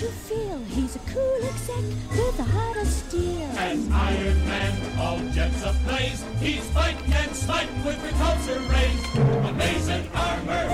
you 0.00 0.08
feel 0.08 0.58
he's 0.70 0.96
a 0.96 0.98
cool 1.00 1.44
exec 1.44 1.84
with 2.10 2.38
a 2.40 2.42
heart 2.42 2.76
of 2.78 2.86
steel. 2.88 3.42
An 3.58 3.92
Iron 3.92 4.44
Man, 4.44 4.98
all 4.98 5.18
jets 5.30 5.62
ablaze. 5.62 6.24
He's 6.40 6.64
fight 6.70 6.96
and 7.10 7.36
smite 7.36 7.68
with 7.84 7.96
repulsor 8.02 8.58
rays. 8.72 9.50
Amazing 9.50 10.10
armor, 10.12 10.73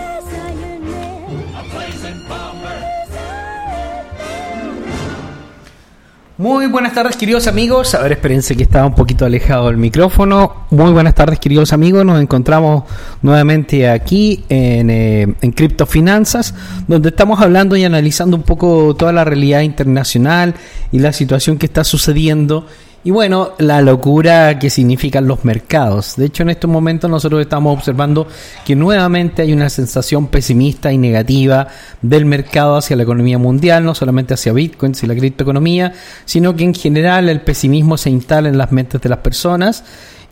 Muy 6.40 6.68
buenas 6.68 6.94
tardes 6.94 7.18
queridos 7.18 7.46
amigos, 7.48 7.94
a 7.94 8.00
ver 8.00 8.12
espérense 8.12 8.56
que 8.56 8.62
estaba 8.62 8.86
un 8.86 8.94
poquito 8.94 9.26
alejado 9.26 9.66
del 9.66 9.76
micrófono. 9.76 10.64
Muy 10.70 10.90
buenas 10.90 11.14
tardes 11.14 11.38
queridos 11.38 11.74
amigos, 11.74 12.02
nos 12.06 12.18
encontramos 12.18 12.84
nuevamente 13.20 13.90
aquí 13.90 14.42
en, 14.48 14.88
eh, 14.88 15.34
en 15.38 15.52
Criptofinanzas, 15.52 16.54
donde 16.88 17.10
estamos 17.10 17.42
hablando 17.42 17.76
y 17.76 17.84
analizando 17.84 18.38
un 18.38 18.42
poco 18.42 18.96
toda 18.96 19.12
la 19.12 19.22
realidad 19.22 19.60
internacional 19.60 20.54
y 20.90 21.00
la 21.00 21.12
situación 21.12 21.58
que 21.58 21.66
está 21.66 21.84
sucediendo. 21.84 22.66
Y 23.02 23.10
bueno, 23.12 23.52
la 23.56 23.80
locura 23.80 24.58
que 24.58 24.68
significan 24.68 25.26
los 25.26 25.42
mercados. 25.42 26.16
De 26.16 26.26
hecho, 26.26 26.42
en 26.42 26.50
estos 26.50 26.70
momentos 26.70 27.10
nosotros 27.10 27.40
estamos 27.40 27.74
observando 27.74 28.28
que 28.66 28.76
nuevamente 28.76 29.40
hay 29.40 29.54
una 29.54 29.70
sensación 29.70 30.26
pesimista 30.26 30.92
y 30.92 30.98
negativa 30.98 31.66
del 32.02 32.26
mercado 32.26 32.76
hacia 32.76 32.96
la 32.96 33.04
economía 33.04 33.38
mundial, 33.38 33.84
no 33.84 33.94
solamente 33.94 34.34
hacia 34.34 34.52
Bitcoin 34.52 34.92
y 35.00 35.06
la 35.06 35.16
criptoeconomía, 35.16 35.94
sino 36.26 36.54
que 36.54 36.64
en 36.64 36.74
general 36.74 37.30
el 37.30 37.40
pesimismo 37.40 37.96
se 37.96 38.10
instala 38.10 38.50
en 38.50 38.58
las 38.58 38.70
mentes 38.70 39.00
de 39.00 39.08
las 39.08 39.20
personas 39.20 39.82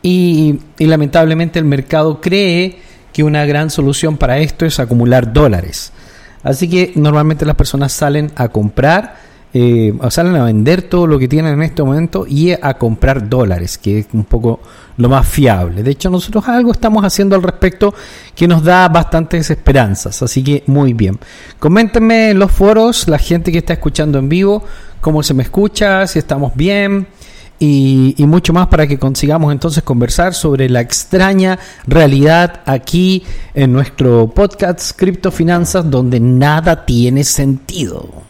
y, 0.03 0.61
y 0.79 0.87
lamentablemente 0.87 1.59
el 1.59 1.65
mercado 1.65 2.21
cree 2.21 2.81
que 3.15 3.25
una 3.25 3.47
gran 3.47 3.71
solución 3.71 4.19
para 4.19 4.41
esto 4.41 4.67
es 4.67 4.79
acumular 4.79 5.33
dólares. 5.33 5.91
Así 6.43 6.69
que 6.69 6.93
normalmente 6.97 7.47
las 7.47 7.57
personas 7.57 7.93
salen 7.93 8.31
a 8.37 8.49
comprar 8.49 9.28
eh, 9.55 9.95
salen 10.11 10.37
a 10.37 10.45
vender 10.45 10.83
todo 10.83 11.07
lo 11.07 11.19
que 11.19 11.27
tienen 11.27 11.55
en 11.55 11.63
este 11.63 11.83
momento 11.83 12.27
y 12.29 12.53
a 12.53 12.75
comprar 12.75 13.29
dólares, 13.29 13.79
que 13.79 14.01
es 14.01 14.07
un 14.13 14.25
poco 14.25 14.61
lo 14.99 15.09
más 15.09 15.27
fiable. 15.27 15.83
De 15.83 15.91
hecho, 15.91 16.11
nosotros 16.11 16.47
algo 16.49 16.73
estamos 16.73 17.05
haciendo 17.05 17.35
al 17.35 17.43
respecto 17.43 17.95
que 18.35 18.47
nos 18.47 18.63
da 18.63 18.89
bastantes 18.89 19.51
esperanzas, 19.51 20.23
así 20.23 20.45
que 20.45 20.65
muy 20.67 20.93
bien. 20.93 21.19
Coméntenme 21.59 22.31
en 22.31 22.39
los 22.39 22.53
foros, 22.53 23.09
la 23.09 23.19
gente 23.19 23.51
que 23.51 23.59
está 23.59 23.73
escuchando 23.73 24.19
en 24.19 24.29
vivo, 24.29 24.63
cómo 25.01 25.23
se 25.23 25.35
me 25.35 25.45
escucha, 25.45 26.07
si 26.07 26.19
estamos 26.19 26.55
bien. 26.55 27.07
Y, 27.61 28.15
y 28.17 28.27
mucho 28.27 28.53
más 28.53 28.69
para 28.69 28.87
que 28.87 29.01
consigamos 29.01 29.51
entonces 29.51 29.83
conversar 29.83 30.33
sobre 30.33 30.69
la 30.69 30.81
extraña 30.81 31.59
realidad 31.89 32.61
aquí 32.67 33.25
en 33.53 33.73
nuestro 33.73 34.29
podcast 34.29 34.93
Criptofinanzas 34.97 35.91
donde 35.91 36.21
nada 36.21 36.87
tiene 36.87 37.25
sentido. 37.25 38.28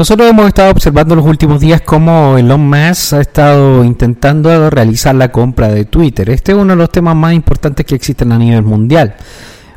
Nosotros 0.00 0.30
hemos 0.30 0.48
estado 0.48 0.70
observando 0.70 1.14
los 1.14 1.26
últimos 1.26 1.60
días 1.60 1.82
cómo 1.82 2.38
Elon 2.38 2.70
Musk 2.70 3.12
ha 3.12 3.20
estado 3.20 3.84
intentando 3.84 4.70
realizar 4.70 5.14
la 5.14 5.30
compra 5.30 5.68
de 5.68 5.84
Twitter. 5.84 6.30
Este 6.30 6.52
es 6.52 6.58
uno 6.58 6.72
de 6.72 6.76
los 6.76 6.90
temas 6.90 7.14
más 7.14 7.34
importantes 7.34 7.84
que 7.84 7.96
existen 7.96 8.32
a 8.32 8.38
nivel 8.38 8.62
mundial. 8.62 9.14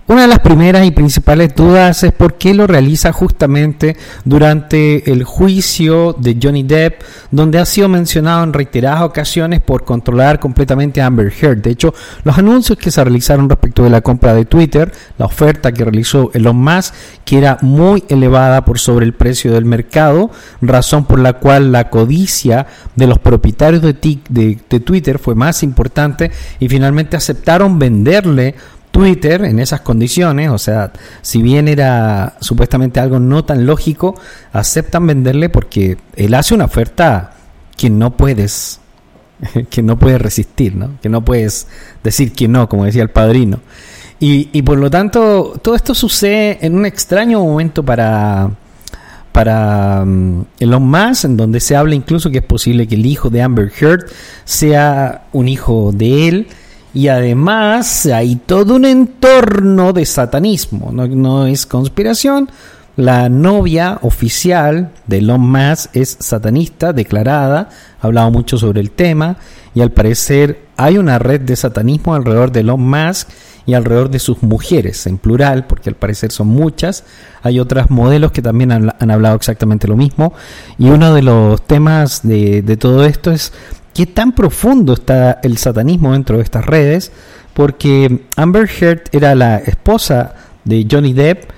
Una 0.06 0.24
de 0.24 0.28
las 0.28 0.40
primeras 0.40 0.86
y 0.86 0.92
principales 0.92 1.56
dudas 1.56 2.04
es 2.04 2.12
por 2.12 2.34
qué 2.34 2.54
lo 2.54 2.68
realiza 2.68 3.14
justamente 3.14 3.96
durante 4.26 5.10
el 5.10 5.24
juicio 5.24 6.12
de 6.20 6.38
Johnny 6.42 6.64
Depp, 6.64 7.02
donde 7.32 7.58
ha 7.58 7.66
sido 7.66 7.88
mencionado 7.88 8.44
en 8.44 8.52
reiteradas 8.52 9.04
ocasiones 9.04 9.62
por 9.62 9.86
controlar 9.86 10.42
completamente 10.42 11.02
a 11.02 11.06
Amber 11.06 11.32
Heard. 11.32 11.62
De 11.62 11.70
hecho, 11.70 11.94
los 12.26 12.38
anuncios 12.38 12.78
que 12.78 12.92
se 12.92 13.02
realizaron 13.02 13.48
respecto 13.48 13.82
de 13.86 13.92
la 13.92 14.02
compra 14.02 14.34
de 14.34 14.44
Twitter, 14.44 14.92
la 15.18 15.26
oferta 15.26 15.72
que 15.72 15.86
realizó 15.86 16.32
Elon 16.34 16.58
Musk, 16.58 16.94
que 17.24 17.38
era 17.38 17.58
muy 17.62 18.04
elevada 18.10 18.66
por 18.66 18.80
sobre 18.80 19.06
el 19.06 19.14
precio 19.14 19.54
del 19.54 19.64
mercado, 19.64 20.32
razón 20.62 21.06
por 21.06 21.20
la 21.20 21.34
cual 21.34 21.72
la 21.72 21.90
codicia 21.90 22.68
de 22.98 23.08
los 23.08 23.20
propietarios 23.20 23.82
de, 23.82 23.94
de 24.70 24.80
Twitter 24.82 25.18
fue 25.18 25.34
más 25.34 25.64
importante 25.64 26.30
y 26.60 26.68
finalmente 26.68 27.16
aceptaron 27.16 27.80
venderle 27.80 28.56
Twitter 28.94 29.44
en 29.44 29.58
esas 29.58 29.82
condiciones, 29.82 30.52
o 30.52 30.60
sea, 30.60 30.94
si 31.24 31.42
bien 31.42 31.68
era 31.68 32.38
supuestamente 32.40 33.00
algo 33.00 33.20
no 33.20 33.44
tan 33.44 33.66
lógico, 33.66 34.14
aceptan 34.52 35.08
venderle 35.08 35.50
porque 35.50 35.98
él 36.16 36.36
hace 36.36 36.54
una 36.54 36.66
oferta 36.66 37.34
que 37.76 37.90
no 37.90 38.16
puedes 38.16 38.80
que 39.72 39.82
no 39.82 39.98
puedes 39.98 40.22
resistir, 40.22 40.76
¿no? 40.76 41.00
Que 41.02 41.10
no 41.10 41.26
puedes 41.26 41.66
decir 42.04 42.34
que 42.34 42.48
no, 42.48 42.70
como 42.70 42.86
decía 42.86 43.02
el 43.02 43.10
padrino. 43.10 43.62
Y, 44.20 44.50
y 44.54 44.62
por 44.62 44.78
lo 44.78 44.92
tanto, 44.92 45.60
todo 45.64 45.74
esto 45.74 45.96
sucede 45.96 46.60
en 46.62 46.76
un 46.76 46.86
extraño 46.86 47.40
momento 47.40 47.82
para 47.82 48.52
para 49.32 50.04
um, 50.04 50.46
Elon 50.60 50.88
Musk, 50.88 51.26
en 51.26 51.36
donde 51.36 51.60
se 51.60 51.76
habla 51.76 51.96
incluso 51.96 52.30
que 52.30 52.38
es 52.38 52.44
posible 52.44 52.88
que 52.88 52.94
el 52.94 53.08
hijo 53.08 53.32
de 53.32 53.42
Amber 53.42 53.72
Heard 53.82 54.06
sea 54.46 55.24
un 55.34 55.48
hijo 55.48 55.92
de 55.92 56.28
él. 56.28 56.48
Y 56.94 57.08
además 57.08 58.06
hay 58.06 58.36
todo 58.36 58.76
un 58.76 58.86
entorno 58.86 59.94
de 59.94 60.06
satanismo, 60.06 60.92
no, 60.92 61.48
es 61.48 61.66
conspiración. 61.66 62.50
La 62.96 63.28
novia 63.28 63.98
oficial 64.04 64.92
de 65.08 65.18
Elon 65.18 65.42
Musk 65.42 65.96
es 65.96 66.16
satanista, 66.20 66.94
declarada, 66.94 67.70
ha 68.00 68.06
hablado 68.06 68.30
mucho 68.30 68.60
sobre 68.60 68.82
el 68.82 68.92
tema 68.92 69.38
y 69.74 69.82
al 69.82 69.92
parecer 69.92 70.68
hay 70.78 71.00
una 71.00 71.18
red 71.18 71.42
de 71.42 71.56
satanismo 71.56 72.14
alrededor 72.14 72.52
de 72.52 72.60
Elon 72.60 72.88
Musk 72.88 73.30
y 73.66 73.74
alrededor 73.74 74.12
de 74.12 74.20
sus 74.20 74.44
mujeres, 74.44 75.08
en 75.08 75.18
plural, 75.18 75.66
porque 75.66 75.90
al 75.90 75.96
parecer 75.96 76.32
son 76.32 76.48
muchas. 76.48 77.06
Hay 77.42 77.60
otras 77.60 77.90
modelos 77.90 78.32
que 78.32 78.42
también 78.42 78.72
han, 78.72 78.94
han 79.00 79.10
hablado 79.10 79.36
exactamente 79.36 79.88
lo 79.88 79.96
mismo. 79.96 80.34
Y 80.78 80.90
uno 80.90 81.14
de 81.14 81.22
los 81.24 81.62
temas 81.66 82.22
de, 82.24 82.62
de 82.62 82.78
todo 82.78 83.06
esto 83.06 83.32
es 83.32 83.54
qué 83.94 84.06
tan 84.06 84.34
profundo 84.34 84.94
está 84.94 85.40
el 85.44 85.58
satanismo 85.58 86.14
dentro 86.14 86.38
de 86.38 86.44
estas 86.44 86.66
redes, 86.66 87.12
porque 87.54 88.26
Amber 88.36 88.70
Heard 88.70 89.04
era 89.12 89.36
la 89.36 89.58
esposa 89.58 90.34
de 90.64 90.88
Johnny 90.90 91.14
Depp, 91.14 91.50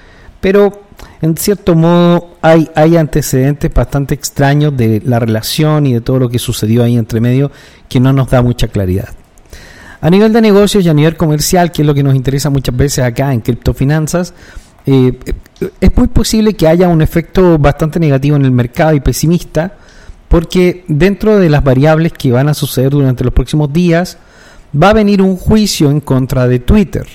pero 0.41 0.83
en 1.21 1.37
cierto 1.37 1.75
modo 1.75 2.35
hay, 2.41 2.69
hay 2.75 2.97
antecedentes 2.97 3.73
bastante 3.73 4.13
extraños 4.13 4.75
de 4.75 5.01
la 5.05 5.19
relación 5.19 5.87
y 5.87 5.93
de 5.93 6.01
todo 6.01 6.19
lo 6.19 6.29
que 6.29 6.39
sucedió 6.39 6.83
ahí 6.83 6.97
entre 6.97 7.21
medio 7.21 7.51
que 7.87 7.99
no 7.99 8.13
nos 8.13 8.29
da 8.29 8.41
mucha 8.41 8.67
claridad. 8.67 9.09
A 10.01 10.09
nivel 10.09 10.33
de 10.33 10.41
negocios 10.41 10.85
y 10.85 10.89
a 10.89 10.93
nivel 10.93 11.17
comercial, 11.17 11.71
que 11.71 11.81
es 11.81 11.85
lo 11.85 11.93
que 11.93 12.03
nos 12.03 12.15
interesa 12.15 12.49
muchas 12.49 12.75
veces 12.75 13.03
acá 13.03 13.33
en 13.33 13.41
criptofinanzas, 13.41 14.33
eh, 14.85 15.17
es 15.81 15.97
muy 15.97 16.07
posible 16.07 16.53
que 16.53 16.67
haya 16.67 16.87
un 16.87 17.01
efecto 17.01 17.57
bastante 17.57 17.99
negativo 17.99 18.35
en 18.35 18.45
el 18.45 18.51
mercado 18.51 18.93
y 18.93 18.99
pesimista, 18.99 19.73
porque 20.27 20.83
dentro 20.87 21.37
de 21.37 21.49
las 21.49 21.63
variables 21.63 22.13
que 22.13 22.31
van 22.31 22.49
a 22.49 22.53
suceder 22.53 22.91
durante 22.91 23.23
los 23.23 23.33
próximos 23.33 23.71
días, 23.71 24.17
va 24.81 24.89
a 24.89 24.93
venir 24.93 25.21
un 25.21 25.37
juicio 25.37 25.89
en 25.89 26.01
contra 26.01 26.47
de 26.47 26.59
Twitter. 26.59 27.07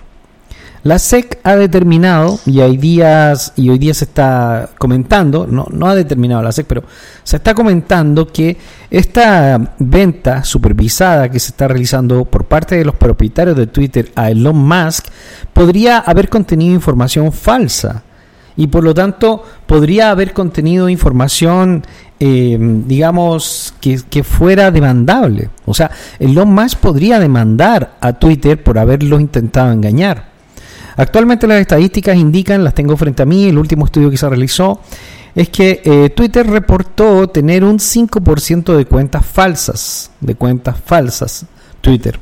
La 0.83 0.99
SEC 0.99 1.39
ha 1.43 1.57
determinado, 1.57 2.41
y 2.47 2.61
hay 2.61 2.79
días, 2.79 3.53
y 3.55 3.69
hoy 3.69 3.79
día 3.79 3.93
se 3.93 4.07
está 4.07 4.71
comentando, 4.79 5.47
no, 5.47 5.67
no 5.71 5.87
ha 5.87 5.95
determinado 5.95 6.43
la 6.43 6.53
SEC, 6.53 6.67
pero 6.67 6.85
se 7.23 7.37
está 7.37 7.53
comentando 7.55 8.27
que 8.27 8.57
esta 8.91 9.75
venta 9.79 10.43
supervisada 10.43 11.29
que 11.29 11.39
se 11.39 11.51
está 11.51 11.69
realizando 11.69 12.25
por 12.25 12.47
parte 12.47 12.77
de 12.77 12.87
los 12.87 12.95
propietarios 12.95 13.59
de 13.59 13.67
Twitter 13.67 14.11
a 14.15 14.31
Elon 14.31 14.57
Musk 14.57 15.09
podría 15.53 15.99
haber 15.99 16.31
contenido 16.31 16.75
información 16.75 17.31
falsa. 17.31 18.03
Y 18.61 18.67
por 18.67 18.85
lo 18.85 18.93
tanto 18.93 19.43
podría 19.65 20.11
haber 20.11 20.35
contenido 20.35 20.91
información, 20.91 21.83
eh, 22.21 22.59
digamos, 22.61 23.73
que, 23.81 23.99
que 24.11 24.23
fuera 24.23 24.71
demandable. 24.71 25.49
O 25.65 25.73
sea, 25.73 25.91
Elon 26.19 26.53
Musk 26.53 26.79
podría 26.79 27.19
demandar 27.19 27.97
a 28.03 28.13
Twitter 28.13 28.63
por 28.63 28.79
haberlo 28.79 29.19
intentado 29.19 29.73
engañar. 29.73 30.29
Actualmente 30.95 31.47
las 31.47 31.59
estadísticas 31.59 32.19
indican, 32.19 32.63
las 32.63 32.75
tengo 32.75 32.99
frente 32.99 33.23
a 33.23 33.25
mí, 33.25 33.47
el 33.47 33.57
último 33.57 33.87
estudio 33.87 34.11
que 34.11 34.19
se 34.19 34.29
realizó, 34.29 34.83
es 35.35 35.49
que 35.49 35.81
eh, 35.83 36.11
Twitter 36.11 36.47
reportó 36.47 37.31
tener 37.31 37.65
un 37.65 37.79
5% 37.79 38.77
de 38.77 38.85
cuentas 38.85 39.25
falsas, 39.25 40.11
de 40.21 40.35
cuentas 40.35 40.77
falsas, 40.85 41.47
Twitter. 41.81 42.21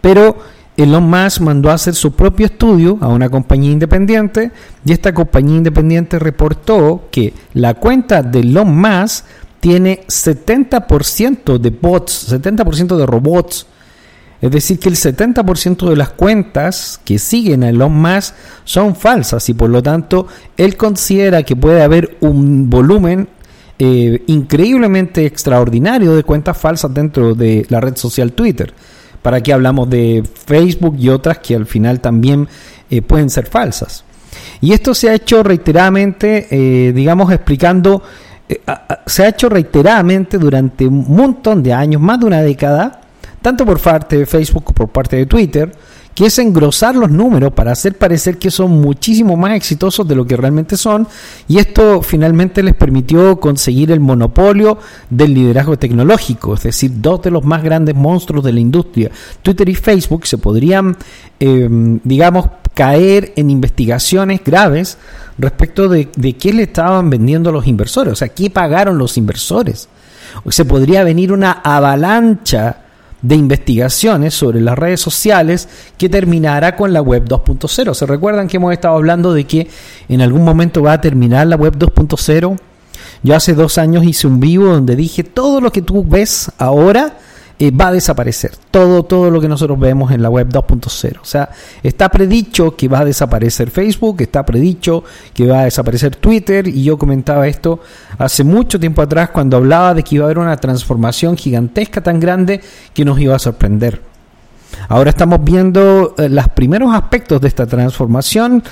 Pero 0.00 0.38
Elon 0.82 1.08
Musk 1.10 1.40
mandó 1.40 1.70
a 1.70 1.74
hacer 1.74 1.94
su 1.94 2.12
propio 2.12 2.46
estudio 2.46 2.98
a 3.00 3.08
una 3.08 3.28
compañía 3.28 3.70
independiente 3.70 4.50
y 4.84 4.92
esta 4.92 5.12
compañía 5.12 5.56
independiente 5.56 6.18
reportó 6.18 7.08
que 7.10 7.34
la 7.54 7.74
cuenta 7.74 8.22
de 8.22 8.40
Elon 8.40 8.80
Musk 8.80 9.24
tiene 9.60 10.00
70% 10.06 11.58
de 11.58 11.70
bots, 11.70 12.32
70% 12.32 12.96
de 12.96 13.06
robots. 13.06 13.66
Es 14.40 14.50
decir, 14.50 14.78
que 14.78 14.88
el 14.88 14.96
70% 14.96 15.90
de 15.90 15.96
las 15.96 16.10
cuentas 16.10 16.98
que 17.04 17.18
siguen 17.18 17.62
a 17.62 17.68
Elon 17.68 17.92
Musk 17.92 18.34
son 18.64 18.96
falsas 18.96 19.48
y 19.50 19.54
por 19.54 19.68
lo 19.68 19.82
tanto 19.82 20.28
él 20.56 20.78
considera 20.78 21.42
que 21.42 21.56
puede 21.56 21.82
haber 21.82 22.16
un 22.20 22.70
volumen 22.70 23.28
eh, 23.78 24.22
increíblemente 24.28 25.26
extraordinario 25.26 26.14
de 26.14 26.22
cuentas 26.22 26.56
falsas 26.56 26.92
dentro 26.92 27.34
de 27.34 27.66
la 27.68 27.80
red 27.80 27.96
social 27.96 28.32
Twitter. 28.32 28.72
¿Para 29.22 29.42
qué 29.42 29.52
hablamos 29.52 29.90
de 29.90 30.22
Facebook 30.46 30.96
y 30.98 31.08
otras 31.08 31.38
que 31.38 31.54
al 31.54 31.66
final 31.66 32.00
también 32.00 32.48
eh, 32.90 33.02
pueden 33.02 33.28
ser 33.28 33.46
falsas? 33.46 34.04
Y 34.60 34.72
esto 34.72 34.94
se 34.94 35.10
ha 35.10 35.14
hecho 35.14 35.42
reiteradamente, 35.42 36.46
eh, 36.50 36.92
digamos, 36.92 37.32
explicando, 37.32 38.02
eh, 38.48 38.60
se 39.06 39.24
ha 39.24 39.28
hecho 39.28 39.48
reiteradamente 39.48 40.38
durante 40.38 40.86
un 40.86 41.04
montón 41.14 41.62
de 41.62 41.72
años, 41.72 42.00
más 42.00 42.20
de 42.20 42.26
una 42.26 42.42
década, 42.42 43.00
tanto 43.42 43.64
por 43.64 43.80
parte 43.80 44.18
de 44.18 44.26
Facebook 44.26 44.64
como 44.64 44.74
por 44.74 44.88
parte 44.88 45.16
de 45.16 45.26
Twitter, 45.26 45.72
que 46.14 46.26
es 46.26 46.38
engrosar 46.38 46.94
los 46.96 47.10
números 47.10 47.52
para 47.52 47.72
hacer 47.72 47.96
parecer 47.96 48.38
que 48.38 48.50
son 48.50 48.80
muchísimo 48.80 49.36
más 49.36 49.54
exitosos 49.54 50.06
de 50.06 50.14
lo 50.14 50.26
que 50.26 50.36
realmente 50.36 50.76
son, 50.76 51.06
y 51.48 51.58
esto 51.58 52.02
finalmente 52.02 52.62
les 52.62 52.74
permitió 52.74 53.38
conseguir 53.40 53.90
el 53.90 54.00
monopolio 54.00 54.78
del 55.08 55.34
liderazgo 55.34 55.78
tecnológico, 55.78 56.54
es 56.54 56.62
decir, 56.62 56.92
dos 56.96 57.22
de 57.22 57.30
los 57.30 57.44
más 57.44 57.62
grandes 57.62 57.94
monstruos 57.94 58.44
de 58.44 58.52
la 58.52 58.60
industria, 58.60 59.10
Twitter 59.42 59.68
y 59.68 59.74
Facebook, 59.74 60.26
se 60.26 60.38
podrían, 60.38 60.96
em, 61.38 62.00
digamos, 62.04 62.46
caer 62.74 63.32
en 63.36 63.50
investigaciones 63.50 64.42
graves 64.44 64.98
respecto 65.38 65.88
de, 65.88 66.08
de 66.16 66.34
qué 66.34 66.52
le 66.52 66.64
estaban 66.64 67.10
vendiendo 67.10 67.52
los 67.52 67.66
inversores, 67.66 68.12
o 68.12 68.16
sea, 68.16 68.28
qué 68.28 68.50
pagaron 68.50 68.98
los 68.98 69.16
inversores. 69.16 69.88
Se 70.48 70.64
podría 70.64 71.02
venir 71.02 71.32
una 71.32 71.52
avalancha 71.52 72.84
de 73.22 73.34
investigaciones 73.34 74.34
sobre 74.34 74.60
las 74.60 74.78
redes 74.78 75.00
sociales 75.00 75.68
que 75.98 76.08
terminará 76.08 76.76
con 76.76 76.92
la 76.92 77.02
web 77.02 77.24
2.0. 77.24 77.94
¿Se 77.94 78.06
recuerdan 78.06 78.48
que 78.48 78.56
hemos 78.56 78.72
estado 78.72 78.96
hablando 78.96 79.32
de 79.32 79.44
que 79.44 79.68
en 80.08 80.22
algún 80.22 80.44
momento 80.44 80.82
va 80.82 80.94
a 80.94 81.00
terminar 81.00 81.46
la 81.46 81.56
web 81.56 81.76
2.0? 81.76 82.58
Yo 83.22 83.36
hace 83.36 83.54
dos 83.54 83.76
años 83.78 84.04
hice 84.04 84.26
un 84.26 84.40
vivo 84.40 84.66
donde 84.66 84.96
dije 84.96 85.24
todo 85.24 85.60
lo 85.60 85.70
que 85.72 85.82
tú 85.82 86.04
ves 86.04 86.50
ahora 86.58 87.18
eh, 87.62 87.70
va 87.70 87.88
a 87.88 87.92
desaparecer. 87.92 88.52
Todo, 88.70 89.02
todo 89.02 89.30
lo 89.30 89.38
que 89.38 89.46
nosotros 89.46 89.78
vemos 89.78 90.10
en 90.12 90.22
la 90.22 90.30
web 90.30 90.48
2.0. 90.48 91.20
O 91.20 91.24
sea, 91.26 91.50
está 91.82 92.08
predicho 92.08 92.74
que 92.74 92.88
va 92.88 93.00
a 93.00 93.04
desaparecer 93.04 93.70
Facebook, 93.70 94.22
está 94.22 94.46
predicho 94.46 95.04
que 95.34 95.46
va 95.46 95.60
a 95.60 95.64
desaparecer 95.64 96.16
Twitter, 96.16 96.66
y 96.66 96.82
yo 96.84 96.96
comentaba 96.96 97.46
esto 97.46 97.80
hace 98.16 98.44
mucho 98.44 98.80
tiempo 98.80 99.02
atrás 99.02 99.28
cuando 99.28 99.58
hablaba 99.58 99.92
de 99.92 100.02
que 100.02 100.14
iba 100.14 100.24
a 100.24 100.28
haber 100.28 100.38
una 100.38 100.56
transformación 100.56 101.36
gigantesca 101.36 102.02
tan 102.02 102.18
grande 102.18 102.62
que 102.94 103.04
nos 103.04 103.20
iba 103.20 103.36
a 103.36 103.38
sorprender. 103.38 104.00
Ahora 104.88 105.10
estamos 105.10 105.44
viendo 105.44 106.14
eh, 106.16 106.30
los 106.30 106.48
primeros 106.48 106.94
aspectos 106.94 107.42
de 107.42 107.48
esta 107.48 107.66
transformación 107.66 108.64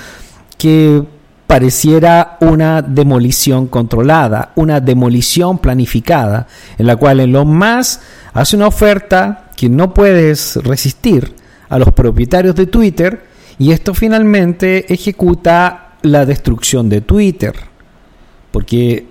que 0.57 1.05
pareciera 1.49 2.37
una 2.41 2.83
demolición 2.83 3.67
controlada, 3.67 4.53
una 4.55 4.81
demolición 4.81 5.59
planificada, 5.59 6.47
en 6.77 6.87
la 6.87 6.95
cual 6.95 7.19
en 7.19 7.33
lo 7.33 7.45
más 7.45 8.01
hace 8.33 8.55
una 8.55 8.69
oferta 8.69 9.51
que 9.57 9.69
no 9.69 9.93
puedes 9.93 10.57
resistir 10.63 11.35
a 11.69 11.79
los 11.79 11.93
propietarios 11.93 12.55
de 12.55 12.67
Twitter 12.67 13.25
y 13.59 13.73
esto 13.73 13.95
finalmente 13.95 14.93
ejecuta 14.93 15.95
la 16.03 16.25
destrucción 16.25 16.89
de 16.89 17.01
Twitter, 17.01 17.55
porque 18.53 19.07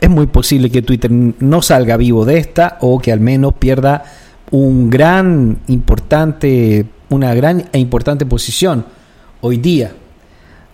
es 0.00 0.10
muy 0.10 0.26
posible 0.26 0.70
que 0.70 0.82
Twitter 0.82 1.10
no 1.10 1.62
salga 1.62 1.96
vivo 1.96 2.24
de 2.24 2.38
esta 2.38 2.78
o 2.80 2.98
que 2.98 3.12
al 3.12 3.20
menos 3.20 3.54
pierda 3.54 4.04
un 4.50 4.90
gran 4.90 5.60
importante 5.68 6.84
una 7.10 7.34
gran 7.34 7.68
e 7.72 7.78
importante 7.78 8.26
posición 8.26 8.84
hoy 9.40 9.58
día. 9.58 9.92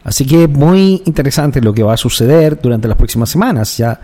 Así 0.08 0.25
que 0.25 0.49
muy 0.49 1.02
interesante 1.05 1.60
lo 1.60 1.75
que 1.75 1.82
va 1.82 1.93
a 1.93 1.99
suceder 1.99 2.58
durante 2.58 2.88
las 2.88 2.96
próximas 2.96 3.28
semanas. 3.28 3.76
Ya 3.76 4.00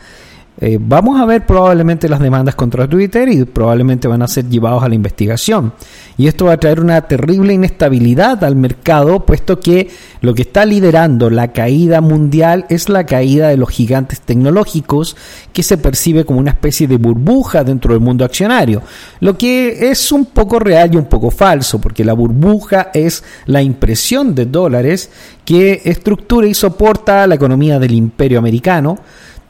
eh, 0.61 0.79
vamos 0.81 1.21
a 1.21 1.25
ver 1.25 1.45
probablemente 1.47 2.09
las 2.09 2.21
demandas 2.21 2.55
contra 2.55 2.87
Twitter 2.87 3.29
y 3.29 3.45
probablemente 3.45 4.07
van 4.07 4.23
a 4.23 4.29
ser 4.29 4.49
llevados 4.49 4.85
a 4.85 4.89
la 4.89 4.95
investigación. 4.95 5.73
Y 6.17 6.29
esto 6.29 6.45
va 6.45 6.53
a 6.53 6.61
traer 6.61 6.79
una 6.79 7.01
terrible 7.09 7.55
inestabilidad 7.55 8.45
al 8.45 8.55
mercado, 8.55 9.27
puesto 9.27 9.59
que 9.59 9.91
lo 10.21 10.33
que 10.33 10.43
está 10.43 10.65
liderando 10.65 11.29
la 11.29 11.53
caída 11.53 12.01
mundial 12.01 12.67
es 12.69 12.89
la 12.89 13.05
caída 13.05 13.49
de 13.49 13.57
los 13.57 13.69
gigantes 13.69 14.21
tecnológicos, 14.21 15.17
que 15.53 15.65
se 15.65 15.77
percibe 15.77 16.25
como 16.25 16.39
una 16.39 16.53
especie 16.53 16.87
de 16.87 16.99
burbuja 16.99 17.65
dentro 17.65 17.93
del 17.93 18.01
mundo 18.01 18.25
accionario. 18.25 18.83
Lo 19.19 19.37
que 19.37 19.91
es 19.91 20.13
un 20.13 20.27
poco 20.27 20.61
real 20.61 20.95
y 20.95 20.97
un 20.97 21.07
poco 21.07 21.33
falso, 21.33 21.81
porque 21.81 22.05
la 22.05 22.13
burbuja 22.13 22.91
es 22.95 23.25
la 23.47 23.61
impresión 23.61 24.37
de 24.37 24.47
dólares 24.47 25.11
que 25.45 25.83
estructura 25.85 26.47
y 26.47 26.55
soporta 26.55 27.27
la 27.27 27.35
economía 27.35 27.81
del 27.81 27.93
imperio 27.93 28.39
americano 28.39 28.99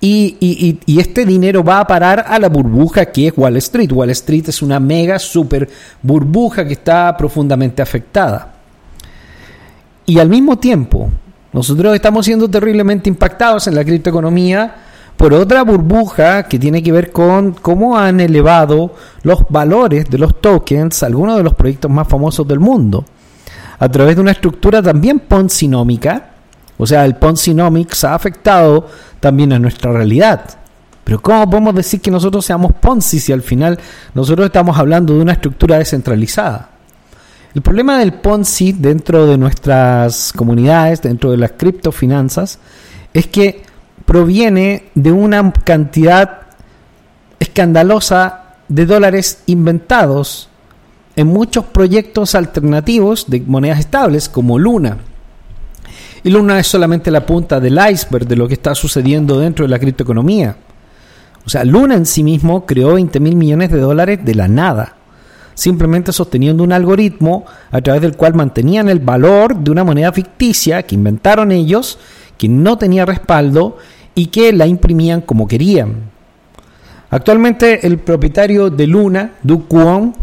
y, 0.07 1.01
este 1.01 1.25
dinero 1.25 1.65
va 1.65 1.81
a 1.81 1.87
parar 1.87 2.25
a 2.29 2.39
la 2.39 2.49
burbuja 2.49 3.07
que 3.07 3.29
es 3.29 3.33
Wall 3.37 3.57
Street. 3.57 3.91
Wall 3.91 4.11
Street 4.11 4.45
es 4.49 4.61
una 4.61 4.79
mega 4.79 5.19
super 5.19 5.69
burbuja 6.03 6.67
que 6.67 6.75
está 6.75 7.17
profundamente 7.17 7.81
afectada. 7.81 8.53
Y 10.07 10.19
al 10.19 10.29
mismo 10.29 10.59
tiempo, 10.59 11.09
nosotros 11.53 11.95
estamos 11.95 12.27
siendo 12.27 12.49
terriblemente 12.49 13.09
impactados 13.09 13.67
en 13.67 13.75
la 13.75 13.85
criptoeconomía 13.85 14.75
por 15.17 15.33
otra 15.33 15.63
burbuja 15.63 16.43
que 16.43 16.59
tiene 16.59 16.83
que 16.83 16.93
ver 16.93 17.11
con 17.11 17.53
cómo 17.53 17.97
han 17.97 18.21
elevado 18.21 18.95
los 19.23 19.45
valores 19.49 20.11
de 20.11 20.19
los 20.19 20.41
tokens, 20.41 21.03
algunos 21.03 21.39
de 21.39 21.45
los 21.45 21.55
proyectos 21.55 21.91
más 21.91 22.09
famosos 22.09 22.47
del 22.47 22.61
mundo, 22.61 23.05
a 23.79 23.89
través 23.89 24.17
de 24.17 24.21
una 24.21 24.33
estructura 24.33 24.83
también 24.83 25.21
ponzinómica. 25.21 26.34
O 26.77 26.87
sea, 26.87 27.05
el 27.05 27.17
Ponzinomics 27.17 28.05
ha 28.05 28.15
afectado 28.15 28.89
también 29.21 29.53
a 29.53 29.59
nuestra 29.59 29.93
realidad. 29.93 30.59
Pero 31.05 31.21
¿cómo 31.21 31.49
podemos 31.49 31.75
decir 31.75 32.01
que 32.01 32.11
nosotros 32.11 32.45
seamos 32.45 32.73
Ponzi 32.73 33.21
si 33.21 33.33
al 33.33 33.43
final 33.43 33.79
nosotros 34.15 34.47
estamos 34.47 34.77
hablando 34.79 35.15
de 35.15 35.21
una 35.21 35.33
estructura 35.33 35.79
descentralizada? 35.79 36.71
El 37.55 37.63
problema 37.63 37.99
del 37.99 38.15
Ponzi 38.15 38.73
dentro 38.73 39.27
de 39.27 39.39
nuestras 39.39 40.33
comunidades, 40.33 41.03
dentro 41.03 41.31
de 41.31 41.37
las 41.37 41.53
criptofinanzas, 41.53 42.59
es 43.13 43.27
que 43.29 43.63
proviene 44.07 44.87
de 44.95 45.13
una 45.13 45.53
cantidad 45.53 46.41
escandalosa 47.39 48.57
de 48.69 48.87
dólares 48.87 49.43
inventados 49.47 50.49
en 51.17 51.29
muchos 51.29 51.67
proyectos 51.67 52.35
alternativos 52.35 53.27
de 53.29 53.41
monedas 53.41 53.79
estables 53.79 54.29
como 54.29 54.59
Luna. 54.59 54.99
Y 56.25 56.31
Luna 56.31 56.59
es 56.59 56.67
solamente 56.67 57.11
la 57.11 57.27
punta 57.27 57.61
del 57.61 57.79
iceberg 57.91 58.27
de 58.27 58.37
lo 58.37 58.49
que 58.49 58.55
está 58.55 58.75
sucediendo 58.75 59.39
dentro 59.39 59.67
de 59.67 59.69
la 59.69 59.79
criptoeconomía. 59.79 60.57
O 61.45 61.51
sea, 61.51 61.65
Luna 61.65 61.97
en 61.97 62.07
sí 62.07 62.23
mismo 62.23 62.65
creó 62.65 62.95
20 62.95 63.21
mil 63.21 63.37
millones 63.37 63.71
de 63.71 63.79
dólares 63.79 64.21
de 64.25 64.35
la 64.35 64.49
nada, 64.49 64.97
simplemente 65.53 66.13
sosteniendo 66.13 66.65
un 66.65 66.73
algoritmo 66.73 67.45
a 67.71 67.83
través 67.83 68.01
del 68.01 68.17
cual 68.17 68.33
mantenían 68.33 68.89
el 68.89 69.01
valor 69.01 69.59
de 69.59 69.71
una 69.71 69.85
moneda 69.85 70.13
ficticia 70.13 70.83
que 70.85 70.95
inventaron 70.95 71.53
ellos, 71.53 71.99
que 72.39 72.49
no 72.49 72.79
tenía 72.79 73.05
respaldo 73.05 73.77
y 74.15 74.29
que 74.29 74.55
la 74.55 74.67
imprimían 74.67 75.21
como 75.21 75.47
querían. 75.47 76.11
Actualmente 77.11 77.87
el 77.87 77.99
propietario 77.99 78.71
de 78.71 78.87
Luna, 78.87 79.33
Du 79.43 79.69
Kwon, 79.69 80.15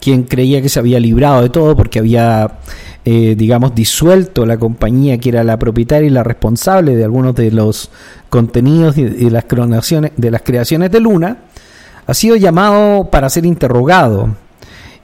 quien 0.00 0.24
creía 0.24 0.62
que 0.62 0.70
se 0.70 0.80
había 0.80 0.98
librado 0.98 1.42
de 1.42 1.50
todo 1.50 1.76
porque 1.76 1.98
había 1.98 2.58
eh, 3.04 3.34
digamos, 3.36 3.74
disuelto 3.74 4.46
la 4.46 4.56
compañía 4.56 5.18
que 5.18 5.30
era 5.30 5.42
la 5.42 5.58
propietaria 5.58 6.06
y 6.06 6.10
la 6.10 6.22
responsable 6.22 6.94
de 6.94 7.02
algunos 7.02 7.34
de 7.34 7.50
los 7.50 7.90
contenidos 8.28 8.96
y, 8.96 9.02
de 9.04 9.30
las 9.30 9.44
creaciones, 9.44 10.12
de 10.16 10.30
las 10.30 10.42
creaciones 10.42 10.90
de 10.92 11.00
Luna, 11.00 11.38
ha 12.06 12.14
sido 12.14 12.36
llamado 12.36 13.10
para 13.10 13.28
ser 13.28 13.44
interrogado. 13.44 14.28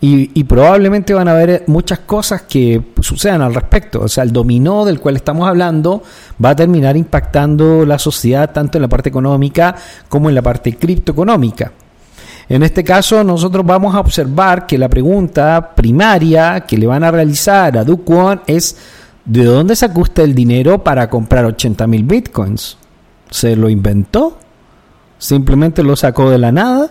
Y, 0.01 0.45
probablemente 0.45 1.13
van 1.13 1.27
a 1.27 1.33
haber 1.33 1.65
muchas 1.67 1.99
cosas 1.99 2.43
que 2.43 2.81
sucedan 3.01 3.43
al 3.43 3.53
respecto. 3.53 4.03
O 4.03 4.09
sea, 4.09 4.23
el 4.23 4.33
dominó 4.33 4.85
del 4.85 5.01
cual 5.01 5.17
estamos 5.17 5.49
hablando 5.49 6.05
va 6.43 6.51
a 6.51 6.57
terminar 6.57 6.97
impactando 6.97 7.85
la 7.85 7.99
sociedad 7.99 8.53
tanto 8.53 8.79
en 8.79 8.83
la 8.83 8.89
parte 8.89 9.09
económica 9.09 9.75
como 10.09 10.29
en 10.29 10.37
la 10.37 10.43
parte 10.43 10.77
criptoeconómica. 10.77 11.73
En 12.49 12.63
este 12.63 12.83
caso, 12.83 13.23
nosotros 13.23 13.65
vamos 13.67 13.95
a 13.95 14.01
observar 14.01 14.67
que 14.67 14.79
la 14.79 14.89
pregunta 14.89 15.75
primaria 15.75 16.61
que 16.61 16.79
le 16.79 16.87
van 16.87 17.05
a 17.05 17.11
realizar 17.11 17.77
a 17.77 17.85
Duke 17.85 18.41
es 18.47 18.77
¿de 19.25 19.45
dónde 19.45 19.77
sacó 19.77 20.01
usted 20.01 20.23
el 20.23 20.35
dinero 20.35 20.83
para 20.83 21.11
comprar 21.11 21.45
80 21.45 21.87
mil 21.87 22.05
bitcoins? 22.05 22.79
¿Se 23.31 23.55
lo 23.55 23.69
inventó? 23.69 24.39
¿Simplemente 25.19 25.83
lo 25.83 25.95
sacó 25.95 26.31
de 26.31 26.39
la 26.39 26.51
nada? 26.51 26.91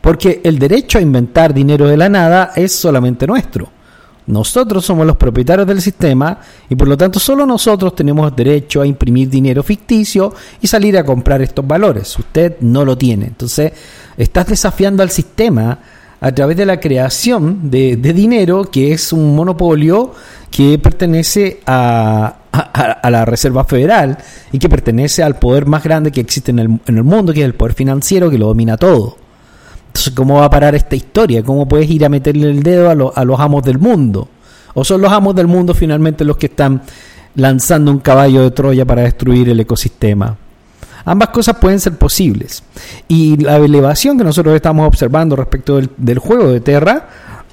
Porque 0.00 0.40
el 0.42 0.58
derecho 0.58 0.98
a 0.98 1.02
inventar 1.02 1.52
dinero 1.52 1.86
de 1.86 1.98
la 1.98 2.08
nada 2.08 2.52
es 2.56 2.74
solamente 2.74 3.26
nuestro. 3.26 3.73
Nosotros 4.26 4.84
somos 4.84 5.06
los 5.06 5.16
propietarios 5.16 5.66
del 5.66 5.82
sistema 5.82 6.38
y 6.68 6.74
por 6.74 6.88
lo 6.88 6.96
tanto 6.96 7.18
solo 7.18 7.44
nosotros 7.44 7.94
tenemos 7.94 8.34
derecho 8.34 8.80
a 8.80 8.86
imprimir 8.86 9.28
dinero 9.28 9.62
ficticio 9.62 10.32
y 10.62 10.66
salir 10.66 10.96
a 10.96 11.04
comprar 11.04 11.42
estos 11.42 11.66
valores. 11.66 12.18
Usted 12.18 12.56
no 12.60 12.84
lo 12.84 12.96
tiene. 12.96 13.26
Entonces, 13.26 13.72
estás 14.16 14.46
desafiando 14.46 15.02
al 15.02 15.10
sistema 15.10 15.78
a 16.20 16.32
través 16.32 16.56
de 16.56 16.64
la 16.64 16.80
creación 16.80 17.70
de, 17.70 17.96
dinero 17.96 18.70
que 18.70 18.92
es 18.92 19.12
un 19.12 19.36
monopolio 19.36 20.14
que 20.50 20.78
pertenece 20.78 21.60
a, 21.66 22.36
la 23.10 23.24
Reserva 23.26 23.64
Federal 23.64 24.16
y 24.52 24.58
que 24.58 24.70
pertenece 24.70 25.22
al 25.22 25.38
poder 25.38 25.66
más 25.66 25.82
grande 25.82 26.12
que 26.12 26.20
existe 26.20 26.50
en 26.50 26.60
el, 26.60 26.80
en 26.86 26.96
el 26.96 27.04
mundo, 27.04 27.34
que 27.34 27.40
es 27.40 27.44
el 27.44 27.54
poder 27.54 27.74
financiero 27.74 28.30
que 28.30 28.38
lo 28.38 28.46
domina 28.46 28.78
todo. 28.78 29.23
Entonces, 29.94 30.12
¿cómo 30.12 30.40
va 30.40 30.46
a 30.46 30.50
parar 30.50 30.74
esta 30.74 30.96
historia? 30.96 31.44
¿Cómo 31.44 31.68
puedes 31.68 31.88
ir 31.88 32.04
a 32.04 32.08
meterle 32.08 32.50
el 32.50 32.64
dedo 32.64 32.88
a, 32.90 33.20
a 33.20 33.24
los 33.24 33.38
amos 33.38 33.62
del 33.62 33.78
mundo? 33.78 34.28
¿O 34.74 34.84
son 34.84 35.00
los 35.00 35.12
amos 35.12 35.36
del 35.36 35.46
mundo 35.46 35.72
finalmente 35.72 36.24
los 36.24 36.36
que 36.36 36.46
están 36.46 36.82
lanzando 37.36 37.92
un 37.92 38.00
caballo 38.00 38.42
de 38.42 38.50
Troya 38.50 38.84
para 38.84 39.02
destruir 39.02 39.48
el 39.48 39.60
ecosistema? 39.60 40.36
Ambas 41.04 41.28
cosas 41.28 41.58
pueden 41.58 41.78
ser 41.78 41.92
posibles. 41.96 42.64
Y 43.06 43.36
la 43.36 43.56
elevación 43.58 44.18
que 44.18 44.24
nosotros 44.24 44.56
estamos 44.56 44.84
observando 44.88 45.36
respecto 45.36 45.80
del, 45.96 46.18
juego 46.18 46.48
de 46.48 46.60
Terra 46.60 47.06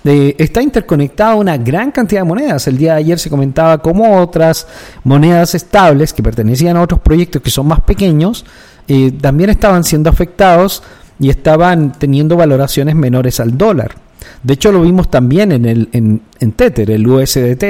eh, 0.03 0.35
está 0.39 0.63
interconectada 0.63 1.33
a 1.33 1.35
una 1.35 1.57
gran 1.57 1.91
cantidad 1.91 2.21
de 2.21 2.27
monedas. 2.27 2.65
El 2.65 2.75
día 2.75 2.93
de 2.93 3.01
ayer 3.01 3.19
se 3.19 3.29
comentaba 3.29 3.77
cómo 3.83 4.19
otras 4.19 4.65
monedas 5.03 5.53
estables 5.53 6.11
que 6.11 6.23
pertenecían 6.23 6.75
a 6.75 6.81
otros 6.81 7.01
proyectos 7.01 7.39
que 7.43 7.51
son 7.51 7.67
más 7.67 7.81
pequeños 7.81 8.45
eh, 8.87 9.11
también 9.11 9.51
estaban 9.51 9.83
siendo 9.83 10.09
afectados 10.09 10.81
y 11.21 11.29
estaban 11.29 11.91
teniendo 11.93 12.35
valoraciones 12.35 12.95
menores 12.95 13.39
al 13.39 13.55
dólar. 13.55 13.95
De 14.41 14.55
hecho, 14.55 14.71
lo 14.71 14.81
vimos 14.81 15.11
también 15.11 15.51
en, 15.51 15.65
el, 15.65 15.87
en, 15.93 16.51
Tether, 16.53 16.89
el 16.89 17.07
USDT, 17.07 17.63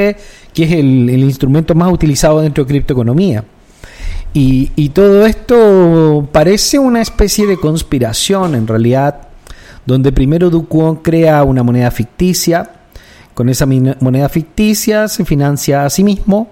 que 0.54 0.64
es 0.64 0.72
el, 0.72 1.10
instrumento 1.10 1.76
más 1.76 1.92
utilizado 1.92 2.40
dentro 2.40 2.64
de 2.64 2.70
criptoeconomía. 2.70 3.44
Y, 4.34 4.72
y, 4.78 4.90
todo 4.90 5.26
esto 5.26 6.30
parece 6.32 6.80
una 6.80 7.02
especie 7.02 7.46
de 7.46 7.58
conspiración 7.58 8.56
en 8.56 8.66
realidad, 8.68 9.28
donde 9.86 10.14
primero 10.14 10.50
Duquon 10.50 10.98
crea 10.98 11.44
una 11.44 11.62
moneda 11.62 11.92
ficticia, 11.92 12.72
con 13.34 13.50
esa 13.50 13.66
moneda 13.66 14.30
ficticia 14.30 15.10
se 15.10 15.26
financia 15.26 15.84
a 15.84 15.90
sí 15.90 16.06
mismo, 16.06 16.52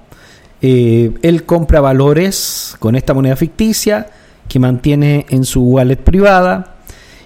eh, 0.61 1.13
él 1.21 1.45
compra 1.45 1.79
valores 1.79 2.75
con 2.79 2.95
esta 2.95 3.13
moneda 3.13 3.37
ficticia 3.37 4.07
que 4.49 4.59
mantiene 4.59 5.25
en 5.29 5.45
su 5.45 5.63
wallet 5.63 5.97
privada, 5.97 6.78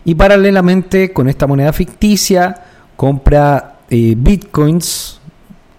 y 0.06 0.16
paralelamente 0.16 1.14
con 1.14 1.30
esta 1.30 1.48
moneda 1.48 1.72
ficticia 1.74 2.64
compra 2.96 3.78
eh, 3.90 4.16
bitcoins, 4.18 5.20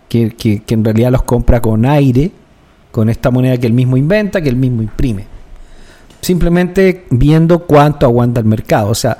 que, 0.08 0.30
que, 0.30 0.62
en 0.68 0.84
realidad 0.84 1.10
los 1.10 1.24
compra 1.24 1.60
con 1.60 1.84
aire, 1.84 2.30
con 2.90 3.10
esta 3.10 3.30
moneda 3.30 3.56
que 3.58 3.66
él 3.66 3.72
mismo 3.72 3.96
inventa, 3.96 4.40
que 4.40 4.48
él 4.48 4.56
mismo 4.56 4.82
imprime. 4.82 5.26
Simplemente 6.20 7.04
viendo 7.10 7.66
cuánto 7.66 8.06
aguanta 8.06 8.40
el 8.40 8.46
mercado. 8.46 8.88
O 8.88 8.94
sea, 8.94 9.18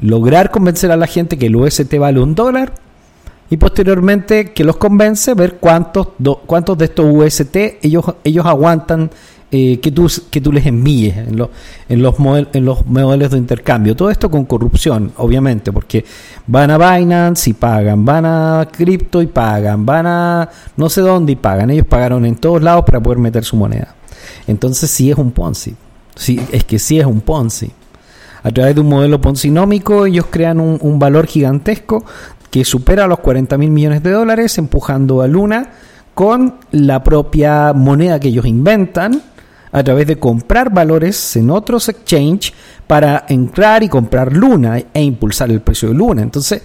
lograr 0.00 0.50
convencer 0.50 0.92
a 0.92 0.96
la 0.96 1.06
gente 1.06 1.38
que 1.38 1.46
el 1.46 1.56
UST 1.56 1.96
vale 1.98 2.20
un 2.20 2.34
dólar 2.34 2.74
y 3.50 3.56
posteriormente 3.56 4.52
que 4.52 4.64
los 4.64 4.76
convence 4.76 5.34
ver 5.34 5.56
cuántos, 5.56 6.08
cuántos 6.46 6.78
de 6.78 6.86
estos 6.86 7.06
UST 7.08 7.56
ellos, 7.82 8.04
ellos 8.24 8.46
aguantan 8.46 9.10
eh, 9.56 9.78
que, 9.78 9.92
tú, 9.92 10.10
que 10.30 10.40
tú 10.40 10.50
les 10.50 10.66
envíes 10.66 11.16
en, 11.16 11.38
en, 11.88 12.02
los 12.02 12.14
en 12.18 12.64
los 12.64 12.84
modelos 12.86 13.30
de 13.30 13.38
intercambio. 13.38 13.94
Todo 13.94 14.10
esto 14.10 14.28
con 14.28 14.46
corrupción, 14.46 15.12
obviamente, 15.16 15.70
porque 15.70 16.04
van 16.48 16.72
a 16.72 16.78
Binance 16.78 17.50
y 17.50 17.52
pagan, 17.52 18.04
van 18.04 18.26
a 18.26 18.68
Crypto 18.72 19.22
y 19.22 19.28
pagan, 19.28 19.86
van 19.86 20.08
a 20.08 20.48
no 20.76 20.88
sé 20.88 21.02
dónde 21.02 21.32
y 21.32 21.36
pagan. 21.36 21.70
Ellos 21.70 21.86
pagaron 21.86 22.26
en 22.26 22.34
todos 22.34 22.62
lados 22.62 22.84
para 22.84 23.00
poder 23.00 23.18
meter 23.18 23.44
su 23.44 23.54
moneda. 23.54 23.94
Entonces 24.48 24.90
sí 24.90 25.12
es 25.12 25.18
un 25.18 25.30
Ponzi. 25.30 25.76
Sí, 26.16 26.40
es 26.50 26.64
que 26.64 26.80
sí 26.80 26.98
es 26.98 27.06
un 27.06 27.20
Ponzi. 27.20 27.70
A 28.42 28.50
través 28.50 28.74
de 28.74 28.80
un 28.80 28.88
modelo 28.88 29.20
ponzinómico 29.20 30.04
ellos 30.04 30.26
crean 30.30 30.58
un, 30.58 30.78
un 30.80 30.98
valor 30.98 31.26
gigantesco 31.26 32.04
que 32.54 32.64
supera 32.64 33.08
los 33.08 33.18
40 33.18 33.58
mil 33.58 33.70
millones 33.70 34.00
de 34.00 34.12
dólares 34.12 34.56
empujando 34.58 35.22
a 35.22 35.26
Luna 35.26 35.70
con 36.14 36.54
la 36.70 37.02
propia 37.02 37.72
moneda 37.72 38.20
que 38.20 38.28
ellos 38.28 38.46
inventan 38.46 39.20
a 39.72 39.82
través 39.82 40.06
de 40.06 40.20
comprar 40.20 40.72
valores 40.72 41.34
en 41.34 41.50
otros 41.50 41.88
exchange 41.88 42.54
para 42.86 43.24
entrar 43.28 43.82
y 43.82 43.88
comprar 43.88 44.32
Luna 44.32 44.78
e 44.94 45.02
impulsar 45.02 45.50
el 45.50 45.62
precio 45.62 45.88
de 45.88 45.96
Luna. 45.96 46.22
Entonces, 46.22 46.62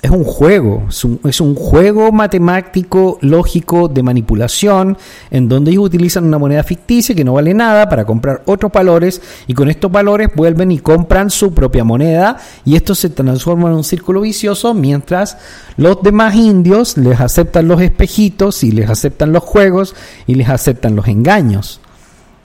es 0.00 0.10
un 0.10 0.22
juego, 0.22 0.84
es 1.24 1.40
un, 1.40 1.54
juego 1.56 2.12
matemático, 2.12 3.18
lógico, 3.20 3.88
de 3.88 4.04
manipulación, 4.04 4.96
en 5.30 5.48
donde 5.48 5.72
ellos 5.72 5.86
utilizan 5.86 6.24
una 6.24 6.38
moneda 6.38 6.62
ficticia 6.62 7.16
que 7.16 7.24
no 7.24 7.32
vale 7.32 7.52
nada 7.52 7.88
para 7.88 8.04
comprar 8.04 8.42
otros 8.46 8.70
valores 8.70 9.20
y 9.48 9.54
con 9.54 9.68
estos 9.68 9.90
valores 9.90 10.28
vuelven 10.36 10.70
y 10.70 10.78
compran 10.78 11.30
su 11.30 11.52
propia 11.52 11.82
moneda 11.82 12.36
y 12.64 12.76
esto 12.76 12.94
se 12.94 13.10
transforma 13.10 13.70
en 13.70 13.74
un 13.74 13.84
círculo 13.84 14.20
vicioso 14.20 14.72
mientras 14.72 15.36
los 15.76 16.00
demás 16.00 16.36
indios 16.36 16.96
les 16.96 17.18
aceptan 17.18 17.66
los 17.66 17.80
espejitos 17.80 18.62
y 18.62 18.70
les 18.70 18.88
aceptan 18.88 19.32
los 19.32 19.42
juegos 19.42 19.96
y 20.28 20.36
les 20.36 20.48
aceptan 20.48 20.94
los 20.94 21.08
engaños. 21.08 21.80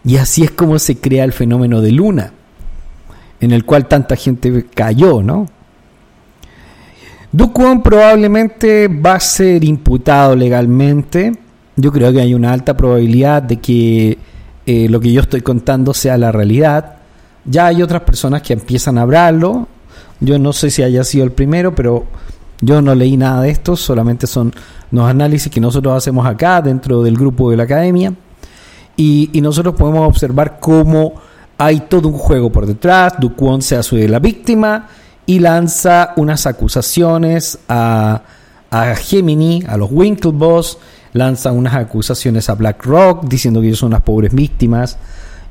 Y 0.03 0.17
así 0.17 0.43
es 0.43 0.51
como 0.51 0.79
se 0.79 0.97
crea 0.97 1.23
el 1.23 1.33
fenómeno 1.33 1.81
de 1.81 1.91
luna, 1.91 2.33
en 3.39 3.51
el 3.51 3.63
cual 3.63 3.87
tanta 3.87 4.15
gente 4.15 4.65
cayó, 4.73 5.21
¿no? 5.21 5.47
Dukwon 7.33 7.81
probablemente 7.81 8.87
va 8.87 9.15
a 9.15 9.19
ser 9.19 9.63
imputado 9.63 10.35
legalmente. 10.35 11.33
Yo 11.75 11.91
creo 11.91 12.13
que 12.13 12.21
hay 12.21 12.35
una 12.35 12.53
alta 12.53 12.77
probabilidad 12.77 13.41
de 13.41 13.57
que 13.57 14.19
eh, 14.67 14.87
lo 14.87 14.99
que 14.99 15.11
yo 15.11 15.21
estoy 15.21 15.41
contando 15.41 15.95
sea 15.95 16.15
la 16.19 16.31
realidad. 16.31 16.97
Ya 17.43 17.65
hay 17.65 17.81
otras 17.81 18.03
personas 18.03 18.43
que 18.43 18.53
empiezan 18.53 18.99
a 18.99 19.01
hablarlo. 19.01 19.67
Yo 20.19 20.37
no 20.37 20.53
sé 20.53 20.69
si 20.69 20.83
haya 20.83 21.03
sido 21.03 21.25
el 21.25 21.31
primero, 21.31 21.73
pero 21.73 22.05
yo 22.61 22.83
no 22.83 22.93
leí 22.93 23.17
nada 23.17 23.41
de 23.41 23.49
esto. 23.49 23.75
Solamente 23.75 24.27
son 24.27 24.53
los 24.91 25.09
análisis 25.09 25.51
que 25.51 25.59
nosotros 25.59 25.97
hacemos 25.97 26.27
acá 26.27 26.61
dentro 26.61 27.01
del 27.01 27.17
grupo 27.17 27.49
de 27.49 27.57
la 27.57 27.63
academia. 27.63 28.13
Y, 28.95 29.31
nosotros 29.41 29.73
podemos 29.73 30.07
observar 30.07 30.59
cómo 30.59 31.15
hay 31.57 31.79
todo 31.89 32.09
un 32.09 32.13
juego 32.13 32.51
por 32.51 32.67
detrás. 32.67 33.15
Duquon 33.19 33.63
se 33.63 33.75
hace 33.75 34.07
la 34.07 34.19
víctima 34.19 34.87
y 35.25 35.39
lanza 35.39 36.13
unas 36.17 36.45
acusaciones 36.45 37.59
a, 37.67 38.23
a 38.69 38.95
Gemini, 38.95 39.63
a 39.67 39.77
los 39.77 39.91
Winklevoss, 39.91 40.77
lanza 41.13 41.51
unas 41.51 41.75
acusaciones 41.75 42.49
a 42.49 42.55
BlackRock 42.55 43.25
diciendo 43.25 43.61
que 43.61 43.67
ellos 43.67 43.79
son 43.79 43.91
las 43.91 44.01
pobres 44.01 44.33
víctimas 44.33 44.97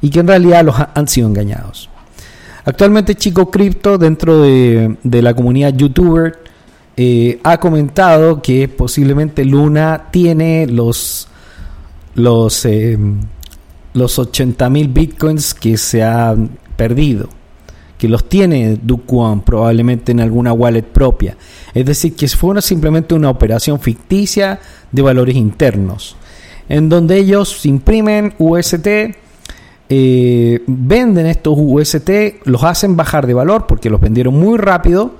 y 0.01 0.11
que 0.11 0.21
en 0.21 0.29
realidad 0.29 0.65
los 0.65 0.77
han 0.95 1.09
sido 1.09 1.29
engañados. 1.29 1.89
Actualmente 2.65 3.15
Chico 3.15 3.51
Crypto 3.51 3.99
dentro 3.99 4.43
de, 4.43 4.97
la 5.03 5.35
comunidad 5.35 5.75
youtuber 5.75 6.39
eh, 6.97 7.41
ha 7.43 7.59
comentado 7.59 8.43
que 8.43 8.69
posiblemente 8.69 9.45
Luna 9.45 10.09
tiene 10.11 10.67
los 10.67 11.29
los, 12.15 12.65
eh, 12.67 12.99
los 13.95 14.19
80 14.19 14.69
mil 14.71 14.89
bitcoins 14.89 15.55
que 15.55 15.77
se 15.77 16.03
han 16.03 16.59
perdido, 16.77 17.29
que 18.03 18.09
los 18.09 18.29
tiene 18.29 18.81
Duquan 18.83 19.43
probablemente 19.43 20.11
en 20.11 20.19
alguna 20.19 20.53
wallet 20.53 20.83
propia. 20.83 21.37
Es 21.73 21.87
decir, 21.87 22.17
que 22.17 22.27
fue 22.27 22.61
simplemente 22.61 23.15
una 23.15 23.31
operación 23.31 23.79
ficticia 23.79 24.59
de 24.91 25.03
valores 25.03 25.37
internos, 25.37 26.17
en 26.69 26.89
donde 26.89 27.17
ellos 27.17 27.65
imprimen 27.65 28.35
UST, 28.41 28.89
eh, 29.89 30.65
venden 30.67 31.27
estos 31.27 31.55
UST, 31.57 32.11
los 32.43 32.65
hacen 32.65 32.97
bajar 32.97 33.29
de 33.29 33.35
valor 33.35 33.69
porque 33.69 33.89
los 33.89 34.01
vendieron 34.01 34.35
muy 34.35 34.59
rápido. 34.59 35.15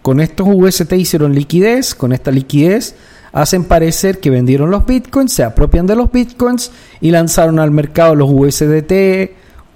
Con 0.00 0.20
estos 0.20 0.46
UST 0.48 0.92
hicieron 0.92 1.34
liquidez, 1.34 1.92
con 1.92 2.12
esta 2.12 2.30
liquidez 2.30 2.94
hacen 3.32 3.64
parecer 3.64 4.20
que 4.20 4.30
vendieron 4.30 4.70
los 4.70 4.86
bitcoins, 4.86 5.32
se 5.32 5.42
apropian 5.42 5.88
de 5.88 5.96
los 5.96 6.12
bitcoins 6.12 6.70
y 7.00 7.10
lanzaron 7.10 7.58
al 7.58 7.72
mercado 7.72 8.14
los 8.14 8.30
USDT 8.30 8.92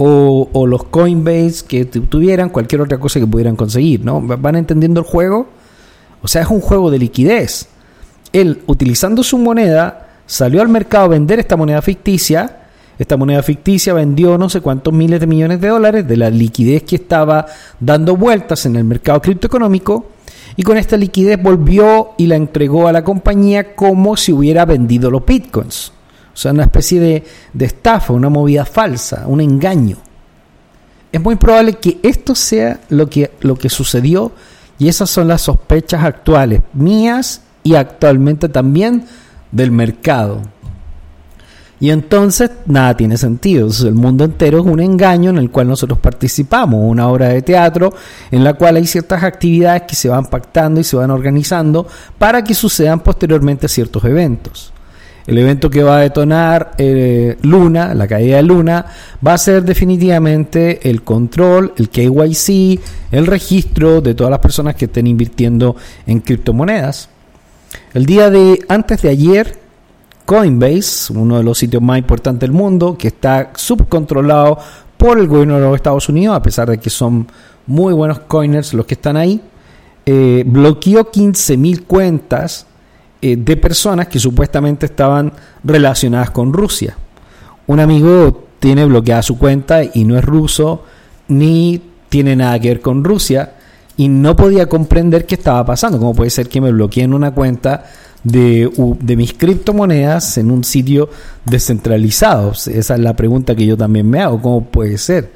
o, 0.04 0.66
los 0.66 0.84
Coinbase 0.84 1.64
que 1.66 1.84
tuvieran, 1.84 2.50
cualquier 2.50 2.80
otra 2.80 2.98
cosa 2.98 3.20
que 3.20 3.26
pudieran 3.26 3.56
conseguir, 3.56 4.04
¿no? 4.04 4.20
¿Van 4.20 4.56
entendiendo 4.56 5.00
el 5.00 5.06
juego? 5.06 5.48
O 6.22 6.28
sea, 6.28 6.42
es 6.42 6.48
un 6.48 6.60
juego 6.60 6.90
de 6.90 6.98
liquidez. 6.98 7.68
Él, 8.32 8.62
utilizando 8.66 9.22
su 9.22 9.38
moneda, 9.38 10.08
salió 10.26 10.62
al 10.62 10.68
mercado 10.68 11.04
a 11.04 11.08
vender 11.08 11.38
esta 11.38 11.56
moneda 11.56 11.82
ficticia 11.82 12.60
Esta 12.98 13.16
moneda 13.16 13.42
ficticia 13.42 13.92
vendió 13.92 14.38
no 14.38 14.48
sé 14.48 14.60
cuántos 14.60 14.94
miles 14.94 15.20
de 15.20 15.26
millones 15.26 15.60
de 15.60 15.68
dólares 15.68 16.06
de 16.06 16.16
la 16.16 16.30
liquidez 16.30 16.84
que 16.84 16.96
estaba 16.96 17.46
dando 17.80 18.16
vueltas 18.16 18.64
en 18.64 18.76
el 18.76 18.84
mercado 18.84 19.20
criptoeconómico 19.20 20.06
y 20.56 20.62
con 20.62 20.76
esta 20.76 20.96
liquidez 20.96 21.42
volvió 21.42 22.10
y 22.18 22.26
la 22.26 22.36
entregó 22.36 22.86
a 22.86 22.92
la 22.92 23.02
compañía 23.02 23.74
como 23.74 24.16
si 24.16 24.32
hubiera 24.32 24.64
vendido 24.64 25.10
los 25.10 25.24
bitcoins. 25.24 25.92
O 26.32 26.36
sea, 26.36 26.52
una 26.52 26.64
especie 26.64 27.00
de, 27.00 27.24
de 27.52 27.64
estafa, 27.64 28.12
una 28.12 28.28
movida 28.28 28.64
falsa, 28.64 29.24
un 29.26 29.40
engaño. 29.40 29.98
Es 31.10 31.20
muy 31.20 31.36
probable 31.36 31.74
que 31.74 31.98
esto 32.02 32.34
sea 32.34 32.80
lo 32.88 33.08
que, 33.08 33.32
lo 33.40 33.56
que 33.56 33.68
sucedió 33.68 34.32
y 34.78 34.88
esas 34.88 35.10
son 35.10 35.28
las 35.28 35.42
sospechas 35.42 36.02
actuales 36.02 36.62
mías 36.72 37.42
y 37.62 37.74
actualmente 37.74 38.48
también 38.48 39.04
del 39.50 39.70
mercado. 39.70 40.40
Y 41.82 41.90
entonces 41.90 42.50
nada 42.66 42.96
tiene 42.96 43.16
sentido. 43.16 43.68
el 43.82 43.94
mundo 43.94 44.24
entero 44.24 44.60
es 44.60 44.64
un 44.64 44.80
engaño 44.80 45.30
en 45.30 45.38
el 45.38 45.50
cual 45.50 45.66
nosotros 45.66 45.98
participamos, 45.98 46.80
una 46.80 47.08
obra 47.08 47.28
de 47.28 47.42
teatro 47.42 47.92
en 48.30 48.44
la 48.44 48.54
cual 48.54 48.76
hay 48.76 48.86
ciertas 48.86 49.22
actividades 49.24 49.82
que 49.82 49.96
se 49.96 50.08
van 50.08 50.26
pactando 50.26 50.80
y 50.80 50.84
se 50.84 50.96
van 50.96 51.10
organizando 51.10 51.86
para 52.18 52.44
que 52.44 52.54
sucedan 52.54 53.00
posteriormente 53.00 53.66
ciertos 53.66 54.04
eventos. 54.04 54.71
El 55.26 55.38
evento 55.38 55.70
que 55.70 55.82
va 55.82 55.98
a 55.98 56.00
detonar 56.00 56.72
eh, 56.78 57.36
Luna, 57.42 57.94
la 57.94 58.08
caída 58.08 58.36
de 58.36 58.42
Luna, 58.42 58.86
va 59.24 59.34
a 59.34 59.38
ser 59.38 59.62
definitivamente 59.62 60.88
el 60.90 61.02
control, 61.02 61.72
el 61.76 61.90
KYC, 61.90 62.80
el 63.12 63.26
registro 63.26 64.00
de 64.00 64.14
todas 64.14 64.30
las 64.30 64.40
personas 64.40 64.74
que 64.74 64.86
estén 64.86 65.06
invirtiendo 65.06 65.76
en 66.06 66.20
criptomonedas. 66.20 67.08
El 67.94 68.06
día 68.06 68.30
de 68.30 68.64
antes 68.68 69.02
de 69.02 69.10
ayer, 69.10 69.58
Coinbase, 70.24 71.12
uno 71.12 71.38
de 71.38 71.44
los 71.44 71.58
sitios 71.58 71.82
más 71.82 71.98
importantes 71.98 72.40
del 72.40 72.52
mundo, 72.52 72.96
que 72.98 73.08
está 73.08 73.52
subcontrolado 73.54 74.58
por 74.96 75.18
el 75.18 75.28
gobierno 75.28 75.54
de 75.56 75.62
los 75.62 75.76
Estados 75.76 76.08
Unidos, 76.08 76.36
a 76.36 76.42
pesar 76.42 76.68
de 76.70 76.78
que 76.78 76.90
son 76.90 77.28
muy 77.66 77.92
buenos 77.92 78.20
coiners 78.20 78.74
los 78.74 78.86
que 78.86 78.94
están 78.94 79.16
ahí, 79.16 79.40
eh, 80.04 80.42
bloqueó 80.46 81.10
15.000 81.10 81.84
cuentas 81.84 82.66
eh, 83.24 83.36
de 83.36 83.56
personas 83.56 84.08
que 84.08 84.18
supuestamente 84.18 84.86
estaban 84.86 85.32
relacionadas 85.62 86.30
con 86.32 86.52
Rusia. 86.52 86.96
Un 87.68 87.78
amigo 87.78 88.48
tiene 88.58 88.84
bloqueada 88.84 89.22
su 89.22 89.38
cuenta 89.38 89.82
y 89.84 90.04
no 90.04 90.18
es 90.18 90.24
ruso, 90.24 90.82
ni 91.28 91.80
tiene 92.08 92.34
nada 92.34 92.58
que 92.58 92.68
ver 92.68 92.80
con 92.80 93.04
Rusia, 93.04 93.52
y 93.96 94.08
no 94.08 94.34
podía 94.34 94.66
comprender 94.68 95.24
qué 95.24 95.36
estaba 95.36 95.64
pasando. 95.64 96.00
¿Cómo 96.00 96.16
puede 96.16 96.30
ser 96.30 96.48
que 96.48 96.60
me 96.60 96.72
bloqueen 96.72 97.14
una 97.14 97.32
cuenta 97.32 97.84
de, 98.24 98.68
de, 99.00 99.16
mis 99.16 99.34
criptomonedas 99.34 100.36
en 100.38 100.50
un 100.50 100.64
sitio 100.64 101.08
descentralizado? 101.44 102.50
Esa 102.50 102.94
es 102.94 103.00
la 103.00 103.14
pregunta 103.14 103.54
que 103.54 103.66
yo 103.66 103.76
también 103.76 104.10
me 104.10 104.20
hago. 104.20 104.42
¿Cómo 104.42 104.64
puede 104.64 104.98
ser? 104.98 105.30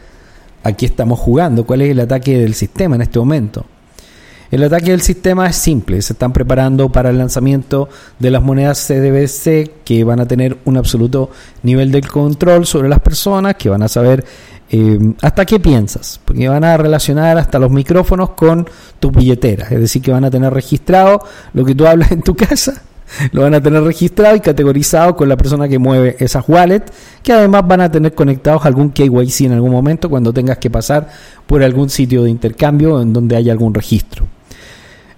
Aquí 0.65 0.87
estamos 0.87 1.21
jugando. 1.21 1.65
¿Cuál 1.65 1.83
es 1.83 1.91
el 1.91 2.01
ataque 2.01 2.37
del 2.37 2.55
sistema 2.55 2.97
en 2.97 3.03
este 3.03 3.21
momento? 3.21 3.65
El 4.51 4.63
ataque 4.63 4.93
del 4.93 5.01
sistema 5.01 5.49
es 5.49 5.57
simple. 5.57 6.01
Se 6.03 6.13
están 6.13 6.33
preparando 6.33 6.91
para 6.91 7.11
el 7.11 7.19
lanzamiento 7.19 7.89
de 8.19 8.31
las 8.31 8.43
monedas 8.43 8.87
CDBC 8.87 9.85
que 9.85 10.05
van 10.05 10.21
a 10.21 10.27
tener 10.27 10.57
un 10.65 10.77
absoluto 10.77 11.31
nivel 11.63 11.91
de 11.91 12.03
control 12.03 12.67
sobre 12.67 12.89
las 12.89 13.01
personas, 13.01 13.57
que 13.57 13.69
van 13.69 13.83
a 13.83 13.89
saber 13.89 14.25
eh, 14.69 14.99
¿Hasta 15.23 15.45
qué 15.45 15.61
piensas? 15.61 16.21
Porque 16.25 16.49
van 16.49 16.65
a 16.65 16.77
relacionar 16.77 17.39
hasta 17.39 17.59
los 17.59 17.71
micrófonos 17.71 18.31
con 18.31 18.69
tus 18.99 19.13
billeteras. 19.13 19.71
Es 19.71 19.81
decir, 19.81 20.03
que 20.03 20.11
van 20.11 20.25
a 20.25 20.31
tener 20.31 20.53
registrado 20.53 21.23
lo 21.53 21.65
que 21.65 21.75
tú 21.75 21.87
hablas 21.87 22.11
en 22.11 22.23
tu 22.23 22.35
casa. 22.35 22.83
Lo 23.31 23.43
van 23.43 23.55
a 23.55 23.61
tener 23.61 23.85
registrado 23.85 24.35
y 24.35 24.41
categorizado 24.41 25.15
con 25.15 25.29
la 25.29 25.37
persona 25.37 25.69
que 25.69 25.79
mueve 25.79 26.17
esas 26.19 26.43
wallets, 26.49 26.93
que 27.23 27.33
además 27.33 27.63
van 27.65 27.83
a 27.83 27.89
tener 27.89 28.17
conectados 28.17 28.67
algún 28.67 28.91
KYC 28.91 29.43
en 29.43 29.53
algún 29.53 29.71
momento 29.71 30.11
cuando 30.11 30.33
tengas 30.33 30.59
que 30.59 30.71
pasar 30.71 31.09
por 31.47 31.63
algún 31.63 31.89
sitio 31.89 32.25
de 32.25 32.31
intercambio 32.31 33.01
en 33.01 33.13
donde 33.13 33.37
haya 33.37 33.53
algún 33.53 33.73
registro. 33.73 34.27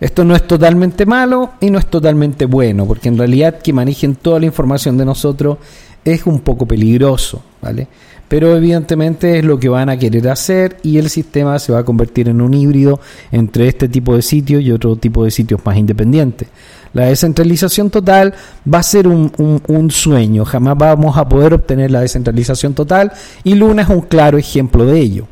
Esto 0.00 0.24
no 0.24 0.36
es 0.36 0.46
totalmente 0.46 1.06
malo 1.06 1.52
y 1.60 1.70
no 1.70 1.78
es 1.78 1.86
totalmente 1.86 2.44
bueno, 2.46 2.86
porque 2.86 3.08
en 3.08 3.18
realidad 3.18 3.58
que 3.58 3.72
manejen 3.72 4.14
toda 4.14 4.40
la 4.40 4.46
información 4.46 4.96
de 4.96 5.04
nosotros 5.04 5.58
es 6.04 6.24
un 6.26 6.40
poco 6.40 6.66
peligroso, 6.66 7.42
¿vale? 7.60 7.88
pero 8.28 8.54
evidentemente 8.54 9.38
es 9.38 9.44
lo 9.44 9.58
que 9.58 9.68
van 9.68 9.88
a 9.88 9.98
querer 9.98 10.28
hacer 10.28 10.76
y 10.82 10.98
el 10.98 11.08
sistema 11.08 11.58
se 11.58 11.72
va 11.72 11.80
a 11.80 11.84
convertir 11.84 12.28
en 12.28 12.42
un 12.42 12.52
híbrido 12.52 13.00
entre 13.32 13.66
este 13.66 13.88
tipo 13.88 14.14
de 14.14 14.22
sitios 14.22 14.62
y 14.62 14.70
otro 14.70 14.96
tipo 14.96 15.24
de 15.24 15.30
sitios 15.30 15.64
más 15.64 15.76
independientes. 15.76 16.48
La 16.92 17.06
descentralización 17.06 17.90
total 17.90 18.34
va 18.72 18.78
a 18.78 18.82
ser 18.82 19.08
un, 19.08 19.32
un, 19.66 19.90
sueño, 19.90 20.44
jamás 20.44 20.76
vamos 20.76 21.16
a 21.16 21.28
poder 21.28 21.54
obtener 21.54 21.90
la 21.90 22.00
descentralización 22.00 22.74
total 22.74 23.12
y 23.44 23.54
Luna 23.54 23.82
es 23.82 23.88
un 23.88 24.02
claro 24.02 24.36
ejemplo 24.38 24.84
de 24.84 25.00
ello. 25.00 25.26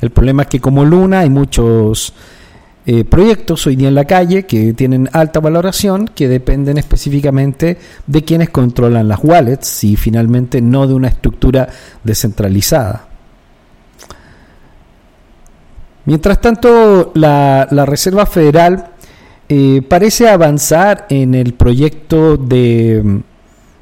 El 0.00 0.10
problema 0.10 0.42
es 0.42 0.48
que 0.48 0.60
como 0.60 0.84
Luna 0.84 1.20
hay 1.20 1.30
muchos 1.30 2.12
eh, 2.86 3.04
proyectos 3.04 3.66
hoy 3.66 3.76
día 3.76 3.88
en 3.88 3.94
la 3.94 4.06
calle 4.06 4.46
que 4.46 4.72
tienen 4.72 5.08
alta 5.12 5.38
valoración, 5.38 6.08
que 6.08 6.28
dependen 6.28 6.78
específicamente 6.78 7.76
de 8.06 8.24
quienes 8.24 8.48
controlan 8.50 9.06
las 9.06 9.20
wallets 9.22 9.84
y 9.84 9.96
finalmente 9.96 10.62
no 10.62 10.86
de 10.86 10.94
una 10.94 11.08
estructura 11.08 11.68
descentralizada. 12.02 13.06
Mientras 16.06 16.40
tanto, 16.40 17.12
la, 17.14 17.66
Reserva 17.86 18.24
Federal 18.24 18.92
eh, 19.48 19.82
parece 19.86 20.28
avanzar 20.28 21.06
en 21.10 21.34
el 21.34 21.52
proyecto 21.52 22.38
de, 22.38 23.20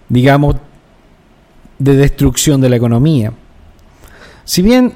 digamos, 0.08 0.56
de 1.78 1.94
destrucción 1.94 2.61
de 2.61 2.68
la 2.68 2.76
economía. 2.76 3.32
Si 4.44 4.62
bien 4.62 4.94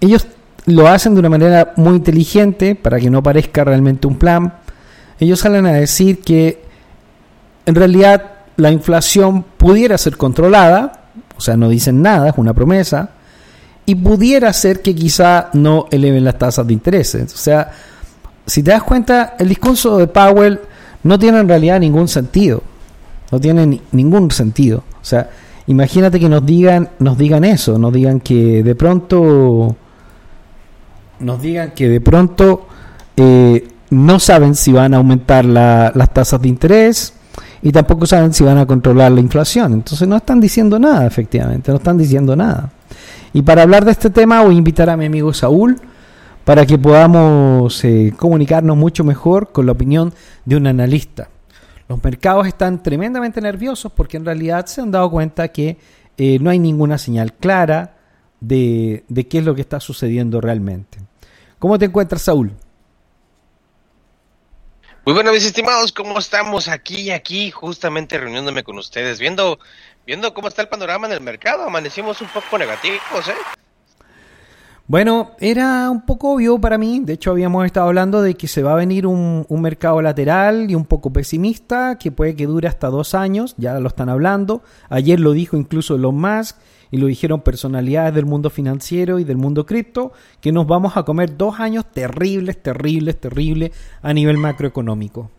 ellos 0.00 0.26
lo 0.66 0.88
hacen 0.88 1.14
de 1.14 1.20
una 1.20 1.28
manera 1.28 1.72
muy 1.76 1.96
inteligente 1.96 2.74
para 2.74 2.98
que 2.98 3.10
no 3.10 3.22
parezca 3.22 3.64
realmente 3.64 4.06
un 4.06 4.16
plan. 4.16 4.54
Ellos 5.18 5.40
salen 5.40 5.66
a 5.66 5.72
decir 5.72 6.20
que 6.20 6.62
en 7.66 7.74
realidad 7.74 8.32
la 8.56 8.70
inflación 8.70 9.44
pudiera 9.56 9.96
ser 9.98 10.16
controlada, 10.16 11.04
o 11.36 11.40
sea, 11.40 11.56
no 11.56 11.68
dicen 11.68 12.02
nada, 12.02 12.28
es 12.28 12.34
una 12.36 12.52
promesa, 12.52 13.10
y 13.86 13.94
pudiera 13.94 14.52
ser 14.52 14.82
que 14.82 14.94
quizá 14.94 15.48
no 15.54 15.86
eleven 15.90 16.24
las 16.24 16.38
tasas 16.38 16.66
de 16.66 16.72
interés. 16.72 17.14
O 17.14 17.26
sea, 17.28 17.70
si 18.46 18.62
te 18.62 18.70
das 18.70 18.82
cuenta, 18.82 19.34
el 19.38 19.48
discurso 19.48 19.98
de 19.98 20.06
Powell 20.06 20.60
no 21.02 21.18
tiene 21.18 21.40
en 21.40 21.48
realidad 21.48 21.80
ningún 21.80 22.08
sentido. 22.08 22.62
No 23.32 23.40
tiene 23.40 23.80
ningún 23.92 24.30
sentido. 24.30 24.84
O 25.00 25.04
sea, 25.04 25.30
imagínate 25.66 26.20
que 26.20 26.28
nos 26.28 26.44
digan, 26.44 26.90
nos 26.98 27.16
digan 27.16 27.44
eso, 27.44 27.78
nos 27.78 27.92
digan 27.92 28.20
que 28.20 28.62
de 28.62 28.74
pronto 28.74 29.76
nos 31.20 31.40
digan 31.40 31.72
que 31.72 31.88
de 31.88 32.00
pronto 32.00 32.66
eh, 33.16 33.68
no 33.90 34.18
saben 34.18 34.54
si 34.54 34.72
van 34.72 34.94
a 34.94 34.98
aumentar 34.98 35.44
las 35.44 36.14
tasas 36.14 36.40
de 36.40 36.48
interés 36.48 37.14
y 37.62 37.72
tampoco 37.72 38.06
saben 38.06 38.32
si 38.32 38.42
van 38.42 38.58
a 38.58 38.66
controlar 38.66 39.12
la 39.12 39.20
inflación. 39.20 39.72
Entonces 39.72 40.08
no 40.08 40.16
están 40.16 40.40
diciendo 40.40 40.78
nada, 40.78 41.06
efectivamente, 41.06 41.70
no 41.70 41.78
están 41.78 41.98
diciendo 41.98 42.34
nada. 42.34 42.70
Y 43.32 43.42
para 43.42 43.62
hablar 43.62 43.84
de 43.84 43.92
este 43.92 44.10
tema 44.10 44.42
voy 44.42 44.54
a 44.54 44.58
invitar 44.58 44.90
a 44.90 44.96
mi 44.96 45.06
amigo 45.06 45.32
Saúl 45.32 45.76
para 46.44 46.66
que 46.66 46.78
podamos 46.78 47.84
eh, 47.84 48.12
comunicarnos 48.16 48.76
mucho 48.76 49.04
mejor 49.04 49.52
con 49.52 49.66
la 49.66 49.72
opinión 49.72 50.12
de 50.44 50.56
un 50.56 50.66
analista. 50.66 51.28
Los 51.88 52.02
mercados 52.02 52.46
están 52.46 52.82
tremendamente 52.82 53.40
nerviosos 53.40 53.92
porque 53.92 54.16
en 54.16 54.24
realidad 54.24 54.66
se 54.66 54.80
han 54.80 54.90
dado 54.90 55.10
cuenta 55.10 55.48
que 55.48 55.76
eh, 56.16 56.38
no 56.40 56.50
hay 56.50 56.58
ninguna 56.58 56.98
señal 56.98 57.34
clara 57.34 57.96
de, 58.40 59.04
de 59.08 59.26
qué 59.26 59.38
es 59.38 59.44
lo 59.44 59.54
que 59.54 59.60
está 59.60 59.80
sucediendo 59.80 60.40
realmente. 60.40 60.98
¿Cómo 61.60 61.78
te 61.78 61.84
encuentras, 61.84 62.22
Saúl? 62.22 62.52
Muy 65.04 65.12
buenos, 65.14 65.34
mis 65.34 65.44
estimados, 65.44 65.92
¿cómo 65.92 66.18
estamos 66.18 66.68
aquí 66.68 67.10
aquí, 67.10 67.50
justamente 67.50 68.16
reuniéndome 68.16 68.64
con 68.64 68.78
ustedes, 68.78 69.18
viendo, 69.18 69.58
viendo 70.06 70.32
cómo 70.32 70.48
está 70.48 70.62
el 70.62 70.68
panorama 70.68 71.06
en 71.06 71.12
el 71.12 71.20
mercado? 71.20 71.64
Amanecimos 71.64 72.22
un 72.22 72.28
poco 72.28 72.56
negativos, 72.56 73.28
¿eh? 73.28 73.34
Bueno, 74.90 75.30
era 75.38 75.88
un 75.88 76.00
poco 76.00 76.32
obvio 76.32 76.60
para 76.60 76.76
mí. 76.76 76.98
De 76.98 77.12
hecho, 77.12 77.30
habíamos 77.30 77.64
estado 77.64 77.86
hablando 77.86 78.22
de 78.22 78.34
que 78.34 78.48
se 78.48 78.64
va 78.64 78.72
a 78.72 78.74
venir 78.74 79.06
un, 79.06 79.46
mercado 79.48 80.02
lateral 80.02 80.68
y 80.68 80.74
un 80.74 80.84
poco 80.84 81.12
pesimista, 81.12 81.96
que 81.96 82.10
puede 82.10 82.34
que 82.34 82.48
dure 82.48 82.66
hasta 82.66 82.88
dos 82.88 83.14
años. 83.14 83.54
Ya 83.56 83.78
lo 83.78 83.86
están 83.86 84.08
hablando. 84.08 84.64
Ayer 84.88 85.20
lo 85.20 85.30
dijo 85.30 85.56
incluso 85.56 85.94
Elon 85.94 86.20
Musk 86.20 86.56
y 86.90 86.96
lo 86.96 87.06
dijeron 87.06 87.42
personalidades 87.42 88.16
del 88.16 88.26
mundo 88.26 88.50
financiero 88.50 89.20
y 89.20 89.24
del 89.24 89.36
mundo 89.36 89.64
cripto, 89.64 90.10
que 90.40 90.50
nos 90.50 90.66
vamos 90.66 90.96
a 90.96 91.04
comer 91.04 91.36
dos 91.36 91.60
años 91.60 91.84
terribles, 91.92 92.60
terribles, 92.60 93.20
terribles 93.20 93.70
a 94.02 94.12
nivel 94.12 94.38
macroeconómico. 94.38 95.30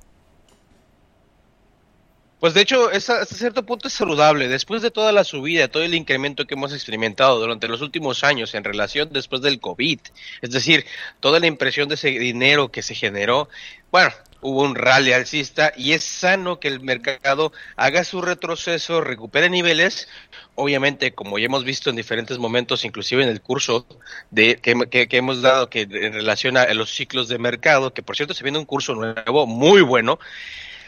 Pues 2.41 2.55
de 2.55 2.61
hecho, 2.61 2.89
hasta 2.89 3.23
cierto 3.23 3.67
punto 3.67 3.87
es 3.87 3.93
saludable. 3.93 4.47
Después 4.47 4.81
de 4.81 4.89
toda 4.89 5.11
la 5.11 5.23
subida, 5.23 5.67
todo 5.67 5.83
el 5.83 5.93
incremento 5.93 6.47
que 6.47 6.55
hemos 6.55 6.73
experimentado 6.73 7.39
durante 7.39 7.67
los 7.67 7.81
últimos 7.81 8.23
años 8.23 8.55
en 8.55 8.63
relación 8.63 9.09
después 9.11 9.43
del 9.43 9.59
COVID, 9.59 9.99
es 10.41 10.49
decir, 10.49 10.83
toda 11.19 11.39
la 11.39 11.45
impresión 11.45 11.87
de 11.87 11.93
ese 11.93 12.07
dinero 12.07 12.71
que 12.71 12.81
se 12.81 12.95
generó, 12.95 13.47
bueno, 13.91 14.11
hubo 14.41 14.63
un 14.63 14.73
rally 14.73 15.13
alcista 15.13 15.71
y 15.77 15.91
es 15.91 16.03
sano 16.03 16.59
que 16.59 16.67
el 16.67 16.79
mercado 16.79 17.53
haga 17.75 18.03
su 18.03 18.23
retroceso, 18.23 19.01
recupere 19.01 19.47
niveles, 19.47 20.09
obviamente 20.55 21.13
como 21.13 21.37
ya 21.37 21.45
hemos 21.45 21.63
visto 21.63 21.91
en 21.91 21.95
diferentes 21.95 22.39
momentos, 22.39 22.85
inclusive 22.85 23.21
en 23.21 23.29
el 23.29 23.41
curso 23.41 23.85
de 24.31 24.55
que, 24.55 25.07
que, 25.07 25.17
hemos 25.17 25.43
dado 25.43 25.69
que 25.69 25.81
en 25.81 26.13
relación 26.13 26.57
a 26.57 26.73
los 26.73 26.89
ciclos 26.89 27.27
de 27.27 27.37
mercado, 27.37 27.93
que 27.93 28.01
por 28.01 28.15
cierto 28.15 28.33
se 28.33 28.43
viene 28.43 28.57
un 28.57 28.65
curso 28.65 28.95
nuevo 28.95 29.45
muy 29.45 29.83
bueno, 29.83 30.17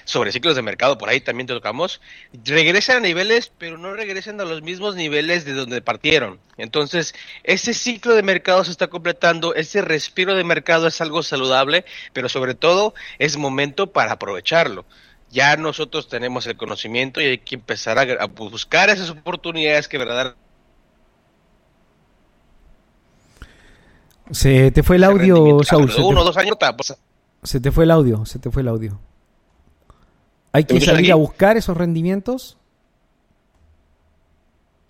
sobre 0.06 0.32
ciclos 0.32 0.56
de 0.56 0.62
mercado, 0.62 0.98
por 0.98 1.10
ahí 1.10 1.22
también 1.22 1.48
te 1.48 1.54
tocamos, 1.54 2.02
regresan 2.46 2.98
a 2.98 3.00
niveles, 3.02 3.52
pero 3.58 3.78
no 3.78 3.94
regresan 3.94 4.40
a 4.42 4.46
los 4.46 4.62
mismos 4.62 4.96
niveles 4.96 5.46
de 5.46 5.54
donde 5.54 5.82
partieron. 5.82 6.40
Entonces, 6.58 7.16
ese 7.44 7.74
ciclo 7.74 8.16
de 8.16 8.24
mercado 8.24 8.64
se 8.64 8.72
está 8.72 8.88
completando, 8.88 9.56
ese 9.56 9.82
respiro 9.82 10.36
de 10.36 10.44
mercado 10.44 10.88
es 10.88 11.02
algo 11.02 11.24
saludable, 11.24 11.86
pero 12.14 12.30
sobre 12.30 12.56
todo 12.56 12.94
es 13.20 13.38
momento 13.38 13.92
para 13.92 14.14
aprovecharlo. 14.14 14.86
Ya 15.30 15.58
nosotros 15.58 16.08
tenemos 16.10 16.46
el 16.46 16.58
conocimiento 16.58 17.20
y 17.20 17.26
hay 17.26 17.38
que 17.40 17.56
empezar 17.56 17.98
a, 17.98 18.26
buscar 18.28 18.90
esas 18.90 19.10
oportunidades 19.10 19.88
que 19.88 19.98
verdaderamente 19.98 20.44
Se 24.32 24.72
te 24.72 24.84
fue 24.84 24.98
el 24.98 25.04
audio, 25.04 25.64
Saúl. 25.64 25.92
Uno, 25.98 26.24
dos 26.24 26.38
años, 26.38 26.56
pues, 26.78 26.96
se 27.44 27.60
te 27.60 27.72
fue 27.72 27.84
el 27.84 27.92
audio, 27.92 28.26
se 28.26 28.40
te 28.40 28.50
fue 28.52 28.62
el 28.62 28.68
audio. 28.68 29.00
Hay 30.54 30.66
que 30.66 30.80
salir 30.80 31.12
a 31.12 31.16
buscar 31.16 31.58
esos 31.58 31.76
rendimientos. 31.76 32.58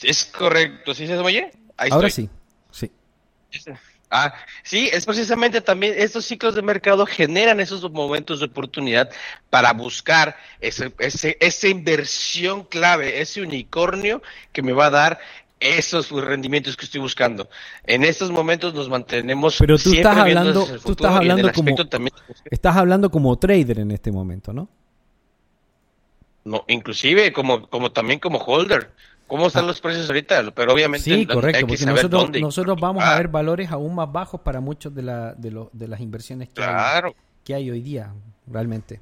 Es 0.02 0.26
correcto, 0.26 0.94
¿sí 0.94 1.08
se 1.08 1.18
oye? 1.18 1.52
Ahora 1.78 2.10
sí, 2.10 2.30
sí. 2.70 2.92
Ah, 4.16 4.32
sí, 4.62 4.90
es 4.94 5.06
precisamente 5.08 5.60
también 5.62 5.96
estos 5.98 6.26
ciclos 6.26 6.54
de 6.54 6.62
mercado 6.62 7.06
generan 7.06 7.60
esos 7.60 7.90
momentos 7.92 8.42
de 8.42 8.46
oportunidad 8.46 9.10
para 9.50 9.74
buscar 9.74 10.36
ese, 10.60 10.94
ese, 11.00 11.36
esa 11.40 11.68
inversión 11.68 12.64
clave, 12.66 13.22
ese 13.22 13.42
unicornio 13.42 14.22
que 14.52 14.62
me 14.62 14.72
va 14.72 14.88
a 14.88 14.90
dar 14.92 15.20
esos 15.60 16.12
rendimientos 16.12 16.78
que 16.78 16.86
estoy 16.86 17.02
buscando. 17.02 17.50
En 17.86 18.04
estos 18.04 18.30
momentos 18.30 18.76
nos 18.76 18.88
mantenemos. 18.88 19.56
Pero 19.58 19.80
tú 19.80 19.94
estás 19.94 20.18
hablando, 20.18 20.66
tú 20.86 20.92
estás 20.92 21.16
hablando 21.16 21.52
como, 21.52 21.76
estás 22.52 22.76
hablando 22.76 23.10
como 23.10 23.36
trader 23.38 23.80
en 23.80 23.92
este 23.92 24.12
momento, 24.12 24.54
¿no? 24.54 24.70
No, 26.46 26.66
inclusive 26.68 27.32
como, 27.32 27.68
como 27.70 27.92
también 27.92 28.20
como 28.20 28.40
holder. 28.40 28.92
¿Cómo 29.28 29.48
están 29.48 29.64
ah. 29.64 29.68
los 29.68 29.82
precios 29.82 30.08
ahorita? 30.08 30.52
Pero 30.52 30.74
obviamente 30.74 31.06
sí, 31.06 31.26
correcto, 31.26 31.66
porque 31.66 31.86
nosotros, 31.86 32.30
nosotros 32.40 32.78
vamos 32.82 33.04
a 33.04 33.16
ver 33.16 33.30
valores 33.30 33.72
aún 33.72 33.96
más 33.96 34.12
bajos 34.12 34.42
para 34.42 34.60
muchos 34.60 34.94
de, 34.94 35.02
la, 35.02 35.34
de, 35.34 35.52
lo, 35.52 35.70
de 35.74 35.88
las 35.88 36.02
inversiones 36.02 36.50
que, 36.50 36.62
hay, 36.62 37.12
que 37.44 37.56
hay 37.56 37.72
hoy 37.72 37.82
día, 37.82 38.14
realmente. 38.48 39.02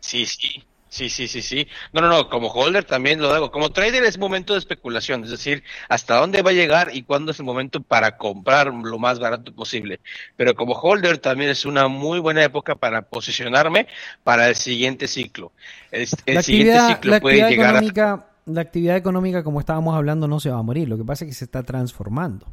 Sí, 0.00 0.26
sí. 0.26 0.62
Sí, 0.96 1.10
sí, 1.10 1.28
sí, 1.28 1.42
sí. 1.42 1.68
No, 1.92 2.00
no, 2.00 2.08
no, 2.08 2.30
como 2.30 2.48
holder 2.48 2.84
también 2.84 3.20
lo 3.20 3.30
hago. 3.30 3.50
Como 3.50 3.68
trader 3.68 4.02
es 4.04 4.16
momento 4.16 4.54
de 4.54 4.60
especulación, 4.60 5.24
es 5.24 5.30
decir, 5.30 5.62
hasta 5.90 6.16
dónde 6.16 6.40
va 6.40 6.52
a 6.52 6.54
llegar 6.54 6.88
y 6.94 7.02
cuándo 7.02 7.32
es 7.32 7.38
el 7.38 7.44
momento 7.44 7.82
para 7.82 8.16
comprar 8.16 8.72
lo 8.72 8.98
más 8.98 9.18
barato 9.18 9.54
posible. 9.54 10.00
Pero 10.36 10.54
como 10.54 10.72
holder 10.72 11.18
también 11.18 11.50
es 11.50 11.66
una 11.66 11.88
muy 11.88 12.18
buena 12.18 12.42
época 12.42 12.76
para 12.76 13.02
posicionarme 13.02 13.88
para 14.24 14.48
el 14.48 14.54
siguiente 14.54 15.06
ciclo. 15.06 15.52
El, 15.90 16.06
siguiente 16.06 16.80
ciclo 16.94 17.20
puede 17.20 17.46
llegar 17.50 17.76
a... 17.76 18.26
La 18.46 18.62
actividad 18.62 18.96
económica, 18.96 19.44
como 19.44 19.60
estábamos 19.60 19.94
hablando, 19.94 20.26
no 20.26 20.40
se 20.40 20.48
va 20.48 20.60
a 20.60 20.62
morir. 20.62 20.88
Lo 20.88 20.96
que 20.96 21.04
pasa 21.04 21.26
es 21.26 21.30
que 21.30 21.34
se 21.34 21.44
está 21.44 21.62
transformando. 21.62 22.46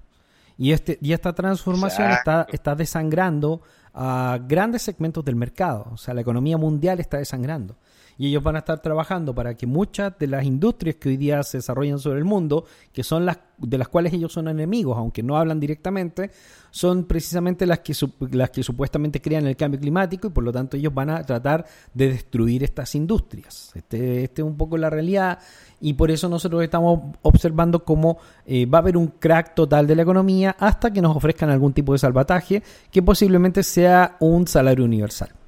Y, 0.57 0.73
este, 0.73 0.97
y 1.01 1.13
esta 1.13 1.31
transformación 1.31 2.11
está, 2.11 2.45
está 2.51 2.75
desangrando 2.75 3.61
a 3.93 4.37
grandes 4.45 4.81
segmentos 4.81 5.23
del 5.23 5.37
mercado. 5.37 5.87
O 5.93 5.97
sea, 5.97 6.13
la 6.13 6.19
economía 6.19 6.57
mundial 6.57 6.99
está 6.99 7.19
desangrando 7.19 7.77
y 8.23 8.27
ellos 8.27 8.41
van 8.41 8.55
a 8.55 8.59
estar 8.59 8.81
trabajando 8.81 9.35
para 9.35 9.53
que 9.53 9.67
muchas 9.67 10.17
de 10.17 10.27
las 10.27 10.45
industrias 10.45 10.95
que 10.95 11.09
hoy 11.09 11.17
día 11.17 11.43
se 11.43 11.57
desarrollan 11.57 11.99
sobre 11.99 12.19
el 12.19 12.23
mundo, 12.23 12.63
que 12.93 13.03
son 13.03 13.25
las 13.25 13.37
de 13.57 13.77
las 13.77 13.89
cuales 13.89 14.13
ellos 14.13 14.31
son 14.31 14.47
enemigos, 14.47 14.97
aunque 14.97 15.21
no 15.21 15.37
hablan 15.37 15.59
directamente, 15.59 16.31
son 16.71 17.03
precisamente 17.03 17.65
las 17.65 17.79
que, 17.79 17.93
las 18.31 18.49
que 18.49 18.63
supuestamente 18.63 19.21
crean 19.21 19.45
el 19.45 19.57
cambio 19.57 19.77
climático 19.77 20.27
y 20.27 20.29
por 20.29 20.45
lo 20.45 20.53
tanto 20.53 20.77
ellos 20.77 20.93
van 20.93 21.09
a 21.09 21.21
tratar 21.21 21.65
de 21.93 22.13
destruir 22.13 22.63
estas 22.63 22.95
industrias. 22.95 23.73
Este, 23.75 24.23
este 24.23 24.41
es 24.41 24.47
un 24.47 24.55
poco 24.55 24.77
la 24.77 24.89
realidad 24.89 25.39
y 25.81 25.91
por 25.91 26.09
eso 26.09 26.29
nosotros 26.29 26.63
estamos 26.63 27.01
observando 27.23 27.83
cómo 27.83 28.19
eh, 28.45 28.65
va 28.65 28.77
a 28.77 28.81
haber 28.81 28.95
un 28.95 29.07
crack 29.07 29.53
total 29.53 29.85
de 29.85 29.97
la 29.97 30.03
economía 30.03 30.55
hasta 30.57 30.93
que 30.93 31.01
nos 31.01 31.13
ofrezcan 31.13 31.49
algún 31.49 31.73
tipo 31.73 31.91
de 31.91 31.99
salvataje 31.99 32.63
que 32.89 33.03
posiblemente 33.03 33.63
sea 33.63 34.15
un 34.21 34.47
salario 34.47 34.85
universal. 34.85 35.42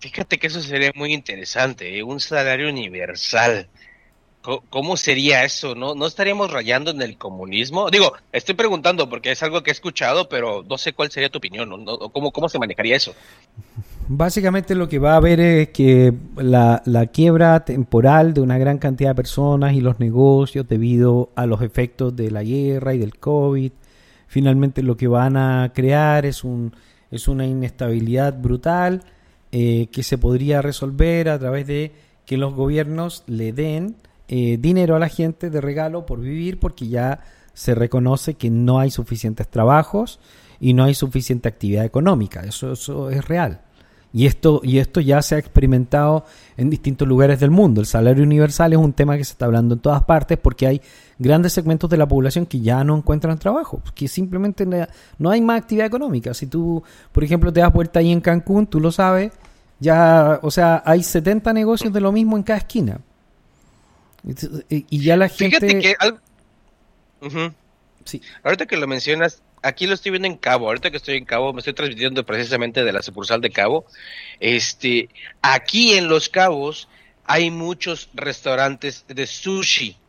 Fíjate 0.00 0.38
que 0.38 0.46
eso 0.46 0.62
sería 0.62 0.92
muy 0.94 1.12
interesante, 1.12 1.98
¿eh? 1.98 2.02
un 2.02 2.20
salario 2.20 2.70
universal. 2.70 3.68
¿Cómo 4.70 4.96
sería 4.96 5.44
eso? 5.44 5.74
¿No, 5.74 5.94
¿No 5.94 6.06
estaríamos 6.06 6.50
rayando 6.50 6.92
en 6.92 7.02
el 7.02 7.18
comunismo? 7.18 7.90
Digo, 7.90 8.14
estoy 8.32 8.54
preguntando 8.54 9.06
porque 9.10 9.32
es 9.32 9.42
algo 9.42 9.62
que 9.62 9.70
he 9.70 9.72
escuchado, 9.72 10.30
pero 10.30 10.64
no 10.66 10.78
sé 10.78 10.94
cuál 10.94 11.10
sería 11.10 11.28
tu 11.28 11.36
opinión, 11.36 11.68
¿no? 11.68 11.98
¿Cómo, 11.98 12.30
cómo 12.30 12.48
se 12.48 12.58
manejaría 12.58 12.96
eso? 12.96 13.14
Básicamente 14.08 14.74
lo 14.74 14.88
que 14.88 14.98
va 14.98 15.12
a 15.12 15.16
haber 15.16 15.40
es 15.40 15.68
que 15.68 16.14
la, 16.36 16.82
la, 16.86 17.06
quiebra 17.08 17.66
temporal 17.66 18.32
de 18.32 18.40
una 18.40 18.56
gran 18.56 18.78
cantidad 18.78 19.10
de 19.10 19.14
personas 19.14 19.74
y 19.74 19.82
los 19.82 20.00
negocios 20.00 20.66
debido 20.66 21.30
a 21.36 21.44
los 21.44 21.60
efectos 21.60 22.16
de 22.16 22.30
la 22.30 22.42
guerra 22.42 22.94
y 22.94 22.98
del 22.98 23.18
COVID, 23.18 23.72
finalmente 24.26 24.82
lo 24.82 24.96
que 24.96 25.06
van 25.06 25.36
a 25.36 25.70
crear 25.74 26.24
es, 26.24 26.44
un, 26.44 26.74
es 27.10 27.28
una 27.28 27.44
inestabilidad 27.44 28.40
brutal 28.40 29.02
eh, 29.52 29.88
que 29.90 30.02
se 30.02 30.18
podría 30.18 30.62
resolver 30.62 31.28
a 31.28 31.38
través 31.38 31.66
de 31.66 31.92
que 32.24 32.36
los 32.36 32.54
gobiernos 32.54 33.24
le 33.26 33.52
den 33.52 33.96
eh, 34.28 34.58
dinero 34.60 34.94
a 34.94 35.00
la 35.00 35.08
gente 35.08 35.50
de 35.50 35.60
regalo 35.60 36.06
por 36.06 36.20
vivir 36.20 36.60
porque 36.60 36.86
ya 36.86 37.20
se 37.52 37.74
reconoce 37.74 38.34
que 38.34 38.48
no 38.48 38.78
hay 38.78 38.90
suficientes 38.90 39.48
trabajos 39.48 40.20
y 40.60 40.72
no 40.72 40.84
hay 40.84 40.94
suficiente 40.94 41.48
actividad 41.48 41.84
económica. 41.84 42.42
Eso, 42.42 42.72
eso 42.72 43.10
es 43.10 43.26
real. 43.26 43.62
Y 44.12 44.26
esto, 44.26 44.60
y 44.62 44.78
esto 44.78 45.00
ya 45.00 45.22
se 45.22 45.36
ha 45.36 45.38
experimentado 45.38 46.24
en 46.56 46.68
distintos 46.68 47.06
lugares 47.06 47.40
del 47.40 47.50
mundo. 47.50 47.80
El 47.80 47.86
salario 47.86 48.22
universal 48.22 48.72
es 48.72 48.78
un 48.78 48.92
tema 48.92 49.16
que 49.16 49.24
se 49.24 49.32
está 49.32 49.46
hablando 49.46 49.74
en 49.74 49.80
todas 49.80 50.02
partes 50.04 50.38
porque 50.38 50.66
hay 50.66 50.82
grandes 51.20 51.52
segmentos 51.52 51.90
de 51.90 51.98
la 51.98 52.08
población 52.08 52.46
que 52.46 52.60
ya 52.60 52.82
no 52.82 52.96
encuentran 52.96 53.38
trabajo, 53.38 53.82
que 53.94 54.08
simplemente 54.08 54.66
no 55.18 55.30
hay 55.30 55.40
más 55.42 55.60
actividad 55.60 55.86
económica. 55.86 56.32
Si 56.32 56.46
tú, 56.46 56.82
por 57.12 57.22
ejemplo, 57.22 57.52
te 57.52 57.60
das 57.60 57.72
vuelta 57.72 58.00
ahí 58.00 58.10
en 58.10 58.22
Cancún, 58.22 58.66
tú 58.66 58.80
lo 58.80 58.90
sabes, 58.90 59.30
ya, 59.78 60.40
o 60.42 60.50
sea, 60.50 60.82
hay 60.84 61.02
70 61.02 61.52
negocios 61.52 61.92
de 61.92 62.00
lo 62.00 62.10
mismo 62.10 62.38
en 62.38 62.42
cada 62.42 62.58
esquina. 62.58 63.00
Y, 64.70 64.98
ya 64.98 65.18
la 65.18 65.28
gente... 65.28 65.60
Fíjate 65.60 65.78
que... 65.78 65.94
sí. 68.04 68.22
Ahorita 68.42 68.64
que 68.64 68.78
lo 68.78 68.86
mencionas, 68.86 69.42
aquí 69.62 69.86
lo 69.86 69.92
estoy 69.92 70.12
viendo 70.12 70.26
en 70.26 70.38
Cabo. 70.38 70.68
Ahorita 70.68 70.90
que 70.90 70.96
estoy 70.96 71.18
en 71.18 71.26
Cabo, 71.26 71.52
me 71.52 71.58
estoy 71.58 71.74
transmitiendo 71.74 72.24
precisamente 72.24 72.82
de 72.82 72.92
la 72.94 73.02
sucursal 73.02 73.42
de 73.42 73.50
Cabo. 73.50 73.84
Este, 74.40 75.10
aquí 75.42 75.92
en 75.92 76.08
Los 76.08 76.30
Cabos 76.30 76.88
hay 77.26 77.50
muchos 77.50 78.08
restaurantes 78.14 79.04
de 79.06 79.26
sushi. 79.26 79.99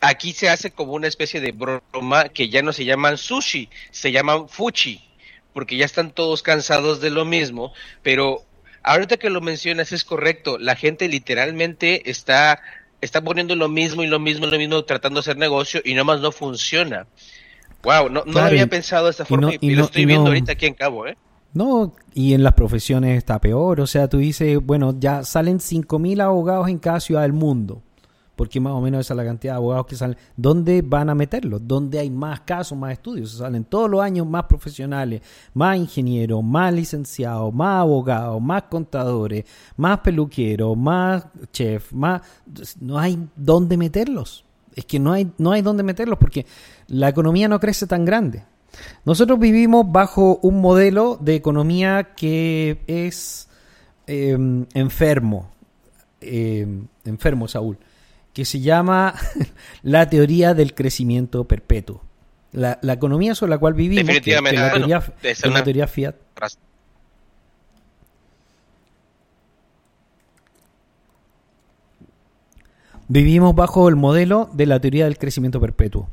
Aquí 0.00 0.32
se 0.32 0.48
hace 0.48 0.70
como 0.70 0.94
una 0.94 1.08
especie 1.08 1.40
de 1.40 1.52
broma 1.52 2.30
que 2.30 2.48
ya 2.48 2.62
no 2.62 2.72
se 2.72 2.84
llaman 2.86 3.18
sushi, 3.18 3.68
se 3.90 4.12
llaman 4.12 4.48
fuchi, 4.48 5.02
porque 5.52 5.76
ya 5.76 5.84
están 5.84 6.10
todos 6.10 6.42
cansados 6.42 7.00
de 7.00 7.10
lo 7.10 7.26
mismo, 7.26 7.72
pero 8.02 8.42
ahorita 8.82 9.18
que 9.18 9.28
lo 9.28 9.42
mencionas 9.42 9.92
es 9.92 10.04
correcto, 10.04 10.58
la 10.58 10.74
gente 10.74 11.06
literalmente 11.08 12.10
está, 12.10 12.60
está 13.02 13.22
poniendo 13.22 13.54
lo 13.56 13.68
mismo 13.68 14.02
y 14.02 14.06
lo 14.06 14.18
mismo 14.18 14.46
y 14.46 14.50
lo 14.50 14.58
mismo 14.58 14.82
tratando 14.84 15.18
de 15.18 15.20
hacer 15.20 15.36
negocio 15.36 15.82
y 15.84 15.92
nomás 15.92 16.20
no 16.20 16.32
funciona. 16.32 17.06
Wow, 17.82 18.08
no, 18.08 18.24
no 18.24 18.40
había 18.40 18.66
pensado 18.66 19.06
de 19.06 19.10
esta 19.10 19.26
forma 19.26 19.52
y, 19.60 19.70
lo 19.74 19.84
estoy 19.84 20.06
viendo 20.06 20.28
ahorita 20.28 20.52
aquí 20.52 20.66
en 20.66 20.74
Cabo, 20.74 21.06
¿eh? 21.06 21.16
No, 21.52 21.94
y 22.14 22.32
en 22.32 22.42
las 22.42 22.52
profesiones 22.52 23.18
está 23.18 23.40
peor. 23.40 23.80
O 23.80 23.86
sea, 23.86 24.08
tú 24.08 24.18
dices, 24.18 24.58
bueno, 24.62 24.94
ya 24.98 25.24
salen 25.24 25.58
5.000 25.58 26.22
abogados 26.22 26.68
en 26.68 26.78
cada 26.78 27.00
ciudad 27.00 27.22
del 27.22 27.32
mundo 27.32 27.82
porque 28.40 28.58
más 28.58 28.72
o 28.72 28.80
menos 28.80 29.00
esa 29.00 29.12
es 29.12 29.18
la 29.18 29.24
cantidad 29.26 29.52
de 29.52 29.56
abogados 29.58 29.84
que 29.84 29.96
salen. 29.96 30.16
¿Dónde 30.34 30.80
van 30.80 31.10
a 31.10 31.14
meterlos? 31.14 31.60
¿Dónde 31.62 31.98
hay 31.98 32.08
más 32.08 32.40
casos, 32.40 32.78
más 32.78 32.92
estudios? 32.92 33.32
Salen 33.32 33.64
todos 33.64 33.90
los 33.90 34.00
años 34.00 34.26
más 34.26 34.44
profesionales, 34.44 35.20
más 35.52 35.76
ingenieros, 35.76 36.42
más 36.42 36.72
licenciados, 36.72 37.52
más 37.52 37.82
abogados, 37.82 38.40
más 38.40 38.62
contadores, 38.62 39.44
más 39.76 39.98
peluqueros, 39.98 40.74
más 40.74 41.26
chef, 41.52 41.92
más... 41.92 42.22
No 42.80 42.98
hay 42.98 43.28
dónde 43.36 43.76
meterlos. 43.76 44.46
Es 44.74 44.86
que 44.86 44.98
no 44.98 45.12
hay, 45.12 45.30
no 45.36 45.52
hay 45.52 45.60
dónde 45.60 45.82
meterlos 45.82 46.18
porque 46.18 46.46
la 46.86 47.10
economía 47.10 47.46
no 47.46 47.60
crece 47.60 47.86
tan 47.86 48.06
grande. 48.06 48.44
Nosotros 49.04 49.38
vivimos 49.38 49.84
bajo 49.92 50.38
un 50.40 50.62
modelo 50.62 51.18
de 51.20 51.34
economía 51.34 52.14
que 52.16 52.80
es 52.86 53.50
em, 54.06 54.64
enfermo. 54.72 55.50
Em, 56.22 56.86
enfermo, 57.04 57.46
Saúl 57.46 57.76
que 58.32 58.44
se 58.44 58.60
llama 58.60 59.14
la 59.82 60.08
teoría 60.08 60.54
del 60.54 60.74
crecimiento 60.74 61.44
perpetuo. 61.44 62.02
La, 62.52 62.78
la 62.82 62.94
economía 62.94 63.34
sobre 63.34 63.50
la 63.50 63.58
cual 63.58 63.74
vivimos, 63.74 64.00
que- 64.06 64.20
que 64.20 64.30
Definitivamente. 64.30 64.60
la 64.60 64.70
Bueno, 64.70 64.86
teoría, 64.86 64.98
es 64.98 65.12
que 65.20 65.30
es 65.30 65.44
la 65.44 65.50
una- 65.50 65.64
teoría 65.64 65.86
Fiat, 65.86 66.14
Vivimos 73.08 73.54
bajo 73.54 73.88
el 73.88 73.96
modelo 73.96 74.48
de 74.52 74.66
la 74.66 74.80
teoría 74.80 75.04
del 75.04 75.18
crecimiento 75.18 75.60
perpetuo. 75.60 76.08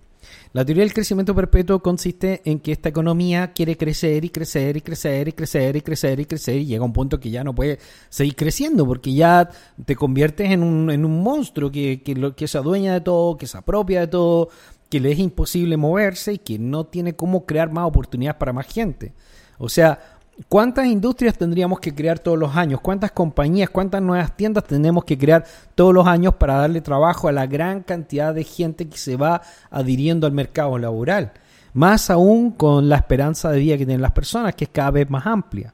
La 0.53 0.65
teoría 0.65 0.83
del 0.83 0.93
crecimiento 0.93 1.35
perpetuo 1.35 1.79
consiste 1.81 2.41
en 2.45 2.59
que 2.59 2.71
esta 2.71 2.89
economía 2.89 3.53
quiere 3.53 3.77
crecer 3.77 4.23
y 4.25 4.29
crecer 4.29 4.77
y 4.77 4.81
crecer 4.81 5.27
y 5.27 5.31
crecer 5.33 5.75
y 5.75 5.81
crecer 5.81 6.19
y 6.19 6.25
crecer 6.25 6.55
y 6.55 6.65
llega 6.65 6.81
a 6.81 6.85
un 6.85 6.93
punto 6.93 7.19
que 7.19 7.29
ya 7.29 7.43
no 7.43 7.53
puede 7.53 7.79
seguir 8.09 8.35
creciendo 8.35 8.85
porque 8.85 9.13
ya 9.13 9.49
te 9.85 9.95
conviertes 9.95 10.51
en 10.51 10.63
un, 10.63 10.89
en 10.89 11.05
un 11.05 11.21
monstruo 11.21 11.71
que, 11.71 12.01
que, 12.01 12.33
que 12.35 12.47
se 12.47 12.57
adueña 12.57 12.93
de 12.93 13.01
todo, 13.01 13.37
que 13.37 13.47
se 13.47 13.57
apropia 13.57 14.01
de 14.01 14.07
todo, 14.07 14.49
que 14.89 14.99
le 14.99 15.11
es 15.11 15.19
imposible 15.19 15.77
moverse 15.77 16.33
y 16.33 16.37
que 16.37 16.57
no 16.57 16.85
tiene 16.85 17.15
cómo 17.15 17.45
crear 17.45 17.71
más 17.71 17.85
oportunidades 17.85 18.37
para 18.37 18.53
más 18.53 18.67
gente. 18.67 19.13
O 19.57 19.69
sea, 19.69 20.16
¿Cuántas 20.49 20.85
industrias 20.85 21.35
tendríamos 21.35 21.79
que 21.79 21.95
crear 21.95 22.19
todos 22.19 22.37
los 22.37 22.55
años? 22.55 22.79
¿Cuántas 22.79 23.11
compañías, 23.11 23.71
cuántas 23.71 24.03
nuevas 24.03 24.37
tiendas 24.37 24.65
tenemos 24.65 25.03
que 25.03 25.17
crear 25.17 25.43
todos 25.73 25.93
los 25.93 26.05
años 26.05 26.35
para 26.35 26.57
darle 26.57 26.81
trabajo 26.81 27.27
a 27.27 27.31
la 27.31 27.47
gran 27.47 27.81
cantidad 27.81 28.35
de 28.35 28.43
gente 28.43 28.87
que 28.87 28.97
se 28.97 29.15
va 29.15 29.41
adhiriendo 29.71 30.27
al 30.27 30.33
mercado 30.33 30.77
laboral? 30.77 31.31
Más 31.73 32.11
aún 32.11 32.51
con 32.51 32.87
la 32.87 32.97
esperanza 32.97 33.49
de 33.49 33.59
vida 33.59 33.77
que 33.77 33.85
tienen 33.85 34.01
las 34.01 34.11
personas, 34.11 34.53
que 34.53 34.65
es 34.65 34.69
cada 34.71 34.91
vez 34.91 35.09
más 35.09 35.25
amplia. 35.25 35.73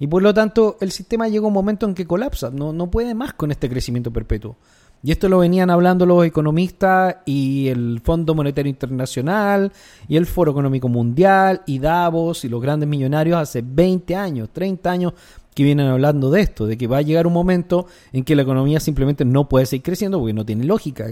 Y 0.00 0.08
por 0.08 0.22
lo 0.22 0.34
tanto, 0.34 0.76
el 0.80 0.90
sistema 0.90 1.28
llega 1.28 1.44
a 1.44 1.48
un 1.48 1.54
momento 1.54 1.86
en 1.86 1.94
que 1.94 2.06
colapsa, 2.06 2.50
no, 2.50 2.72
no 2.72 2.90
puede 2.90 3.14
más 3.14 3.34
con 3.34 3.52
este 3.52 3.68
crecimiento 3.68 4.10
perpetuo. 4.10 4.56
Y 5.02 5.12
esto 5.12 5.28
lo 5.28 5.38
venían 5.38 5.70
hablando 5.70 6.04
los 6.04 6.26
economistas 6.26 7.16
y 7.24 7.68
el 7.68 8.00
Fondo 8.04 8.34
Monetario 8.34 8.68
Internacional 8.68 9.72
y 10.08 10.16
el 10.16 10.26
Foro 10.26 10.50
Económico 10.50 10.88
Mundial 10.88 11.62
y 11.66 11.78
Davos 11.78 12.44
y 12.44 12.50
los 12.50 12.60
grandes 12.60 12.88
millonarios 12.88 13.38
hace 13.38 13.62
20 13.62 14.14
años, 14.14 14.50
30 14.52 14.90
años 14.90 15.14
que 15.54 15.64
vienen 15.64 15.86
hablando 15.86 16.30
de 16.30 16.42
esto, 16.42 16.66
de 16.66 16.76
que 16.76 16.86
va 16.86 16.98
a 16.98 17.02
llegar 17.02 17.26
un 17.26 17.32
momento 17.32 17.86
en 18.12 18.24
que 18.24 18.36
la 18.36 18.42
economía 18.42 18.78
simplemente 18.78 19.24
no 19.24 19.48
puede 19.48 19.64
seguir 19.64 19.84
creciendo 19.84 20.18
porque 20.18 20.34
no 20.34 20.44
tiene 20.44 20.64
lógica. 20.64 21.06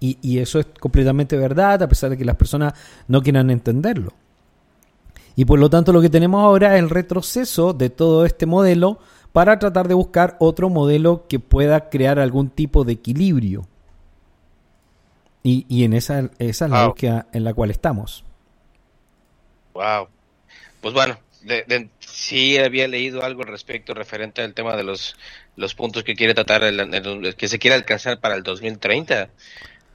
Y, 0.00 0.18
y 0.20 0.38
eso 0.38 0.60
es 0.60 0.66
completamente 0.78 1.36
verdad 1.36 1.82
a 1.82 1.88
pesar 1.88 2.10
de 2.10 2.18
que 2.18 2.24
las 2.26 2.36
personas 2.36 2.74
no 3.08 3.22
quieran 3.22 3.50
entenderlo. 3.50 4.12
Y 5.34 5.46
por 5.46 5.58
lo 5.58 5.70
tanto 5.70 5.92
lo 5.92 6.02
que 6.02 6.10
tenemos 6.10 6.42
ahora 6.42 6.76
es 6.76 6.82
el 6.82 6.90
retroceso 6.90 7.72
de 7.72 7.88
todo 7.88 8.26
este 8.26 8.44
modelo 8.44 8.98
para 9.32 9.58
tratar 9.58 9.88
de 9.88 9.94
buscar 9.94 10.36
otro 10.40 10.68
modelo 10.70 11.26
que 11.28 11.38
pueda 11.38 11.88
crear 11.88 12.18
algún 12.18 12.50
tipo 12.50 12.84
de 12.84 12.94
equilibrio. 12.94 13.66
Y, 15.42 15.64
y 15.68 15.84
en 15.84 15.92
esa, 15.94 16.30
esa 16.38 16.64
es 16.66 16.70
la 16.70 16.78
Wow. 16.80 16.88
búsqueda 16.88 17.26
en 17.32 17.44
la 17.44 17.54
cual 17.54 17.70
estamos. 17.70 18.24
Wow. 19.74 20.08
Pues 20.80 20.94
bueno, 20.94 21.18
de- 21.42 21.64
de- 21.66 21.88
sí 22.00 22.58
había 22.58 22.88
leído 22.88 23.22
algo 23.24 23.42
al 23.42 23.48
respecto 23.48 23.94
referente 23.94 24.42
al 24.42 24.54
tema 24.54 24.76
de 24.76 24.84
los, 24.84 25.16
los 25.56 25.74
puntos 25.74 26.04
que 26.04 26.14
quiere 26.14 26.34
tratar, 26.34 26.64
el- 26.64 26.80
el- 26.80 27.36
que 27.36 27.48
se 27.48 27.58
quiere 27.58 27.76
alcanzar 27.76 28.20
para 28.20 28.34
el 28.34 28.42
2030. 28.42 29.30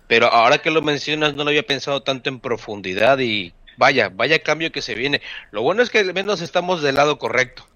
Pero 0.07 0.27
ahora 0.27 0.59
que 0.59 0.71
lo 0.71 0.81
mencionas, 0.81 1.35
no 1.35 1.43
lo 1.43 1.49
había 1.49 1.65
pensado 1.65 2.03
tanto 2.03 2.29
en 2.29 2.39
profundidad 2.39 3.19
y 3.19 3.53
vaya, 3.77 4.09
vaya 4.09 4.39
cambio 4.39 4.71
que 4.71 4.81
se 4.81 4.95
viene. 4.95 5.21
Lo 5.51 5.61
bueno 5.61 5.81
es 5.81 5.89
que 5.89 5.99
al 5.99 6.13
menos 6.13 6.41
estamos 6.41 6.81
del 6.81 6.95
lado 6.95 7.17
correcto. 7.19 7.67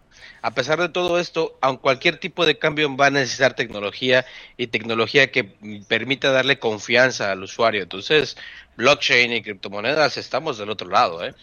A 0.42 0.52
pesar 0.52 0.80
de 0.80 0.90
todo 0.90 1.20
esto, 1.20 1.58
aun 1.62 1.78
cualquier 1.78 2.18
tipo 2.18 2.46
de 2.46 2.58
cambio 2.58 2.96
va 2.96 3.08
a 3.08 3.12
necesitar 3.12 3.56
tecnología 3.56 4.26
y 4.58 4.68
tecnología 4.68 5.32
que 5.32 5.44
permita 5.88 6.32
darle 6.32 6.60
confianza 6.60 7.32
al 7.32 7.44
usuario. 7.44 7.84
Entonces, 7.84 8.38
blockchain 8.78 9.34
y 9.34 9.42
criptomonedas, 9.42 10.18
estamos 10.18 10.58
del 10.58 10.70
otro 10.70 10.90
lado, 10.90 11.26
¿eh? 11.26 11.34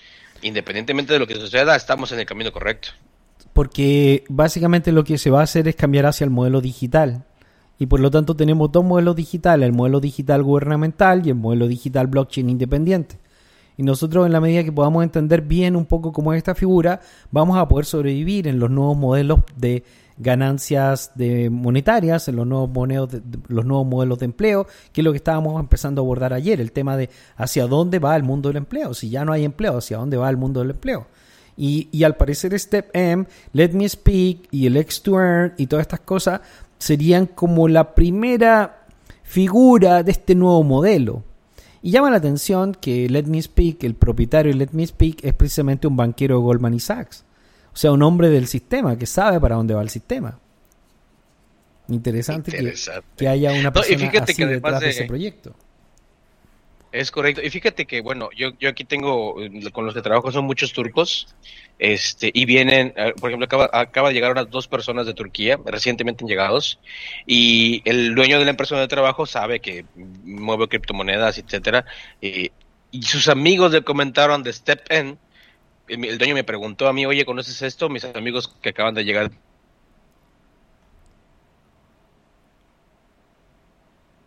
Independientemente 0.42 1.12
de 1.12 1.18
lo 1.18 1.26
que 1.26 1.34
suceda, 1.34 1.76
estamos 1.76 2.12
en 2.12 2.20
el 2.20 2.26
camino 2.26 2.52
correcto. 2.52 2.88
Porque 3.52 4.24
básicamente 4.28 4.92
lo 4.92 5.04
que 5.04 5.18
se 5.18 5.30
va 5.30 5.40
a 5.40 5.44
hacer 5.44 5.66
es 5.68 5.76
cambiar 5.76 6.06
hacia 6.06 6.24
el 6.24 6.30
modelo 6.30 6.60
digital. 6.60 7.24
Y 7.78 7.86
por 7.86 8.00
lo 8.00 8.10
tanto 8.10 8.36
tenemos 8.36 8.72
dos 8.72 8.84
modelos 8.84 9.16
digitales, 9.16 9.66
el 9.66 9.72
modelo 9.72 10.00
digital 10.00 10.42
gubernamental 10.42 11.26
y 11.26 11.30
el 11.30 11.36
modelo 11.36 11.66
digital 11.66 12.06
blockchain 12.06 12.48
independiente. 12.48 13.18
Y 13.76 13.82
nosotros 13.82 14.26
en 14.26 14.32
la 14.32 14.40
medida 14.40 14.64
que 14.64 14.72
podamos 14.72 15.02
entender 15.02 15.42
bien 15.42 15.76
un 15.76 15.84
poco 15.84 16.12
cómo 16.12 16.32
es 16.32 16.38
esta 16.38 16.54
figura, 16.54 17.00
vamos 17.30 17.58
a 17.58 17.68
poder 17.68 17.84
sobrevivir 17.84 18.48
en 18.48 18.58
los 18.58 18.70
nuevos 18.70 18.96
modelos 18.96 19.40
de 19.56 19.84
ganancias 20.18 21.12
de 21.14 21.50
monetarias, 21.50 22.26
en 22.28 22.36
los 22.36 22.46
nuevos, 22.46 22.70
monedos 22.70 23.10
de- 23.12 23.20
los 23.48 23.66
nuevos 23.66 23.86
modelos 23.86 24.18
de 24.18 24.24
empleo, 24.24 24.66
que 24.92 25.02
es 25.02 25.04
lo 25.04 25.12
que 25.12 25.18
estábamos 25.18 25.60
empezando 25.60 26.00
a 26.00 26.04
abordar 26.04 26.32
ayer, 26.32 26.58
el 26.60 26.72
tema 26.72 26.96
de 26.96 27.10
hacia 27.36 27.66
dónde 27.66 27.98
va 27.98 28.16
el 28.16 28.22
mundo 28.22 28.48
del 28.48 28.56
empleo. 28.56 28.94
Si 28.94 29.10
ya 29.10 29.26
no 29.26 29.32
hay 29.32 29.44
empleo, 29.44 29.76
hacia 29.76 29.98
dónde 29.98 30.16
va 30.16 30.30
el 30.30 30.38
mundo 30.38 30.60
del 30.60 30.70
empleo. 30.70 31.06
Y, 31.58 31.88
y 31.92 32.04
al 32.04 32.16
parecer 32.16 32.58
Step 32.58 32.90
M, 32.94 33.26
Let 33.52 33.72
Me 33.72 33.88
Speak 33.88 34.48
y 34.50 34.66
el 34.66 34.76
X 34.78 35.02
to 35.02 35.20
Earn 35.20 35.54
y 35.58 35.66
todas 35.66 35.82
estas 35.84 36.00
cosas 36.00 36.40
serían 36.78 37.26
como 37.26 37.68
la 37.68 37.94
primera 37.94 38.86
figura 39.22 40.02
de 40.02 40.12
este 40.12 40.34
nuevo 40.34 40.62
modelo. 40.62 41.24
Y 41.86 41.92
llama 41.92 42.10
la 42.10 42.16
atención 42.16 42.74
que 42.74 43.08
Let 43.08 43.26
Me 43.26 43.40
Speak, 43.40 43.84
el 43.84 43.94
propietario 43.94 44.50
de 44.50 44.58
Let 44.58 44.70
Me 44.72 44.84
Speak, 44.84 45.22
es 45.22 45.32
precisamente 45.34 45.86
un 45.86 45.94
banquero 45.96 46.34
de 46.36 46.42
Goldman 46.42 46.80
Sachs. 46.80 47.24
O 47.72 47.76
sea, 47.76 47.92
un 47.92 48.02
hombre 48.02 48.28
del 48.28 48.48
sistema 48.48 48.98
que 48.98 49.06
sabe 49.06 49.38
para 49.38 49.54
dónde 49.54 49.72
va 49.72 49.82
el 49.82 49.88
sistema. 49.88 50.36
Interesante, 51.88 52.50
que- 52.50 52.56
Interesante. 52.58 53.06
Que, 53.16 53.28
haya 53.28 53.52
una 53.52 53.62
No, 53.62 53.68
y 53.68 53.72
persona 53.72 53.98
fíjate 53.98 54.32
así 54.32 54.34
que 54.34 54.46
detrás 54.46 54.80
de 54.80 54.86
de- 54.86 54.90
ese 54.92 55.04
proyecto. 55.04 55.54
Es 56.92 57.10
correcto. 57.10 57.42
Y 57.42 57.50
fíjate 57.50 57.86
que, 57.86 58.00
bueno, 58.00 58.30
yo, 58.36 58.50
yo 58.58 58.68
aquí 58.68 58.84
tengo, 58.84 59.42
eh, 59.42 59.70
con 59.72 59.84
los 59.84 59.94
que 59.94 60.02
trabajo 60.02 60.30
son 60.32 60.44
muchos 60.46 60.72
turcos, 60.72 61.34
este, 61.78 62.30
y 62.32 62.44
vienen, 62.46 62.94
eh, 62.96 63.12
por 63.20 63.30
ejemplo, 63.30 63.44
acaba, 63.46 63.68
acaba 63.72 64.08
de 64.08 64.14
llegar 64.14 64.32
unas 64.32 64.50
dos 64.50 64.68
personas 64.68 65.04
de 65.06 65.12
Turquía, 65.14 65.58
recientemente 65.64 66.24
llegados, 66.24 66.78
y 67.26 67.82
el 67.84 68.14
dueño 68.14 68.38
de 68.38 68.44
la 68.44 68.52
empresa 68.52 68.78
de 68.78 68.88
trabajo 68.88 69.26
sabe 69.26 69.60
que 69.60 69.84
mueve 69.94 70.68
criptomonedas, 70.68 71.38
etcétera, 71.38 71.84
y, 72.20 72.50
sus 73.02 73.28
amigos 73.28 73.72
le 73.72 73.82
comentaron 73.82 74.42
de 74.42 74.52
Step 74.52 74.86
N, 74.88 75.18
el 75.88 76.18
dueño 76.18 76.34
me 76.34 76.44
preguntó 76.44 76.88
a 76.88 76.92
mí, 76.94 77.04
oye, 77.04 77.26
¿conoces 77.26 77.60
esto? 77.62 77.88
Mis 77.90 78.04
amigos 78.04 78.48
que 78.62 78.70
acaban 78.70 78.94
de 78.94 79.04
llegar 79.04 79.30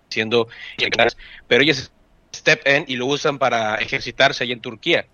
siendo 0.09 0.47
pero 1.47 1.63
ellos 1.63 1.91
step 2.35 2.61
in 2.67 2.85
y 2.87 2.95
lo 2.95 3.05
usan 3.07 3.37
para 3.39 3.75
ejercitarse 3.75 4.43
ahí 4.43 4.51
en 4.51 4.61
Turquía. 4.61 5.05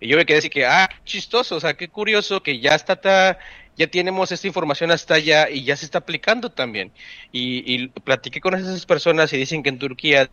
Y 0.00 0.08
yo 0.08 0.16
me 0.16 0.24
quedé 0.26 0.38
así 0.38 0.50
que, 0.50 0.64
ah, 0.66 0.88
chistoso, 1.04 1.56
o 1.56 1.60
sea, 1.60 1.74
qué 1.74 1.88
curioso 1.88 2.42
que 2.42 2.58
ya 2.60 2.74
está, 2.74 2.96
ta- 2.96 3.38
ya 3.76 3.86
tenemos 3.86 4.32
esta 4.32 4.46
información 4.46 4.90
hasta 4.90 5.14
allá 5.14 5.48
y 5.50 5.64
ya 5.64 5.76
se 5.76 5.84
está 5.84 5.98
aplicando 5.98 6.50
también. 6.50 6.90
Y, 7.32 7.74
y 7.74 7.88
platiqué 7.88 8.40
con 8.40 8.54
esas 8.54 8.84
personas 8.86 9.32
y 9.32 9.36
dicen 9.36 9.62
que 9.62 9.68
en 9.70 9.78
Turquía 9.78 10.28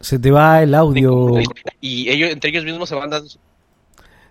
Se 0.00 0.18
te 0.18 0.30
va 0.30 0.62
el 0.62 0.74
audio. 0.74 1.30
y 1.80 2.08
ellos 2.08 2.30
entre 2.30 2.50
ellos 2.50 2.64
mismos 2.64 2.88
se 2.88 2.94
van 2.94 3.10
dando 3.10 3.28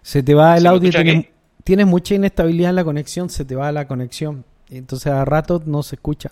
Se 0.02 0.24
te 0.24 0.34
va 0.34 0.58
el 0.58 0.64
¿Se 0.64 0.70
me 0.70 0.70
audio. 0.70 0.92
Tienes, 0.92 1.26
tienes 1.64 1.86
mucha 1.88 2.16
inestabilidad 2.16 2.72
en 2.72 2.76
la 2.78 2.84
conexión. 2.84 3.30
Se 3.30 3.46
te 3.46 3.56
va 3.56 3.72
la 3.72 3.88
conexión. 3.88 4.46
Entonces 4.70 5.08
a 5.12 5.26
rato 5.26 5.62
no 5.66 5.84
se 5.84 5.96
escucha. 5.96 6.32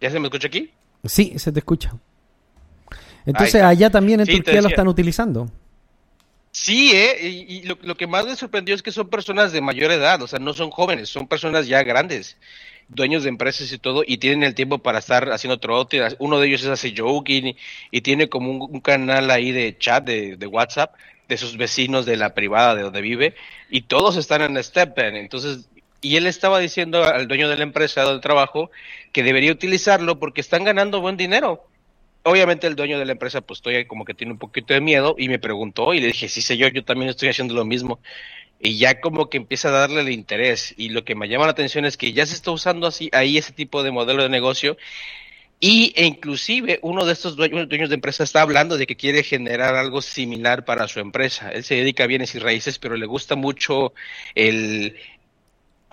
¿Ya 0.00 0.10
se 0.10 0.18
me 0.20 0.26
escucha 0.28 0.48
aquí? 0.48 0.70
Sí, 1.04 1.34
se 1.38 1.52
te 1.52 1.58
escucha. 1.60 1.94
Entonces 3.26 3.62
allá 3.62 3.90
también 3.90 4.20
en 4.20 4.26
Sí, 4.26 4.36
Turquía 4.36 4.60
lo 4.60 4.68
están 4.68 4.88
utilizando. 4.88 5.50
Sí, 6.50 6.92
¿eh? 6.94 7.28
Y, 7.28 7.56
y 7.56 7.62
lo, 7.62 7.78
lo 7.82 7.96
que 7.96 8.06
más 8.06 8.26
me 8.26 8.36
sorprendió 8.36 8.74
es 8.74 8.82
que 8.82 8.92
son 8.92 9.08
personas 9.08 9.50
de 9.52 9.60
mayor 9.60 9.90
edad, 9.90 10.22
o 10.22 10.28
sea, 10.28 10.38
no 10.38 10.52
son 10.52 10.70
jóvenes, 10.70 11.08
son 11.08 11.26
personas 11.26 11.66
ya 11.66 11.82
grandes, 11.82 12.36
dueños 12.88 13.24
de 13.24 13.30
empresas 13.30 13.72
y 13.72 13.78
todo, 13.78 14.04
y 14.06 14.18
tienen 14.18 14.44
el 14.44 14.54
tiempo 14.54 14.78
para 14.78 15.00
estar 15.00 15.32
haciendo 15.32 15.58
trote. 15.58 16.00
Uno 16.20 16.38
de 16.38 16.46
ellos 16.46 16.62
es 16.62 16.68
hace 16.68 16.94
joking 16.96 17.46
y, 17.48 17.56
y 17.90 18.00
tiene 18.02 18.28
como 18.28 18.50
un, 18.50 18.74
un 18.74 18.80
canal 18.80 19.30
ahí 19.30 19.50
de 19.50 19.76
chat 19.78 20.04
de, 20.04 20.36
de 20.36 20.46
WhatsApp 20.46 20.94
de 21.28 21.36
sus 21.38 21.56
vecinos 21.56 22.06
de 22.06 22.18
la 22.18 22.34
privada 22.34 22.74
de 22.74 22.82
donde 22.82 23.00
vive, 23.00 23.34
y 23.70 23.82
todos 23.82 24.16
están 24.16 24.42
en 24.42 24.62
Steppen. 24.62 25.16
Entonces, 25.16 25.66
y 26.04 26.16
él 26.16 26.26
estaba 26.26 26.58
diciendo 26.58 27.02
al 27.02 27.26
dueño 27.26 27.48
de 27.48 27.56
la 27.56 27.62
empresa 27.62 28.04
del 28.04 28.20
trabajo 28.20 28.70
que 29.12 29.22
debería 29.22 29.52
utilizarlo 29.52 30.18
porque 30.18 30.40
están 30.40 30.64
ganando 30.64 31.00
buen 31.00 31.16
dinero 31.16 31.66
obviamente 32.24 32.66
el 32.66 32.74
dueño 32.74 32.98
de 32.98 33.04
la 33.04 33.12
empresa 33.12 33.40
pues 33.42 33.60
todavía 33.60 33.86
como 33.86 34.04
que 34.04 34.14
tiene 34.14 34.32
un 34.32 34.38
poquito 34.38 34.74
de 34.74 34.80
miedo 34.80 35.14
y 35.18 35.28
me 35.28 35.38
preguntó 35.38 35.94
y 35.94 36.00
le 36.00 36.08
dije, 36.08 36.28
sí 36.28 36.42
señor, 36.42 36.72
yo 36.72 36.84
también 36.84 37.10
estoy 37.10 37.28
haciendo 37.28 37.54
lo 37.54 37.64
mismo. 37.64 38.00
Y 38.60 38.78
ya 38.78 39.00
como 39.00 39.28
que 39.28 39.36
empieza 39.36 39.68
a 39.68 39.72
darle 39.72 40.00
el 40.00 40.10
interés 40.10 40.74
y 40.76 40.88
lo 40.88 41.04
que 41.04 41.14
me 41.14 41.28
llama 41.28 41.44
la 41.44 41.52
atención 41.52 41.84
es 41.84 41.96
que 41.96 42.12
ya 42.12 42.24
se 42.24 42.34
está 42.34 42.50
usando 42.50 42.86
así 42.86 43.10
ahí 43.12 43.36
ese 43.36 43.52
tipo 43.52 43.82
de 43.82 43.90
modelo 43.90 44.22
de 44.22 44.30
negocio 44.30 44.76
y 45.60 45.92
e 45.96 46.04
inclusive 46.06 46.78
uno 46.82 47.04
de 47.04 47.12
estos 47.12 47.36
dueños, 47.36 47.68
dueños 47.68 47.88
de 47.88 47.94
empresa 47.96 48.24
está 48.24 48.42
hablando 48.42 48.76
de 48.76 48.86
que 48.86 48.96
quiere 48.96 49.22
generar 49.22 49.74
algo 49.76 50.00
similar 50.02 50.64
para 50.64 50.88
su 50.88 51.00
empresa. 51.00 51.50
Él 51.50 51.64
se 51.64 51.76
dedica 51.76 52.04
a 52.04 52.06
bienes 52.06 52.34
y 52.34 52.38
raíces, 52.38 52.78
pero 52.78 52.96
le 52.96 53.06
gusta 53.06 53.34
mucho 53.34 53.92
el 54.34 54.96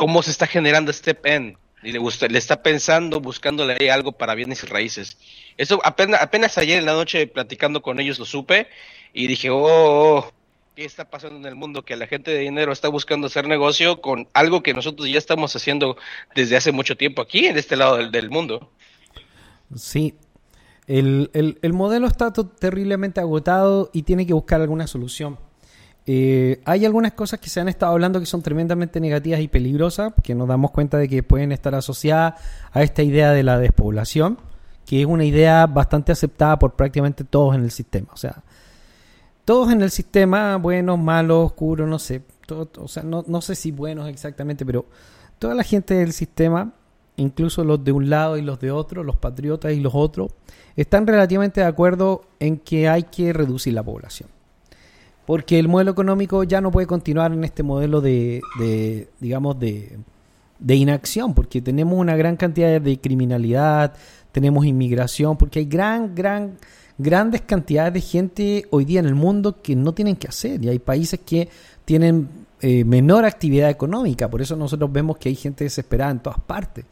cómo 0.02 0.24
se 0.24 0.32
está 0.32 0.48
generando 0.48 0.92
Step 0.92 1.24
N 1.28 1.56
y 1.84 1.92
le 1.92 2.00
gusta, 2.00 2.28
le 2.28 2.40
está 2.40 2.64
pensando, 2.64 3.22
buscándole 3.22 3.92
algo 3.92 4.14
para 4.14 4.34
bienes 4.34 4.64
y 4.64 4.66
raíces. 4.66 5.20
Eso 5.58 5.80
apenas, 5.84 6.58
ayer 6.58 6.80
en 6.80 6.88
la 6.88 6.94
noche 6.94 7.28
platicando 7.28 7.84
con 7.84 8.00
ellos 8.00 8.18
lo 8.18 8.26
supe 8.26 8.66
y 9.14 9.28
dije, 9.28 9.52
oh, 9.52 9.62
oh, 9.62 10.18
oh, 10.18 10.34
¿qué 10.76 10.86
está 10.86 11.08
pasando 11.12 11.38
en 11.38 11.46
el 11.46 11.54
mundo? 11.54 11.86
Que 11.86 11.96
la 11.96 12.08
gente 12.08 12.32
de 12.32 12.40
dinero 12.40 12.72
está 12.72 12.88
buscando 12.88 13.28
hacer 13.28 13.48
negocio 13.48 14.02
con 14.02 14.28
algo 14.34 14.64
que 14.64 14.74
nosotros 14.74 15.08
ya 15.08 15.20
estamos 15.20 15.56
haciendo 15.56 15.98
desde 16.34 16.58
hace 16.58 16.72
mucho 16.72 16.98
tiempo 16.98 17.22
aquí, 17.22 17.46
en 17.46 17.60
este 17.60 17.76
lado 17.76 17.98
del, 17.98 18.30
mundo. 18.32 18.72
Sí, 19.76 20.16
el, 20.88 21.30
el, 21.34 21.60
el 21.62 21.74
modelo 21.74 22.08
está 22.08 22.34
terriblemente 22.34 23.20
agotado 23.20 23.92
y 23.94 24.02
tiene 24.02 24.26
que 24.26 24.34
buscar 24.34 24.62
alguna 24.62 24.88
solución. 24.88 25.38
Eh, 26.08 26.62
hay 26.66 26.86
algunas 26.86 27.14
cosas 27.14 27.40
que 27.40 27.50
se 27.50 27.60
han 27.60 27.70
estado 27.70 27.92
hablando 27.92 28.20
que 28.20 28.26
son 28.26 28.42
tremendamente 28.42 29.00
negativas 29.00 29.40
y 29.40 29.48
peligrosas, 29.48 30.14
que 30.24 30.34
nos 30.34 30.48
damos 30.48 30.72
cuenta 30.72 30.98
de 30.98 31.08
que 31.08 31.24
pueden 31.24 31.52
estar 31.52 31.76
asociadas 31.76 32.42
a 32.72 32.82
esta 32.82 33.04
idea 33.04 33.32
de 33.32 33.44
la 33.44 33.60
despoblación, 33.60 34.38
que 34.86 35.02
es 35.02 35.08
una 35.08 35.26
idea 35.26 35.68
bastante 35.68 36.12
aceptada 36.12 36.58
por 36.58 36.74
prácticamente 36.74 37.24
todos 37.24 37.56
en 37.56 37.64
el 37.64 37.72
sistema. 37.72 38.10
O 38.14 38.18
sea, 38.18 38.44
todos 39.46 39.72
en 39.72 39.82
el 39.82 39.92
sistema, 39.92 40.58
buenos, 40.58 40.98
malos, 40.98 41.46
oscuros, 41.46 41.88
no 41.88 42.00
sé, 42.00 42.24
o 42.50 42.88
sea, 42.88 43.04
no 43.04 43.42
sé 43.42 43.56
si 43.56 43.72
buenos 43.72 44.10
exactamente, 44.10 44.66
pero 44.66 44.86
toda 45.40 45.56
la 45.56 45.64
gente 45.64 45.94
del 45.94 46.14
sistema, 46.14 46.74
incluso 47.16 47.64
los 47.64 47.84
de 47.84 47.92
un 47.92 48.10
lado 48.10 48.38
y 48.38 48.42
los 48.42 48.60
de 48.60 48.72
otro, 48.72 49.04
los 49.04 49.16
patriotas 49.16 49.72
y 49.74 49.80
los 49.80 49.94
otros, 49.96 50.32
están 50.76 51.08
relativamente 51.08 51.62
de 51.62 51.68
acuerdo 51.68 52.26
en 52.40 52.58
que 52.58 52.90
hay 52.90 53.04
que 53.04 53.34
reducir 53.34 53.74
la 53.74 53.84
población. 53.84 54.30
Porque 55.32 55.58
el 55.58 55.70
modelo 55.70 55.92
económico 55.92 56.44
ya 56.44 56.60
no 56.60 56.72
puede 56.72 56.88
continuar 56.88 57.32
en 57.32 57.46
este 57.46 57.64
modelo 57.64 58.02
de, 58.02 58.42
de, 58.60 59.08
digamos, 59.22 59.58
de, 59.58 59.98
de 60.60 60.76
inacción, 60.76 61.34
porque 61.34 61.62
tenemos 61.62 61.98
una 61.98 62.18
gran 62.18 62.36
cantidad 62.36 62.82
de 62.82 63.00
criminalidad, 63.00 63.94
tenemos 64.34 64.66
inmigración, 64.66 65.38
porque 65.38 65.60
hay 65.60 65.66
gran, 65.68 66.16
gran, 66.16 66.58
grandes 66.98 67.44
cantidades 67.44 67.94
de 67.94 68.02
gente 68.02 68.66
hoy 68.72 68.84
día 68.84 69.00
en 69.00 69.06
el 69.06 69.16
mundo 69.16 69.62
que 69.62 69.74
no 69.74 69.94
tienen 69.94 70.18
que 70.18 70.28
hacer, 70.28 70.62
y 70.66 70.68
hay 70.68 70.80
países 70.80 71.22
que 71.26 71.48
tienen 71.86 72.28
eh, 72.60 72.84
menor 72.84 73.24
actividad 73.24 73.70
económica, 73.70 74.30
por 74.30 74.42
eso 74.42 74.58
nosotros 74.58 74.92
vemos 74.92 75.16
que 75.16 75.30
hay 75.30 75.36
gente 75.36 75.64
desesperada 75.64 76.12
en 76.12 76.20
todas 76.20 76.42
partes. 76.42 76.84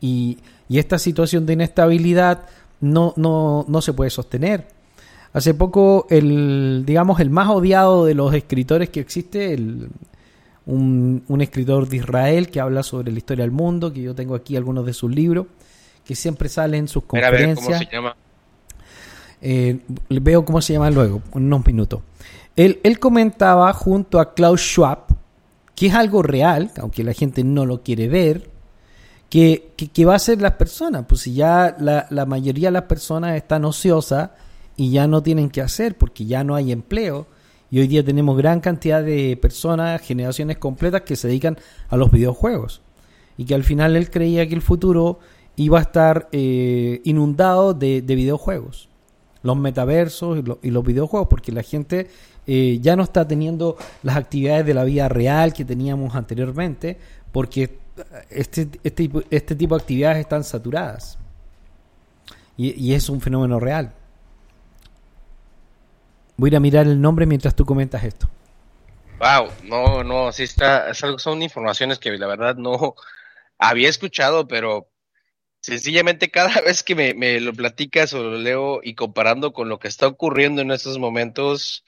Y, 0.00 0.38
y 0.66 0.78
esta 0.78 0.98
situación 0.98 1.44
de 1.44 1.52
inestabilidad 1.52 2.46
no, 2.80 3.12
no, 3.16 3.66
no 3.68 3.82
se 3.82 3.92
puede 3.92 4.08
sostener. 4.08 4.80
Hace 5.32 5.54
poco, 5.54 6.06
el, 6.10 6.84
digamos, 6.84 7.20
el 7.20 7.30
más 7.30 7.48
odiado 7.48 8.04
de 8.04 8.14
los 8.14 8.34
escritores 8.34 8.90
que 8.90 9.00
existe, 9.00 9.54
el, 9.54 9.88
un, 10.66 11.24
un 11.26 11.40
escritor 11.40 11.88
de 11.88 11.96
Israel 11.96 12.50
que 12.50 12.60
habla 12.60 12.82
sobre 12.82 13.10
la 13.10 13.18
historia 13.18 13.44
del 13.44 13.50
mundo, 13.50 13.92
que 13.92 14.02
yo 14.02 14.14
tengo 14.14 14.34
aquí 14.34 14.56
algunos 14.56 14.84
de 14.84 14.92
sus 14.92 15.10
libros, 15.10 15.46
que 16.04 16.14
siempre 16.14 16.48
sale 16.48 16.76
en 16.76 16.86
sus 16.88 17.04
a 17.04 17.30
ver 17.30 17.54
cómo 17.54 17.66
conferencias. 17.66 17.78
se 17.78 17.96
llama. 17.96 18.16
Eh, 19.40 19.80
veo 20.08 20.44
cómo 20.44 20.60
se 20.60 20.74
llama 20.74 20.90
luego, 20.90 21.22
unos 21.32 21.66
minutos. 21.66 22.02
Él, 22.54 22.80
él 22.84 22.98
comentaba 22.98 23.72
junto 23.72 24.20
a 24.20 24.34
Klaus 24.34 24.60
Schwab, 24.60 25.06
que 25.74 25.86
es 25.86 25.94
algo 25.94 26.22
real, 26.22 26.70
aunque 26.78 27.02
la 27.02 27.14
gente 27.14 27.42
no 27.42 27.64
lo 27.64 27.82
quiere 27.82 28.08
ver, 28.08 28.50
que, 29.30 29.72
que, 29.76 29.88
que 29.88 30.04
va 30.04 30.14
a 30.14 30.18
ser 30.18 30.42
las 30.42 30.52
personas. 30.52 31.06
Pues 31.08 31.22
si 31.22 31.32
ya 31.32 31.74
la, 31.80 32.06
la 32.10 32.26
mayoría 32.26 32.68
de 32.68 32.72
las 32.72 32.82
personas 32.82 33.34
están 33.34 33.64
ociosas 33.64 34.30
y 34.82 34.90
ya 34.90 35.06
no 35.06 35.22
tienen 35.22 35.48
que 35.48 35.60
hacer 35.60 35.96
porque 35.96 36.26
ya 36.26 36.42
no 36.42 36.56
hay 36.56 36.72
empleo. 36.72 37.28
Y 37.70 37.78
hoy 37.78 37.86
día 37.86 38.04
tenemos 38.04 38.36
gran 38.36 38.58
cantidad 38.58 39.00
de 39.00 39.38
personas, 39.40 40.02
generaciones 40.02 40.58
completas 40.58 41.02
que 41.02 41.14
se 41.14 41.28
dedican 41.28 41.56
a 41.88 41.96
los 41.96 42.10
videojuegos. 42.10 42.82
Y 43.36 43.44
que 43.44 43.54
al 43.54 43.62
final 43.62 43.94
él 43.94 44.10
creía 44.10 44.48
que 44.48 44.56
el 44.56 44.60
futuro 44.60 45.20
iba 45.54 45.78
a 45.78 45.82
estar 45.82 46.28
eh, 46.32 47.00
inundado 47.04 47.74
de, 47.74 48.02
de 48.02 48.14
videojuegos 48.16 48.88
los 49.44 49.56
metaversos 49.56 50.38
y, 50.38 50.68
y 50.68 50.70
los 50.72 50.84
videojuegos, 50.84 51.28
porque 51.28 51.52
la 51.52 51.62
gente 51.62 52.08
eh, 52.48 52.78
ya 52.80 52.96
no 52.96 53.04
está 53.04 53.26
teniendo 53.26 53.76
las 54.02 54.16
actividades 54.16 54.66
de 54.66 54.74
la 54.74 54.82
vida 54.82 55.08
real 55.08 55.52
que 55.52 55.64
teníamos 55.64 56.16
anteriormente, 56.16 56.98
porque 57.30 57.78
este, 58.30 58.68
este, 58.82 59.10
este 59.30 59.54
tipo 59.54 59.76
de 59.76 59.82
actividades 59.82 60.18
están 60.18 60.42
saturadas. 60.42 61.18
Y 62.56 62.94
es 62.94 63.08
un 63.08 63.20
fenómeno 63.20 63.58
real. 63.58 63.92
Voy 66.36 66.48
a 66.48 66.50
ir 66.50 66.56
a 66.56 66.60
mirar 66.60 66.86
el 66.86 67.00
nombre 67.00 67.26
mientras 67.26 67.54
tú 67.54 67.64
comentas 67.64 68.04
esto. 68.04 68.28
Wow, 69.18 69.50
no, 69.64 70.02
no, 70.02 70.32
sí 70.32 70.42
está, 70.42 70.92
son 70.94 71.42
informaciones 71.42 71.98
que 71.98 72.10
la 72.18 72.26
verdad 72.26 72.56
no 72.56 72.94
había 73.58 73.88
escuchado, 73.88 74.48
pero 74.48 74.88
sencillamente 75.60 76.30
cada 76.30 76.60
vez 76.66 76.82
que 76.82 76.94
me, 76.94 77.14
me 77.14 77.40
lo 77.40 77.52
platicas 77.52 78.12
o 78.12 78.22
lo 78.22 78.36
leo 78.36 78.80
y 78.82 78.94
comparando 78.94 79.52
con 79.52 79.68
lo 79.68 79.78
que 79.78 79.88
está 79.88 80.06
ocurriendo 80.08 80.60
en 80.60 80.70
estos 80.72 80.98
momentos, 80.98 81.84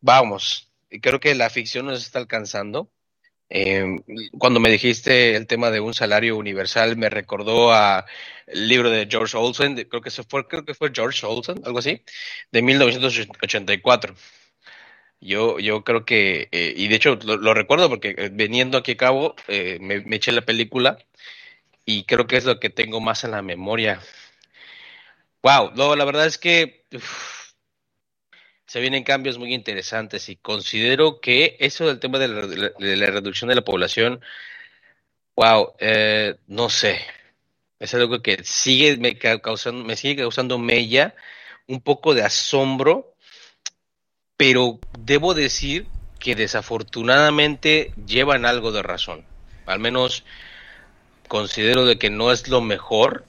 vamos, 0.00 0.72
creo 1.02 1.20
que 1.20 1.34
la 1.34 1.50
ficción 1.50 1.86
nos 1.86 2.02
está 2.02 2.18
alcanzando. 2.18 2.90
Eh, 3.50 3.84
cuando 4.38 4.60
me 4.60 4.70
dijiste 4.70 5.34
el 5.36 5.46
tema 5.46 5.70
de 5.70 5.80
un 5.80 5.92
salario 5.94 6.36
universal, 6.36 6.96
me 6.96 7.10
recordó 7.10 7.72
a 7.72 8.06
el 8.46 8.68
libro 8.68 8.90
de 8.90 9.08
George 9.10 9.36
Olsen, 9.36 9.74
de- 9.74 9.88
creo 9.88 10.02
que 10.02 10.10
se 10.10 10.22
fue, 10.24 10.46
creo 10.48 10.64
que 10.64 10.74
fue 10.74 10.92
George 10.94 11.26
Olsen, 11.26 11.60
algo 11.64 11.80
así, 11.80 12.02
de 12.52 12.62
1984. 12.62 14.14
Yo, 15.20 15.58
yo 15.58 15.84
creo 15.84 16.04
que, 16.06 16.48
eh, 16.50 16.72
y 16.76 16.88
de 16.88 16.96
hecho 16.96 17.16
lo, 17.16 17.52
recuerdo 17.54 17.88
porque 17.90 18.14
eh, 18.16 18.30
veniendo 18.32 18.78
aquí 18.78 18.92
a 18.92 18.96
cabo, 18.96 19.34
eh, 19.48 19.78
me, 19.80 19.96
eché 20.16 20.32
la 20.32 20.42
película 20.42 20.98
y 21.86 22.04
creo 22.04 22.26
que 22.26 22.36
es 22.38 22.44
lo 22.46 22.60
que 22.60 22.70
tengo 22.70 23.00
más 23.00 23.24
en 23.24 23.32
la 23.32 23.42
memoria. 23.42 24.00
Wow, 25.42 25.72
no, 25.74 25.96
la 25.96 26.04
verdad 26.04 26.26
es 26.26 26.38
que 26.38 26.84
se 28.70 28.78
vienen 28.78 29.02
cambios 29.02 29.36
muy 29.36 29.52
interesantes 29.52 30.28
y 30.28 30.36
considero 30.36 31.20
que 31.20 31.56
eso 31.58 31.88
del 31.88 31.98
tema 31.98 32.20
de 32.20 32.28
la, 32.28 32.46
de 32.46 33.06
reducción 33.10 33.48
de 33.48 33.56
la 33.56 33.64
población, 33.64 34.20
wow, 35.34 35.72
eh, 35.80 36.36
no 36.46 36.70
sé, 36.70 37.00
es 37.80 37.92
algo 37.94 38.22
que 38.22 38.44
sigue 38.44 38.96
me 38.96 39.18
ca- 39.18 39.40
causando, 39.40 39.84
me 39.84 39.96
sigue 39.96 40.22
causando 40.22 40.56
mella, 40.56 41.16
un 41.66 41.80
poco 41.80 42.14
de 42.14 42.22
asombro 42.22 43.12
pero 44.36 44.78
debo 45.00 45.34
decir 45.34 45.88
que 46.20 46.36
desafortunadamente 46.36 47.92
llevan 48.06 48.46
algo 48.46 48.70
de 48.70 48.84
razón. 48.84 49.24
Al 49.66 49.80
menos 49.80 50.22
considero 51.26 51.86
de 51.86 51.98
que 51.98 52.08
no 52.08 52.30
es 52.30 52.46
lo 52.46 52.60
mejor, 52.60 53.24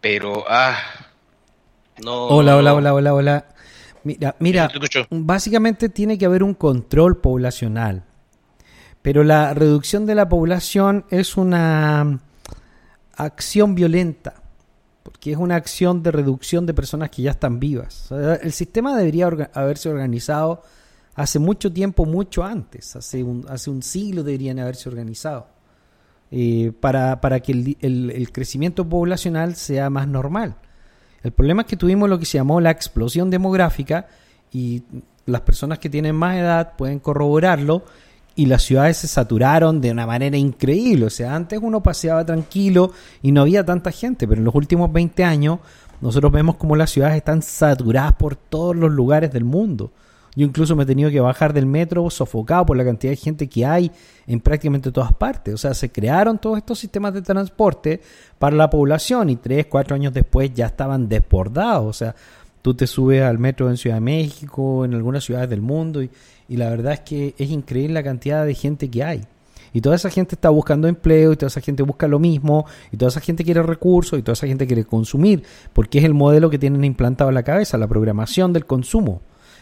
pero 0.00 0.46
ah 0.48 0.80
no. 1.98 2.28
Hola, 2.28 2.56
hola, 2.56 2.72
hola, 2.72 2.94
hola, 2.94 3.12
hola. 3.12 3.57
Mira, 4.08 4.34
mira, 4.40 4.68
básicamente 5.10 5.88
tiene 5.88 6.16
que 6.18 6.26
haber 6.26 6.42
un 6.42 6.54
control 6.54 7.18
poblacional. 7.18 8.04
Pero 9.02 9.22
la 9.24 9.54
reducción 9.54 10.06
de 10.06 10.14
la 10.14 10.28
población 10.28 11.04
es 11.10 11.36
una 11.36 12.18
acción 13.16 13.74
violenta, 13.74 14.34
porque 15.02 15.32
es 15.32 15.36
una 15.38 15.56
acción 15.56 16.02
de 16.02 16.10
reducción 16.10 16.66
de 16.66 16.74
personas 16.74 17.10
que 17.10 17.22
ya 17.22 17.30
están 17.32 17.58
vivas. 17.60 18.10
O 18.12 18.18
sea, 18.18 18.34
el 18.34 18.52
sistema 18.52 18.96
debería 18.96 19.28
orga- 19.28 19.50
haberse 19.54 19.88
organizado 19.88 20.62
hace 21.14 21.38
mucho 21.38 21.72
tiempo, 21.72 22.04
mucho 22.06 22.44
antes, 22.44 22.94
hace 22.96 23.22
un, 23.24 23.44
hace 23.48 23.70
un 23.70 23.82
siglo 23.82 24.22
deberían 24.22 24.58
haberse 24.58 24.88
organizado, 24.88 25.48
eh, 26.30 26.72
para, 26.80 27.20
para 27.20 27.40
que 27.40 27.52
el, 27.52 27.76
el- 27.80 28.10
el 28.10 28.32
crecimiento 28.32 28.88
poblacional 28.88 29.56
sea 29.56 29.90
más 29.90 30.06
normal. 30.06 30.56
El 31.22 31.32
problema 31.32 31.62
es 31.62 31.68
que 31.68 31.76
tuvimos 31.76 32.08
lo 32.08 32.18
que 32.18 32.26
se 32.26 32.38
llamó 32.38 32.60
la 32.60 32.70
explosión 32.70 33.30
demográfica 33.30 34.06
y 34.52 34.82
las 35.26 35.42
personas 35.42 35.78
que 35.78 35.90
tienen 35.90 36.14
más 36.14 36.36
edad 36.36 36.74
pueden 36.76 37.00
corroborarlo 37.00 37.84
y 38.34 38.46
las 38.46 38.62
ciudades 38.62 38.98
se 38.98 39.08
saturaron 39.08 39.80
de 39.80 39.90
una 39.90 40.06
manera 40.06 40.36
increíble. 40.36 41.06
O 41.06 41.10
sea, 41.10 41.34
antes 41.34 41.58
uno 41.60 41.82
paseaba 41.82 42.24
tranquilo 42.24 42.92
y 43.20 43.32
no 43.32 43.42
había 43.42 43.64
tanta 43.64 43.90
gente, 43.90 44.28
pero 44.28 44.38
en 44.38 44.44
los 44.44 44.54
últimos 44.54 44.92
20 44.92 45.24
años 45.24 45.58
nosotros 46.00 46.30
vemos 46.30 46.56
como 46.56 46.76
las 46.76 46.90
ciudades 46.90 47.16
están 47.16 47.42
saturadas 47.42 48.12
por 48.12 48.36
todos 48.36 48.76
los 48.76 48.92
lugares 48.92 49.32
del 49.32 49.44
mundo. 49.44 49.90
Yo 50.38 50.46
incluso 50.46 50.76
me 50.76 50.84
he 50.84 50.86
tenido 50.86 51.10
que 51.10 51.18
bajar 51.18 51.52
del 51.52 51.66
metro 51.66 52.08
sofocado 52.10 52.64
por 52.66 52.76
la 52.76 52.84
cantidad 52.84 53.10
de 53.10 53.16
gente 53.16 53.48
que 53.48 53.66
hay 53.66 53.90
en 54.24 54.38
prácticamente 54.38 54.92
todas 54.92 55.12
partes. 55.12 55.52
O 55.52 55.58
sea, 55.58 55.74
se 55.74 55.90
crearon 55.90 56.38
todos 56.38 56.58
estos 56.58 56.78
sistemas 56.78 57.12
de 57.12 57.22
transporte 57.22 58.00
para 58.38 58.54
la 58.54 58.70
población 58.70 59.30
y 59.30 59.36
tres, 59.36 59.66
cuatro 59.66 59.96
años 59.96 60.14
después 60.14 60.54
ya 60.54 60.66
estaban 60.66 61.08
desbordados. 61.08 61.86
O 61.88 61.92
sea, 61.92 62.14
tú 62.62 62.72
te 62.72 62.86
subes 62.86 63.20
al 63.22 63.40
metro 63.40 63.68
en 63.68 63.76
Ciudad 63.76 63.96
de 63.96 64.00
México, 64.00 64.84
en 64.84 64.94
algunas 64.94 65.24
ciudades 65.24 65.50
del 65.50 65.60
mundo 65.60 66.04
y, 66.04 66.10
y 66.48 66.56
la 66.56 66.70
verdad 66.70 66.92
es 66.92 67.00
que 67.00 67.34
es 67.36 67.50
increíble 67.50 67.94
la 67.94 68.04
cantidad 68.04 68.46
de 68.46 68.54
gente 68.54 68.88
que 68.88 69.02
hay. 69.02 69.24
Y 69.72 69.80
toda 69.80 69.96
esa 69.96 70.08
gente 70.08 70.36
está 70.36 70.50
buscando 70.50 70.86
empleo 70.86 71.32
y 71.32 71.36
toda 71.36 71.48
esa 71.48 71.60
gente 71.60 71.82
busca 71.82 72.06
lo 72.06 72.20
mismo 72.20 72.64
y 72.92 72.96
toda 72.96 73.08
esa 73.08 73.20
gente 73.20 73.42
quiere 73.42 73.64
recursos 73.64 74.16
y 74.16 74.22
toda 74.22 74.34
esa 74.34 74.46
gente 74.46 74.68
quiere 74.68 74.84
consumir 74.84 75.42
porque 75.72 75.98
es 75.98 76.04
el 76.04 76.14
modelo 76.14 76.48
que 76.48 76.60
tienen 76.60 76.84
implantado 76.84 77.28
en 77.28 77.34
la 77.34 77.42
cabeza, 77.42 77.76
la 77.76 77.88
programación 77.88 78.52
del 78.52 78.66
consumo. 78.66 79.20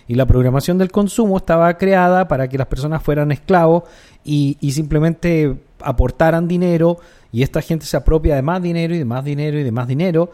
Y 0.09 0.15
la 0.15 0.27
programación 0.27 0.79
del 0.79 0.91
consumo 0.91 1.37
estaba 1.37 1.77
creada 1.77 2.29
para 2.29 2.49
que 2.49 2.59
las 2.59 2.69
personas 2.69 3.03
fueran 3.03 3.33
esclavos 3.33 3.85
y, 4.25 4.57
y 4.61 4.73
simplemente 4.73 5.57
aportaran 5.81 6.49
dinero 6.49 6.99
y 7.33 7.43
esta 7.43 7.61
gente 7.61 7.87
se 7.87 7.97
apropia 7.97 8.37
de 8.37 8.43
más 8.43 8.63
dinero 8.63 8.95
y 8.95 8.99
de 8.99 9.05
más 9.05 9.25
dinero 9.25 9.59
y 9.59 9.63
de 9.63 9.73
más 9.73 9.89
dinero 9.89 10.31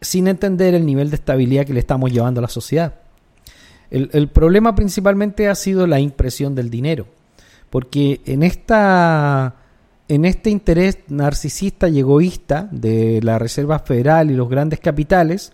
sin 0.00 0.28
entender 0.28 0.74
el 0.74 0.86
nivel 0.86 1.10
de 1.10 1.16
estabilidad 1.16 1.66
que 1.66 1.72
le 1.72 1.80
estamos 1.80 2.12
llevando 2.12 2.38
a 2.40 2.42
la 2.42 2.48
sociedad. 2.48 2.94
El, 3.90 4.10
el 4.12 4.28
problema 4.28 4.74
principalmente 4.74 5.48
ha 5.48 5.54
sido 5.54 5.86
la 5.86 5.98
impresión 5.98 6.54
del 6.54 6.70
dinero, 6.70 7.06
porque 7.70 8.20
en 8.26 8.42
esta 8.42 9.56
en 10.08 10.24
este 10.24 10.48
interés 10.48 10.98
narcisista 11.08 11.88
y 11.88 11.98
egoísta 11.98 12.68
de 12.70 13.20
la 13.22 13.38
Reserva 13.38 13.78
Federal 13.78 14.30
y 14.30 14.34
los 14.34 14.48
grandes 14.48 14.80
capitales, 14.80 15.52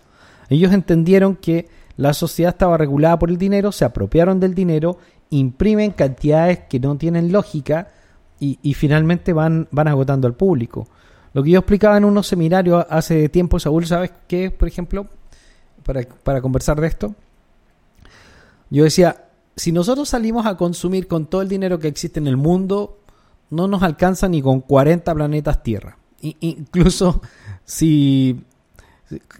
ellos 0.49 0.71
entendieron 0.71 1.35
que 1.35 1.67
la 1.97 2.13
sociedad 2.13 2.53
estaba 2.53 2.77
regulada 2.77 3.17
por 3.17 3.29
el 3.29 3.37
dinero, 3.37 3.71
se 3.71 3.85
apropiaron 3.85 4.39
del 4.39 4.53
dinero, 4.53 4.97
imprimen 5.29 5.91
cantidades 5.91 6.59
que 6.69 6.79
no 6.79 6.97
tienen 6.97 7.31
lógica 7.31 7.91
y, 8.39 8.73
finalmente 8.73 9.33
van, 9.33 9.67
van 9.71 9.87
agotando 9.87 10.27
al 10.27 10.35
público. 10.35 10.87
Lo 11.33 11.41
que 11.41 11.51
yo 11.51 11.59
explicaba 11.59 11.97
en 11.97 12.05
unos 12.05 12.27
seminarios 12.27 12.85
hace 12.89 13.27
tiempo, 13.29 13.59
Saúl, 13.59 13.85
¿sabes 13.87 14.11
qué? 14.27 14.51
Por 14.51 14.67
ejemplo, 14.67 15.07
para, 15.83 16.01
para 16.01 16.41
conversar 16.41 16.79
de 16.79 16.87
esto. 16.87 17.15
Yo 18.69 18.83
decía, 18.83 19.25
si 19.55 19.71
nosotros 19.71 20.09
salimos 20.09 20.45
a 20.45 20.57
consumir 20.57 21.07
con 21.07 21.25
todo 21.25 21.41
el 21.41 21.49
dinero 21.49 21.79
que 21.79 21.87
existe 21.87 22.19
en 22.19 22.27
el 22.27 22.37
mundo, 22.37 22.99
no 23.49 23.67
nos 23.67 23.83
alcanza 23.83 24.27
ni 24.27 24.41
con 24.41 24.61
40 24.61 25.13
planetas 25.13 25.63
Tierra. 25.63 25.97
incluso 26.21 27.21
si 27.63 28.43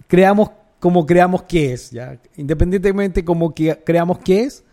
creamos 0.08 0.52
como 0.86 1.08
creamos 1.08 1.42
que 1.42 1.74
es, 1.74 1.90
¿ya? 1.90 2.22
independientemente 2.38 3.26
como 3.26 3.56
que 3.56 3.82
creamos 3.84 4.20
que 4.20 4.44
es, 4.44 4.64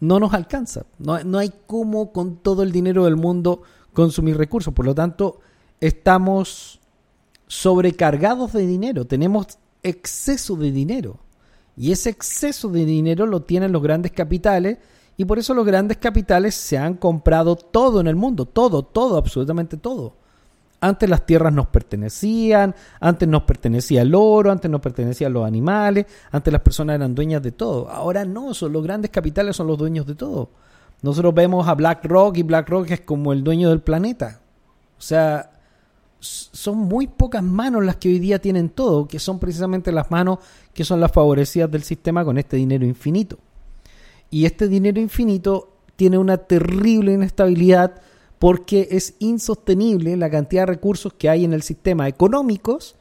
no 0.00 0.20
nos 0.20 0.34
alcanza. 0.34 0.84
No, 0.98 1.24
no 1.24 1.38
hay 1.38 1.50
cómo 1.66 2.12
con 2.12 2.36
todo 2.36 2.62
el 2.62 2.72
dinero 2.72 3.06
del 3.06 3.16
mundo 3.16 3.62
consumir 3.94 4.36
recursos. 4.36 4.74
Por 4.74 4.84
lo 4.84 4.94
tanto, 4.94 5.40
estamos 5.80 6.78
sobrecargados 7.46 8.52
de 8.52 8.66
dinero, 8.66 9.06
tenemos 9.06 9.46
exceso 9.82 10.56
de 10.56 10.72
dinero. 10.72 11.20
Y 11.74 11.92
ese 11.92 12.10
exceso 12.10 12.68
de 12.68 12.84
dinero 12.84 13.24
lo 13.24 13.40
tienen 13.40 13.72
los 13.72 13.82
grandes 13.82 14.12
capitales 14.12 14.76
y 15.16 15.24
por 15.24 15.38
eso 15.38 15.54
los 15.54 15.64
grandes 15.64 15.96
capitales 15.96 16.54
se 16.54 16.76
han 16.76 16.98
comprado 16.98 17.56
todo 17.56 17.98
en 17.98 18.08
el 18.08 18.16
mundo, 18.16 18.44
todo, 18.44 18.82
todo, 18.82 19.16
absolutamente 19.16 19.78
todo. 19.78 20.18
Antes 20.84 21.08
las 21.08 21.24
tierras 21.24 21.52
nos 21.52 21.68
pertenecían, 21.68 22.74
antes 22.98 23.28
nos 23.28 23.44
pertenecía 23.44 24.02
el 24.02 24.12
oro, 24.16 24.50
antes 24.50 24.68
nos 24.68 24.80
pertenecían 24.80 25.32
los 25.32 25.46
animales, 25.46 26.06
antes 26.32 26.52
las 26.52 26.60
personas 26.60 26.96
eran 26.96 27.14
dueñas 27.14 27.40
de 27.40 27.52
todo. 27.52 27.88
Ahora 27.88 28.24
no, 28.24 28.52
son 28.52 28.72
los 28.72 28.82
grandes 28.82 29.12
capitales 29.12 29.54
son 29.54 29.68
los 29.68 29.78
dueños 29.78 30.04
de 30.08 30.16
todo. 30.16 30.50
Nosotros 31.02 31.32
vemos 31.34 31.68
a 31.68 31.74
BlackRock 31.74 32.36
y 32.36 32.42
BlackRock 32.42 32.90
es 32.90 33.00
como 33.02 33.32
el 33.32 33.44
dueño 33.44 33.68
del 33.68 33.80
planeta. 33.80 34.40
O 34.98 35.00
sea, 35.00 35.52
son 36.18 36.78
muy 36.78 37.06
pocas 37.06 37.44
manos 37.44 37.84
las 37.84 37.94
que 37.94 38.08
hoy 38.08 38.18
día 38.18 38.40
tienen 38.40 38.68
todo, 38.68 39.06
que 39.06 39.20
son 39.20 39.38
precisamente 39.38 39.92
las 39.92 40.10
manos 40.10 40.40
que 40.74 40.82
son 40.82 40.98
las 40.98 41.12
favorecidas 41.12 41.70
del 41.70 41.84
sistema 41.84 42.24
con 42.24 42.38
este 42.38 42.56
dinero 42.56 42.84
infinito. 42.84 43.38
Y 44.30 44.46
este 44.46 44.66
dinero 44.66 45.00
infinito 45.00 45.76
tiene 45.94 46.18
una 46.18 46.38
terrible 46.38 47.12
inestabilidad 47.12 48.02
porque 48.42 48.88
es 48.90 49.14
insostenible 49.20 50.16
la 50.16 50.28
cantidad 50.28 50.62
de 50.62 50.72
recursos 50.72 51.12
que 51.12 51.28
hay 51.28 51.44
en 51.44 51.52
el 51.52 51.62
sistema 51.62 52.08
económicos 52.08 52.96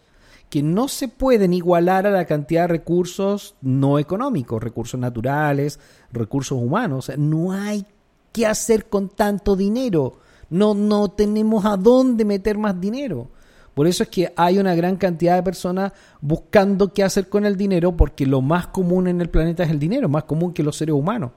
que 0.52 0.62
no 0.62 0.88
se 0.88 1.08
pueden 1.08 1.52
igualar 1.52 2.06
a 2.06 2.12
la 2.12 2.26
cantidad 2.26 2.66
de 2.66 2.68
recursos 2.68 3.56
no 3.60 3.98
económicos, 3.98 4.62
recursos 4.62 5.00
naturales, 5.00 5.80
recursos 6.14 6.60
humanos. 6.62 7.12
no 7.18 7.54
hay 7.54 7.88
qué 8.32 8.46
hacer 8.46 8.86
con 8.86 9.10
tanto 9.10 9.56
dinero. 9.56 10.20
No, 10.52 10.76
no 10.76 11.10
tenemos 11.10 11.66
a 11.66 11.76
dónde 11.76 12.24
meter 12.24 12.60
más 12.60 12.80
dinero. 12.80 13.32
Por 13.74 13.88
eso 13.88 14.04
es 14.04 14.10
que 14.10 14.32
hay 14.36 14.60
una 14.60 14.76
gran 14.76 14.96
cantidad 14.96 15.38
de 15.38 15.42
personas 15.42 15.92
buscando 16.22 16.94
qué 16.94 17.04
hacer 17.04 17.30
con 17.30 17.48
el 17.48 17.58
dinero 17.58 17.98
porque 17.98 18.28
lo 18.28 18.42
más 18.42 18.68
común 18.68 19.08
en 19.08 19.20
el 19.22 19.32
planeta 19.32 19.64
es 19.64 19.72
el 19.72 19.80
dinero, 19.80 20.08
más 20.08 20.26
común 20.26 20.54
que 20.54 20.62
los 20.62 20.78
seres 20.78 20.94
humanos. 20.94 21.32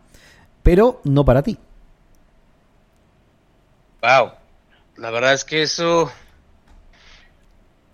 Pero 0.62 1.00
no 1.04 1.24
para 1.24 1.42
ti. 1.42 1.56
Wow. 4.04 4.32
La 4.98 5.10
verdad 5.10 5.32
es 5.32 5.46
que 5.46 5.62
eso 5.62 6.12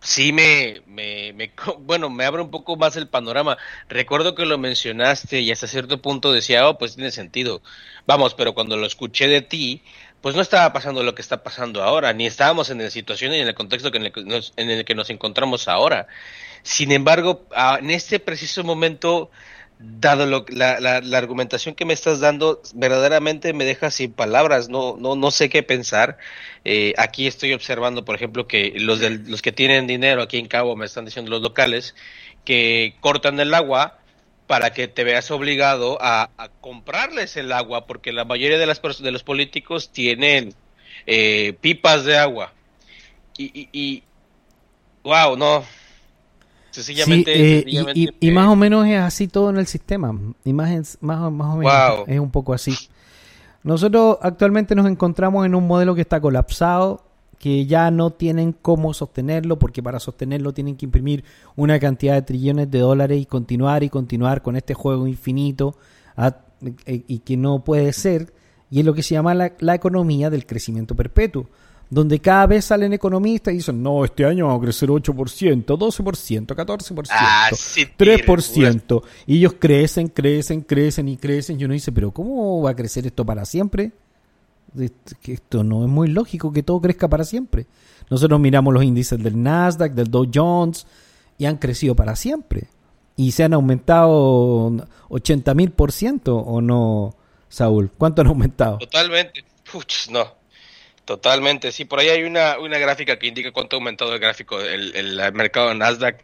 sí 0.00 0.32
me, 0.32 0.82
me, 0.86 1.32
me, 1.34 1.52
bueno, 1.82 2.10
me 2.10 2.24
abre 2.24 2.42
un 2.42 2.50
poco 2.50 2.74
más 2.74 2.96
el 2.96 3.06
panorama. 3.06 3.56
Recuerdo 3.88 4.34
que 4.34 4.44
lo 4.44 4.58
mencionaste 4.58 5.38
y 5.40 5.52
hasta 5.52 5.68
cierto 5.68 6.02
punto 6.02 6.32
decía, 6.32 6.68
oh, 6.68 6.78
pues 6.78 6.96
tiene 6.96 7.12
sentido. 7.12 7.62
Vamos, 8.08 8.34
pero 8.34 8.54
cuando 8.54 8.76
lo 8.76 8.86
escuché 8.86 9.28
de 9.28 9.40
ti, 9.40 9.82
pues 10.20 10.34
no 10.34 10.42
estaba 10.42 10.72
pasando 10.72 11.04
lo 11.04 11.14
que 11.14 11.22
está 11.22 11.44
pasando 11.44 11.80
ahora, 11.80 12.12
ni 12.12 12.26
estábamos 12.26 12.70
en 12.70 12.78
la 12.78 12.90
situación 12.90 13.32
y 13.32 13.38
en 13.38 13.46
el 13.46 13.54
contexto 13.54 13.94
en 13.94 14.06
el 14.06 14.12
que 14.12 14.24
nos, 14.24 14.52
en 14.56 14.68
el 14.68 14.84
que 14.84 14.96
nos 14.96 15.10
encontramos 15.10 15.68
ahora. 15.68 16.08
Sin 16.64 16.90
embargo, 16.90 17.46
en 17.78 17.90
este 17.90 18.18
preciso 18.18 18.64
momento, 18.64 19.30
dado 19.80 20.26
lo, 20.26 20.44
la, 20.48 20.78
la, 20.78 21.18
argumentación 21.18 21.74
que 21.74 21.86
me 21.86 21.94
estás 21.94 22.20
dando, 22.20 22.60
verdaderamente 22.74 23.54
me 23.54 23.64
deja 23.64 23.90
sin 23.90 24.12
palabras, 24.12 24.68
no, 24.68 24.96
no, 24.98 25.16
no 25.16 25.30
sé 25.30 25.48
qué 25.48 25.62
pensar. 25.62 26.18
Eh, 26.64 26.92
aquí 26.98 27.26
estoy 27.26 27.54
observando, 27.54 28.04
por 28.04 28.14
ejemplo, 28.14 28.46
que 28.46 28.74
los, 28.76 29.00
los 29.00 29.40
que 29.40 29.52
tienen 29.52 29.86
dinero 29.86 30.20
aquí 30.20 30.38
en 30.38 30.48
Cabo, 30.48 30.76
me 30.76 30.84
están 30.84 31.06
diciendo 31.06 31.30
los 31.30 31.40
locales, 31.40 31.94
que 32.44 32.94
cortan 33.00 33.40
el 33.40 33.54
agua 33.54 33.98
para 34.46 34.72
que 34.72 34.88
te 34.88 35.04
veas 35.04 35.30
obligado 35.30 35.96
a, 36.00 36.30
comprarles 36.60 37.36
el 37.36 37.52
agua, 37.52 37.86
porque 37.86 38.12
la 38.12 38.24
mayoría 38.24 38.58
de, 38.58 38.66
las, 38.66 38.82
de 38.82 39.12
los 39.12 39.22
políticos 39.22 39.92
tienen 39.92 40.54
eh, 41.06 41.54
pipas 41.60 42.04
de 42.04 42.18
agua. 42.18 42.52
Y, 43.38 44.02
wow, 45.02 45.36
no. 45.36 45.64
Sencillamente. 46.70 47.64
y, 47.66 48.30
más 48.30 48.48
o 48.48 48.56
menos 48.56 48.86
es 48.86 48.98
así 48.98 49.28
todo 49.28 49.50
en 49.50 49.56
el 49.56 49.66
sistema. 49.66 50.16
Y 50.44 50.52
más, 50.52 50.98
más, 51.00 51.20
o 51.20 51.30
menos 51.30 52.04
es 52.06 52.18
un 52.20 52.30
poco 52.30 52.52
así. 52.52 52.74
Nosotros 53.62 54.18
actualmente 54.22 54.74
nos 54.74 54.86
encontramos 54.86 55.44
en 55.44 55.54
un 55.54 55.66
modelo 55.66 55.94
que 55.94 56.00
está 56.00 56.20
colapsado 56.20 57.04
que 57.40 57.64
ya 57.64 57.90
no 57.90 58.10
tienen 58.10 58.52
cómo 58.52 58.92
sostenerlo 58.92 59.58
porque 59.58 59.82
para 59.82 59.98
sostenerlo 59.98 60.52
tienen 60.52 60.76
que 60.76 60.84
imprimir 60.84 61.24
una 61.56 61.80
cantidad 61.80 62.14
de 62.14 62.20
trillones 62.20 62.70
de 62.70 62.80
dólares 62.80 63.18
y 63.18 63.24
continuar 63.24 63.82
y 63.82 63.88
continuar 63.88 64.42
con 64.42 64.56
este 64.56 64.74
juego 64.74 65.06
infinito 65.06 65.74
eh, 66.84 67.02
y 67.08 67.20
que 67.20 67.38
no 67.38 67.64
puede 67.64 67.94
ser 67.94 68.34
y 68.70 68.80
es 68.80 68.84
lo 68.84 68.92
que 68.92 69.02
se 69.02 69.14
llama 69.14 69.32
la, 69.32 69.54
la, 69.58 69.74
economía 69.74 70.28
del 70.28 70.44
crecimiento 70.44 70.94
perpetuo 70.94 71.46
donde 71.90 72.20
cada 72.20 72.46
vez 72.46 72.66
salen 72.66 72.92
economistas 72.92 73.52
y 73.52 73.56
dicen, 73.56 73.82
no, 73.82 74.04
este 74.04 74.24
año 74.24 74.46
vamos 74.46 74.62
a 74.62 74.64
crecer 74.64 74.88
8%, 74.88 75.64
12%, 75.64 76.46
14%, 76.46 77.08
ah, 77.10 77.50
3%. 77.50 79.02
Y 79.26 79.38
ellos 79.38 79.56
crecen, 79.58 80.06
crecen, 80.06 80.60
crecen 80.62 81.08
y 81.08 81.16
crecen. 81.16 81.60
Y 81.60 81.64
uno 81.64 81.74
dice, 81.74 81.90
pero 81.90 82.12
¿cómo 82.12 82.62
va 82.62 82.70
a 82.70 82.76
crecer 82.76 83.06
esto 83.06 83.26
para 83.26 83.44
siempre? 83.44 83.92
esto 85.24 85.64
no 85.64 85.82
es 85.82 85.90
muy 85.90 86.06
lógico 86.06 86.52
que 86.52 86.62
todo 86.62 86.80
crezca 86.80 87.08
para 87.08 87.24
siempre. 87.24 87.66
Nosotros 88.08 88.38
miramos 88.38 88.72
los 88.72 88.84
índices 88.84 89.20
del 89.20 89.42
Nasdaq, 89.42 89.92
del 89.92 90.08
Dow 90.08 90.30
Jones, 90.32 90.86
y 91.38 91.46
han 91.46 91.56
crecido 91.56 91.96
para 91.96 92.14
siempre. 92.14 92.68
Y 93.16 93.32
se 93.32 93.42
han 93.42 93.52
aumentado 93.52 94.72
80 95.08 95.54
mil 95.54 95.72
por 95.72 95.90
ciento, 95.90 96.36
¿o 96.36 96.60
no, 96.60 97.16
Saúl? 97.48 97.90
¿Cuánto 97.98 98.22
han 98.22 98.28
aumentado? 98.28 98.78
Totalmente. 98.78 99.44
no. 100.12 100.39
Totalmente. 101.10 101.72
Sí, 101.72 101.86
por 101.86 101.98
ahí 101.98 102.08
hay 102.08 102.22
una, 102.22 102.56
una 102.60 102.78
gráfica 102.78 103.18
que 103.18 103.26
indica 103.26 103.50
cuánto 103.50 103.74
ha 103.74 103.78
aumentado 103.78 104.14
el 104.14 104.20
gráfico, 104.20 104.60
el, 104.60 105.20
mercado 105.32 105.70
de 105.70 105.74
Nasdaq 105.74 106.22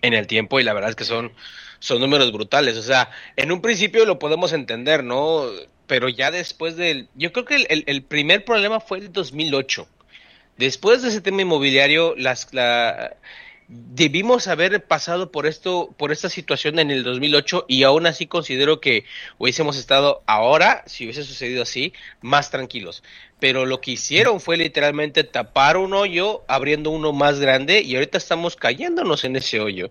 en 0.00 0.14
el 0.14 0.26
tiempo, 0.26 0.58
y 0.58 0.62
la 0.62 0.72
verdad 0.72 0.88
es 0.88 0.96
que 0.96 1.04
son, 1.04 1.30
son 1.78 2.00
números 2.00 2.32
brutales. 2.32 2.78
O 2.78 2.82
sea, 2.82 3.10
en 3.36 3.52
un 3.52 3.60
principio 3.60 4.06
lo 4.06 4.18
podemos 4.18 4.54
entender, 4.54 5.04
¿no? 5.04 5.44
pero 5.86 6.08
ya 6.08 6.30
después 6.30 6.76
del... 6.76 7.10
Yo 7.16 7.34
creo 7.34 7.44
que 7.44 7.56
el, 7.56 7.84
el, 7.86 8.02
primer 8.02 8.46
problema 8.46 8.80
fue 8.80 8.96
el 8.96 9.12
2008. 9.12 9.86
Después 10.56 11.02
de 11.02 11.10
ese 11.10 11.20
tema 11.20 11.42
inmobiliario, 11.42 12.14
las, 12.16 12.48
la, 12.54 13.18
debimos 13.72 14.48
haber 14.48 14.84
pasado 14.84 15.32
por 15.32 15.46
esto, 15.46 15.94
por 15.96 16.12
esta 16.12 16.28
situación 16.28 16.78
en 16.78 16.90
el 16.90 17.04
2008 17.04 17.64
y 17.68 17.84
aún 17.84 18.06
así 18.06 18.26
considero 18.26 18.80
que 18.80 19.04
hubiésemos 19.38 19.78
estado 19.78 20.22
ahora, 20.26 20.84
si 20.86 21.04
hubiese 21.04 21.24
sucedido 21.24 21.62
así, 21.62 21.94
más 22.20 22.50
tranquilos. 22.50 23.02
Pero 23.40 23.64
lo 23.64 23.80
que 23.80 23.92
hicieron 23.92 24.40
fue 24.40 24.56
literalmente 24.56 25.24
tapar 25.24 25.78
un 25.78 25.94
hoyo, 25.94 26.42
abriendo 26.48 26.90
uno 26.90 27.12
más 27.12 27.40
grande 27.40 27.80
y 27.80 27.94
ahorita 27.94 28.18
estamos 28.18 28.56
cayéndonos 28.56 29.24
en 29.24 29.36
ese 29.36 29.60
hoyo. 29.60 29.90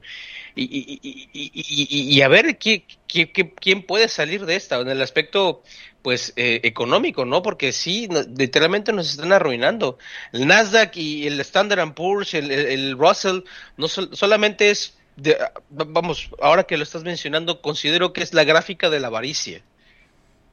Y, 0.55 0.63
y, 0.63 1.29
y, 1.33 2.15
y 2.15 2.21
a 2.21 2.27
ver 2.27 2.57
¿qué, 2.57 2.83
qué, 3.07 3.31
quién 3.31 3.83
puede 3.83 4.09
salir 4.09 4.45
de 4.45 4.55
esta 4.55 4.79
en 4.79 4.89
el 4.89 5.01
aspecto 5.01 5.63
pues 6.01 6.33
eh, 6.35 6.61
económico, 6.63 7.25
¿no? 7.25 7.41
Porque 7.41 7.71
sí, 7.71 8.07
literalmente 8.37 8.93
nos 8.93 9.09
están 9.11 9.31
arruinando. 9.31 9.97
El 10.33 10.47
Nasdaq 10.47 10.95
y 10.97 11.27
el 11.27 11.39
Standard 11.41 11.93
Poor's, 11.93 12.33
el, 12.33 12.51
el, 12.51 12.97
Russell, 12.97 13.41
no 13.77 13.87
solamente 13.87 14.71
es, 14.71 14.95
de, 15.15 15.37
vamos, 15.69 16.29
ahora 16.41 16.63
que 16.63 16.77
lo 16.77 16.83
estás 16.83 17.03
mencionando, 17.03 17.61
considero 17.61 18.13
que 18.13 18.23
es 18.23 18.33
la 18.33 18.43
gráfica 18.43 18.89
de 18.89 18.99
la 18.99 19.07
avaricia. 19.07 19.61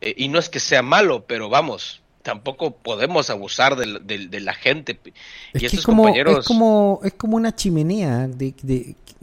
Eh, 0.00 0.14
y 0.16 0.28
no 0.28 0.38
es 0.38 0.48
que 0.48 0.60
sea 0.60 0.82
malo, 0.82 1.24
pero 1.26 1.48
vamos, 1.48 2.02
tampoco 2.22 2.72
podemos 2.72 3.30
abusar 3.30 3.76
de, 3.76 4.18
de, 4.28 4.40
la 4.40 4.54
gente. 4.54 5.00
Es 5.54 5.62
y 5.62 5.66
es 5.66 5.82
como, 5.82 6.08
es 6.08 6.46
como 6.46 7.00
es 7.02 7.14
como 7.14 7.36
una 7.36 7.56
chimenea 7.56 8.28
de, 8.28 8.52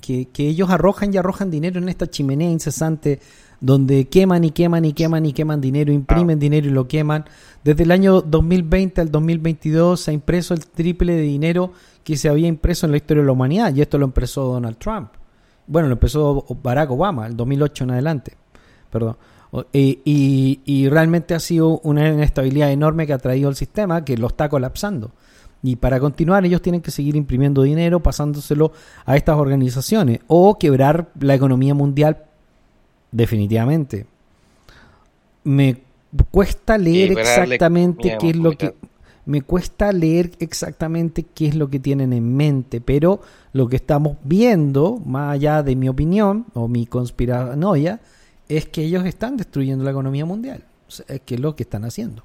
que, 0.01 0.25
que, 0.25 0.47
ellos 0.47 0.69
arrojan 0.69 1.13
y 1.13 1.17
arrojan 1.17 1.51
dinero 1.51 1.79
en 1.79 1.87
esta 1.87 2.07
chimenea 2.07 2.49
incesante 2.49 3.19
donde 3.61 4.05
queman 4.05 4.43
y 4.43 4.51
queman 4.51 4.85
y 4.85 4.93
queman 4.93 5.25
y 5.25 5.33
queman 5.33 5.61
dinero, 5.61 5.91
imprimen 5.91 6.39
dinero 6.39 6.67
y 6.67 6.71
lo 6.71 6.87
queman. 6.87 7.25
Desde 7.63 7.83
el 7.83 7.91
año 7.91 8.21
2020 8.21 9.01
al 9.01 9.11
2022 9.11 9.99
se 9.99 10.11
ha 10.11 10.13
impreso 10.13 10.53
el 10.53 10.65
triple 10.67 11.15
de 11.15 11.21
dinero 11.21 11.71
que 12.03 12.17
se 12.17 12.29
había 12.29 12.47
impreso 12.47 12.85
en 12.85 12.91
la 12.91 12.97
historia 12.97 13.23
de 13.23 13.27
la 13.27 13.33
humanidad 13.33 13.73
y 13.73 13.81
esto 13.81 13.97
lo 13.97 14.05
empezó 14.05 14.45
Donald 14.45 14.77
Trump. 14.77 15.09
Bueno, 15.67 15.87
lo 15.87 15.93
empezó 15.93 16.45
Barack 16.61 16.91
Obama, 16.91 17.25
el 17.25 17.35
2008 17.35 17.83
en 17.85 17.91
adelante. 17.91 18.37
Perdón. 18.89 19.17
Y, 19.71 20.59
y, 20.65 20.89
realmente 20.89 21.33
ha 21.33 21.39
sido 21.39 21.79
una 21.79 22.09
inestabilidad 22.09 22.71
enorme 22.71 23.07
que 23.07 23.13
ha 23.13 23.17
traído 23.17 23.49
el 23.49 23.55
sistema 23.55 24.03
que 24.03 24.17
lo 24.17 24.27
está 24.27 24.49
colapsando. 24.49 25.11
Y 25.63 25.77
para 25.77 25.99
continuar 25.99 26.45
ellos 26.45 26.61
tienen 26.61 26.81
que 26.81 26.91
seguir 26.91 27.15
imprimiendo 27.15 27.63
dinero, 27.63 28.01
pasándoselo 28.01 28.73
a 29.05 29.15
estas 29.15 29.37
organizaciones 29.37 30.19
o 30.27 30.59
quebrar 30.59 31.09
la 31.19 31.35
economía 31.35 31.73
mundial 31.73 32.25
definitivamente. 33.11 34.05
Me 35.43 35.77
cuesta 36.31 36.77
leer 36.77 37.17
exactamente 37.19 38.17
qué 38.19 38.29
es 38.29 38.35
lo 38.35 38.51
que 38.57 38.73
me 39.25 39.41
cuesta 39.41 39.91
leer 39.91 40.31
exactamente 40.39 41.23
qué 41.23 41.47
es 41.47 41.55
lo 41.55 41.69
que 41.69 41.79
tienen 41.79 42.13
en 42.13 42.35
mente, 42.35 42.79
pero 42.79 43.21
lo 43.53 43.67
que 43.67 43.75
estamos 43.75 44.17
viendo, 44.23 45.01
más 45.03 45.33
allá 45.33 45.63
de 45.63 45.75
mi 45.75 45.89
opinión 45.89 46.45
o 46.53 46.67
mi 46.67 46.85
conspiranoia, 46.85 47.99
es 48.47 48.67
que 48.67 48.83
ellos 48.83 49.03
están 49.05 49.35
destruyendo 49.37 49.83
la 49.83 49.91
economía 49.91 50.25
mundial. 50.25 50.63
es 51.07 51.21
que 51.21 51.35
es 51.35 51.41
lo 51.41 51.55
que 51.55 51.63
están 51.63 51.85
haciendo. 51.85 52.23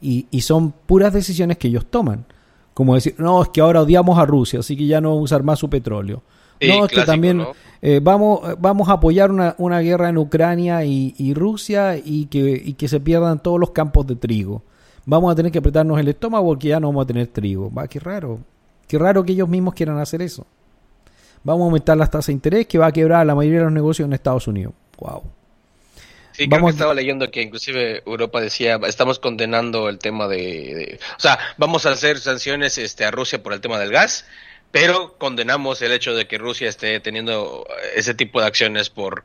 Y, 0.00 0.26
y 0.30 0.40
son 0.40 0.72
puras 0.72 1.12
decisiones 1.12 1.58
que 1.58 1.68
ellos 1.68 1.84
toman. 1.84 2.24
Como 2.72 2.94
decir, 2.94 3.14
no, 3.18 3.42
es 3.42 3.50
que 3.50 3.60
ahora 3.60 3.82
odiamos 3.82 4.18
a 4.18 4.24
Rusia, 4.24 4.60
así 4.60 4.74
que 4.74 4.86
ya 4.86 5.02
no 5.02 5.10
vamos 5.10 5.20
a 5.20 5.24
usar 5.34 5.42
más 5.42 5.58
su 5.58 5.68
petróleo 5.68 6.22
no, 6.60 6.84
es 6.84 6.92
que 6.92 7.02
también 7.02 7.44
eh, 7.80 8.00
vamos, 8.02 8.40
vamos 8.58 8.88
a 8.88 8.92
apoyar 8.92 9.30
una, 9.30 9.54
una 9.58 9.80
guerra 9.80 10.08
en 10.08 10.18
Ucrania 10.18 10.84
y, 10.84 11.34
Rusia 11.34 11.96
y 11.96 12.26
que, 12.26 12.40
y 12.64 12.74
que 12.74 12.88
se 12.88 13.00
pierdan 13.00 13.42
todos 13.42 13.60
los 13.60 13.70
campos 13.70 14.06
de 14.06 14.16
trigo. 14.16 14.62
Vamos 15.04 15.32
a 15.32 15.36
tener 15.36 15.50
que 15.52 15.58
apretarnos 15.58 15.98
el 15.98 16.08
estómago 16.08 16.46
porque 16.48 16.68
ya 16.68 16.80
no 16.80 16.88
vamos 16.88 17.04
a 17.04 17.06
tener 17.06 17.28
trigo. 17.28 17.72
Va, 17.72 17.86
qué 17.88 17.98
raro. 18.00 18.40
Qué 18.86 18.98
raro 18.98 19.24
que 19.24 19.32
ellos 19.32 19.48
mismos 19.48 19.74
quieran 19.74 19.98
hacer 19.98 20.22
eso. 20.22 20.46
Vamos 21.44 21.62
a 21.62 21.64
aumentar 21.66 21.96
las 21.96 22.10
tasas 22.10 22.26
de 22.26 22.32
interés 22.32 22.66
que 22.66 22.78
va 22.78 22.86
a 22.86 22.92
quebrar 22.92 23.24
la 23.24 23.34
mayoría 23.34 23.60
de 23.60 23.64
los 23.64 23.72
negocios 23.72 24.06
en 24.06 24.12
Estados 24.12 24.48
Unidos. 24.48 24.74
Wow. 24.98 25.22
Sí, 26.32 26.46
vamos 26.46 26.74
estaba 26.74 26.94
leyendo 26.94 27.30
que 27.30 27.42
inclusive 27.42 28.02
Europa 28.06 28.40
decía, 28.40 28.78
estamos 28.86 29.18
condenando 29.18 29.88
el 29.88 29.98
tema 29.98 30.28
de, 30.28 30.36
de, 30.36 31.00
o 31.16 31.20
sea, 31.20 31.38
vamos 31.56 31.84
a 31.84 31.90
hacer 31.90 32.18
sanciones 32.18 32.78
este, 32.78 33.04
a 33.04 33.10
Rusia 33.10 33.42
por 33.42 33.52
el 33.52 33.60
tema 33.60 33.78
del 33.78 33.90
gas, 33.90 34.24
pero 34.70 35.16
condenamos 35.18 35.80
el 35.82 35.92
hecho 35.92 36.14
de 36.14 36.26
que 36.26 36.38
Rusia 36.38 36.68
esté 36.68 37.00
teniendo 37.00 37.66
ese 37.94 38.14
tipo 38.14 38.40
de 38.40 38.46
acciones 38.46 38.90
por, 38.90 39.24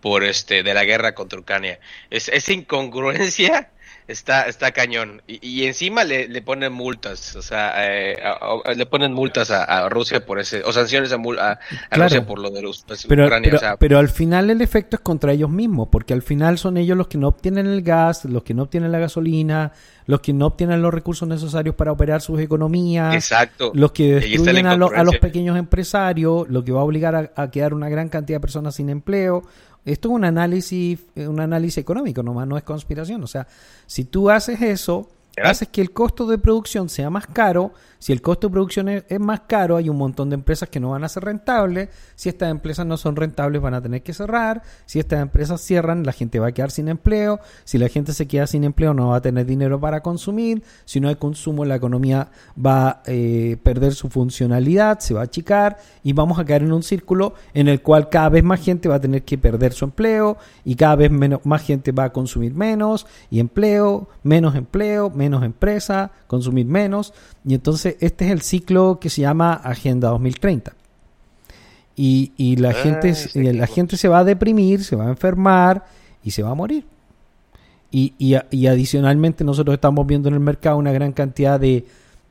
por 0.00 0.24
este, 0.24 0.62
de 0.62 0.74
la 0.74 0.84
guerra 0.84 1.14
contra 1.14 1.38
Ucrania. 1.38 1.78
Es, 2.10 2.28
esa 2.28 2.52
incongruencia 2.52 3.70
está, 4.10 4.42
está 4.42 4.72
cañón. 4.72 5.22
Y, 5.26 5.64
encima 5.64 6.04
le, 6.04 6.28
le, 6.28 6.42
ponen 6.42 6.72
multas, 6.72 7.36
o 7.36 7.42
sea, 7.42 7.72
eh, 7.78 8.16
le 8.74 8.86
ponen 8.86 9.12
multas 9.12 9.50
a, 9.50 9.88
Rusia 9.88 10.24
por 10.24 10.38
ese, 10.38 10.62
o 10.64 10.72
sanciones 10.72 11.12
a, 11.12 11.16
a, 11.90 11.96
Rusia 11.96 12.26
por 12.26 12.38
lo 12.38 12.50
de 12.50 12.62
los, 12.62 12.82
pues, 12.82 13.06
pero, 13.06 13.28
Pero, 13.78 13.98
al 13.98 14.08
final 14.08 14.50
el 14.50 14.60
efecto 14.60 14.96
es 14.96 15.02
contra 15.02 15.32
ellos 15.32 15.50
mismos, 15.50 15.88
porque 15.90 16.12
al 16.12 16.22
final 16.22 16.58
son 16.58 16.76
ellos 16.76 16.96
los 16.96 17.08
que 17.08 17.18
no 17.18 17.28
obtienen 17.28 17.66
el 17.66 17.82
gas, 17.82 18.24
los 18.24 18.42
que 18.42 18.54
no 18.54 18.64
obtienen 18.64 18.92
la 18.92 18.98
gasolina, 18.98 19.72
los 20.06 20.20
que 20.20 20.32
no 20.32 20.46
obtienen 20.46 20.82
los 20.82 20.92
recursos 20.92 21.28
necesarios 21.28 21.74
para 21.74 21.92
operar 21.92 22.20
sus 22.20 22.40
economías, 22.40 23.14
Exacto. 23.14 23.70
los 23.74 23.92
que 23.92 24.16
destruyen 24.16 24.66
a, 24.66 24.72
a, 24.72 25.04
los 25.04 25.18
pequeños 25.18 25.56
empresarios, 25.56 26.48
lo 26.48 26.64
que 26.64 26.72
va 26.72 26.80
a 26.80 26.84
obligar 26.84 27.32
a, 27.34 27.50
quedar 27.50 27.74
una 27.74 27.88
gran 27.88 28.08
cantidad 28.08 28.36
de 28.36 28.40
personas 28.40 28.74
sin 28.74 28.90
empleo. 28.90 29.42
Esto 29.84 30.08
es 30.08 30.14
un 30.14 30.24
análisis, 30.24 31.00
un 31.16 31.40
análisis 31.40 31.78
económico, 31.78 32.22
nomás 32.22 32.46
no 32.46 32.56
es 32.56 32.62
conspiración. 32.62 33.22
O 33.22 33.26
sea, 33.26 33.46
si 33.86 34.04
tú 34.04 34.30
haces 34.30 34.60
eso, 34.60 35.08
haces 35.42 35.68
que 35.68 35.80
el 35.80 35.92
costo 35.92 36.26
de 36.26 36.38
producción 36.38 36.88
sea 36.88 37.10
más 37.10 37.26
caro, 37.26 37.72
si 38.00 38.12
el 38.12 38.22
costo 38.22 38.48
de 38.48 38.52
producción 38.52 38.88
es, 38.88 39.04
más 39.20 39.40
caro, 39.40 39.76
hay 39.76 39.90
un 39.90 39.98
montón 39.98 40.30
de 40.30 40.34
empresas 40.34 40.70
que 40.70 40.80
no 40.80 40.90
van 40.90 41.04
a 41.04 41.08
ser 41.08 41.22
rentables. 41.22 41.90
Si 42.14 42.30
estas 42.30 42.50
empresas 42.50 42.86
no 42.86 42.96
son 42.96 43.14
rentables, 43.14 43.60
van 43.60 43.74
a 43.74 43.82
tener 43.82 44.02
que 44.02 44.14
cerrar. 44.14 44.62
Si 44.86 44.98
estas 44.98 45.20
empresas 45.20 45.60
cierran, 45.60 46.04
la 46.04 46.12
gente 46.12 46.40
va 46.40 46.48
a 46.48 46.52
quedar 46.52 46.70
sin 46.70 46.88
empleo. 46.88 47.40
Si 47.64 47.76
la 47.76 47.88
gente 47.88 48.14
se 48.14 48.26
queda 48.26 48.46
sin 48.46 48.64
empleo, 48.64 48.94
no 48.94 49.08
va 49.08 49.16
a 49.16 49.20
tener 49.20 49.44
dinero 49.44 49.78
para 49.78 50.00
consumir. 50.00 50.62
Si 50.86 50.98
no 50.98 51.08
hay 51.08 51.16
consumo, 51.16 51.66
la 51.66 51.76
economía 51.76 52.30
va 52.56 52.88
a 52.88 53.02
eh, 53.04 53.58
perder 53.62 53.92
su 53.92 54.08
funcionalidad, 54.08 55.00
se 55.00 55.12
va 55.12 55.20
a 55.20 55.24
achicar 55.24 55.76
y 56.02 56.14
vamos 56.14 56.38
a 56.38 56.44
caer 56.46 56.62
en 56.62 56.72
un 56.72 56.82
círculo 56.82 57.34
en 57.52 57.68
el 57.68 57.82
cual 57.82 58.08
cada 58.08 58.30
vez 58.30 58.42
más 58.42 58.60
gente 58.60 58.88
va 58.88 58.94
a 58.94 59.00
tener 59.00 59.24
que 59.24 59.36
perder 59.36 59.74
su 59.74 59.84
empleo 59.84 60.38
y 60.64 60.74
cada 60.74 60.96
vez 60.96 61.10
menos, 61.10 61.40
más 61.44 61.62
gente 61.62 61.92
va 61.92 62.04
a 62.04 62.12
consumir 62.14 62.54
menos 62.54 63.06
y 63.30 63.40
empleo, 63.40 64.08
menos 64.22 64.54
empleo, 64.54 65.10
menos 65.10 65.44
empresa, 65.44 66.12
consumir 66.26 66.64
menos. 66.64 67.12
Y 67.44 67.54
entonces 67.54 67.89
este 68.00 68.26
es 68.26 68.30
el 68.30 68.42
ciclo 68.42 68.98
que 69.00 69.10
se 69.10 69.22
llama 69.22 69.54
Agenda 69.54 70.10
2030. 70.10 70.74
Y, 71.96 72.32
y 72.36 72.56
la, 72.56 72.70
ah, 72.70 72.74
gente, 72.74 73.14
la 73.34 73.66
gente 73.66 73.96
se 73.96 74.08
va 74.08 74.20
a 74.20 74.24
deprimir, 74.24 74.84
se 74.84 74.96
va 74.96 75.06
a 75.06 75.10
enfermar 75.10 75.84
y 76.22 76.30
se 76.30 76.42
va 76.42 76.50
a 76.50 76.54
morir. 76.54 76.84
Y, 77.92 78.14
y, 78.18 78.66
adicionalmente 78.66 79.42
nosotros 79.42 79.74
estamos 79.74 80.06
viendo 80.06 80.28
en 80.28 80.34
el 80.34 80.40
mercado 80.40 80.76
una 80.76 80.92
gran 80.92 81.12
cantidad 81.12 81.58
de 81.58 81.84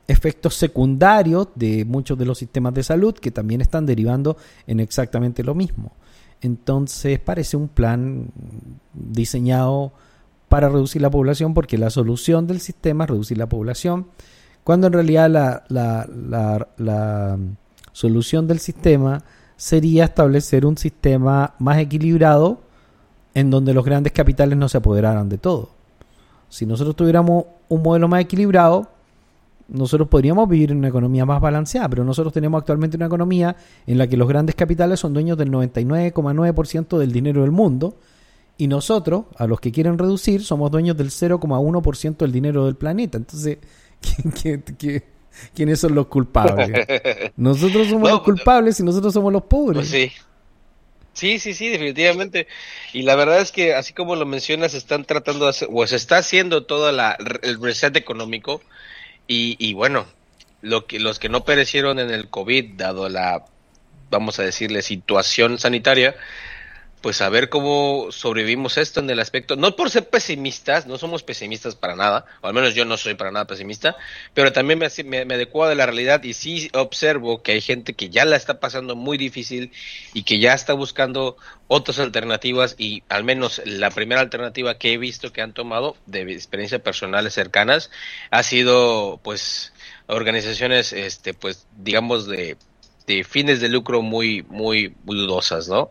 efectos 0.08 0.54
secundarios 0.54 1.48
de 1.54 1.84
muchos 1.84 2.18
de 2.18 2.24
los 2.24 2.38
sistemas 2.38 2.72
de 2.72 2.82
salud 2.82 3.14
que 3.14 3.30
también 3.30 3.60
están 3.60 3.84
derivando 3.84 4.38
en 4.66 4.80
exactamente 4.80 5.44
lo 5.44 5.54
mismo. 5.54 5.92
Entonces 6.40 7.18
parece 7.18 7.58
un 7.58 7.68
plan 7.68 8.28
diseñado 8.94 9.92
para 10.48 10.68
reducir 10.70 11.02
la 11.02 11.10
población 11.10 11.52
porque 11.52 11.76
la 11.76 11.90
solución 11.90 12.46
del 12.46 12.60
sistema 12.60 13.04
es 13.04 13.10
reducir 13.10 13.36
la 13.36 13.48
población 13.48 14.06
cuando 14.64 14.86
en 14.86 14.92
realidad 14.92 15.30
la, 15.30 15.64
la, 15.68 16.68
la, 16.76 17.38
solución 17.92 18.46
del 18.46 18.60
sistema 18.60 19.22
sería 19.56 20.04
establecer 20.04 20.64
un 20.64 20.78
sistema 20.78 21.54
más 21.58 21.78
equilibrado 21.78 22.60
en 23.34 23.50
donde 23.50 23.74
los 23.74 23.84
grandes 23.84 24.12
capitales 24.12 24.56
no 24.56 24.68
se 24.68 24.78
apoderaran 24.78 25.28
de 25.28 25.38
todo. 25.38 25.70
Si 26.48 26.66
nosotros 26.66 26.96
tuviéramos 26.96 27.44
un 27.68 27.82
modelo 27.82 28.08
más 28.08 28.22
equilibrado, 28.22 28.88
nosotros 29.68 30.08
podríamos 30.08 30.48
vivir 30.48 30.70
en 30.72 30.78
una 30.78 30.88
economía 30.88 31.24
más 31.24 31.40
balanceada, 31.40 31.88
pero 31.88 32.04
nosotros 32.04 32.32
tenemos 32.32 32.60
actualmente 32.60 32.96
una 32.96 33.06
economía 33.06 33.56
en 33.86 33.98
la 33.98 34.06
que 34.06 34.16
los 34.16 34.28
grandes 34.28 34.54
capitales 34.54 34.98
son 35.00 35.12
dueños 35.12 35.38
del 35.38 35.50
99,9% 35.50 36.98
del 36.98 37.12
dinero 37.12 37.42
del 37.42 37.50
mundo 37.50 37.94
y 38.60 38.66
nosotros, 38.66 39.24
a 39.38 39.46
los 39.46 39.58
que 39.58 39.72
quieren 39.72 39.96
reducir, 39.96 40.44
somos 40.44 40.70
dueños 40.70 40.94
del 40.94 41.08
0,1% 41.08 42.16
del 42.18 42.30
dinero 42.30 42.66
del 42.66 42.74
planeta. 42.74 43.16
Entonces, 43.16 43.56
quiénes 45.54 45.80
son 45.80 45.94
los 45.94 46.06
culpables? 46.06 46.70
Nosotros 47.36 47.88
somos 47.88 48.10
los 48.10 48.22
culpables 48.22 48.80
y 48.80 48.82
nosotros 48.82 49.14
somos 49.14 49.32
los 49.32 49.42
pobres. 49.42 49.76
Pues 49.76 49.88
sí. 49.88 50.12
Sí, 51.12 51.38
sí, 51.38 51.54
sí, 51.54 51.68
definitivamente. 51.68 52.46
Y 52.92 53.02
la 53.02 53.16
verdad 53.16 53.40
es 53.40 53.52
que, 53.52 53.74
así 53.74 53.92
como 53.92 54.16
lo 54.16 54.26
mencionas, 54.26 54.74
están 54.74 55.04
tratando 55.04 55.44
de 55.44 55.50
hacer, 55.50 55.68
o 55.70 55.86
se 55.86 55.96
está 55.96 56.18
haciendo 56.18 56.64
todo 56.64 56.92
la, 56.92 57.18
el 57.42 57.60
reset 57.60 57.94
económico. 57.96 58.62
Y, 59.26 59.56
y 59.58 59.74
bueno, 59.74 60.06
lo 60.62 60.86
que, 60.86 61.00
los 61.00 61.18
que 61.18 61.28
no 61.28 61.44
perecieron 61.44 61.98
en 61.98 62.10
el 62.10 62.28
COVID, 62.28 62.74
dado 62.76 63.08
la, 63.08 63.44
vamos 64.10 64.38
a 64.38 64.44
decirle, 64.44 64.82
situación 64.82 65.58
sanitaria, 65.58 66.14
pues 67.00 67.20
a 67.22 67.28
ver 67.28 67.48
cómo 67.48 68.08
sobrevivimos 68.10 68.76
esto 68.76 69.00
en 69.00 69.08
el 69.08 69.20
aspecto, 69.20 69.56
no 69.56 69.74
por 69.74 69.90
ser 69.90 70.08
pesimistas, 70.08 70.86
no 70.86 70.98
somos 70.98 71.22
pesimistas 71.22 71.74
para 71.74 71.96
nada, 71.96 72.26
o 72.42 72.48
al 72.48 72.54
menos 72.54 72.74
yo 72.74 72.84
no 72.84 72.96
soy 72.96 73.14
para 73.14 73.30
nada 73.30 73.46
pesimista, 73.46 73.96
pero 74.34 74.52
también 74.52 74.78
me, 74.78 75.24
me, 75.24 75.34
adecuo 75.34 75.64
a 75.64 75.74
la 75.74 75.86
realidad 75.86 76.22
y 76.24 76.34
sí 76.34 76.70
observo 76.74 77.42
que 77.42 77.52
hay 77.52 77.60
gente 77.60 77.94
que 77.94 78.10
ya 78.10 78.24
la 78.24 78.36
está 78.36 78.60
pasando 78.60 78.96
muy 78.96 79.16
difícil 79.16 79.72
y 80.12 80.24
que 80.24 80.38
ya 80.38 80.52
está 80.52 80.74
buscando 80.74 81.36
otras 81.68 81.98
alternativas 82.00 82.74
y 82.78 83.02
al 83.08 83.24
menos 83.24 83.62
la 83.64 83.90
primera 83.90 84.20
alternativa 84.20 84.76
que 84.76 84.92
he 84.92 84.98
visto 84.98 85.32
que 85.32 85.40
han 85.40 85.54
tomado 85.54 85.96
de 86.06 86.22
experiencias 86.22 86.80
personales 86.82 87.32
cercanas 87.32 87.90
ha 88.30 88.42
sido 88.42 89.20
pues 89.22 89.72
organizaciones 90.08 90.92
este 90.92 91.32
pues 91.32 91.66
digamos 91.76 92.26
de 92.26 92.56
este, 93.10 93.24
fines 93.24 93.60
de 93.60 93.68
lucro 93.68 94.02
muy, 94.02 94.42
muy, 94.48 94.94
dudosas, 95.04 95.68
¿no? 95.68 95.90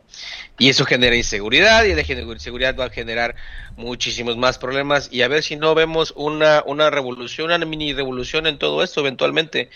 Y 0.58 0.70
eso 0.70 0.86
genera 0.86 1.16
inseguridad 1.16 1.84
y 1.84 1.94
la 1.94 2.02
inseguridad 2.02 2.76
va 2.78 2.86
a 2.86 2.90
generar 2.90 3.36
muchísimos 3.76 4.38
más 4.38 4.58
problemas 4.58 5.10
y 5.12 5.22
a 5.22 5.28
ver 5.28 5.44
si 5.44 5.56
no 5.56 5.76
vemos 5.76 6.14
una, 6.16 6.64
una 6.66 6.90
revolución, 6.90 7.48
una 7.52 7.66
mini 7.66 7.94
revolución 7.94 8.48
en 8.48 8.58
todo 8.58 8.84
esto 8.84 9.02
eventualmente, 9.02 9.70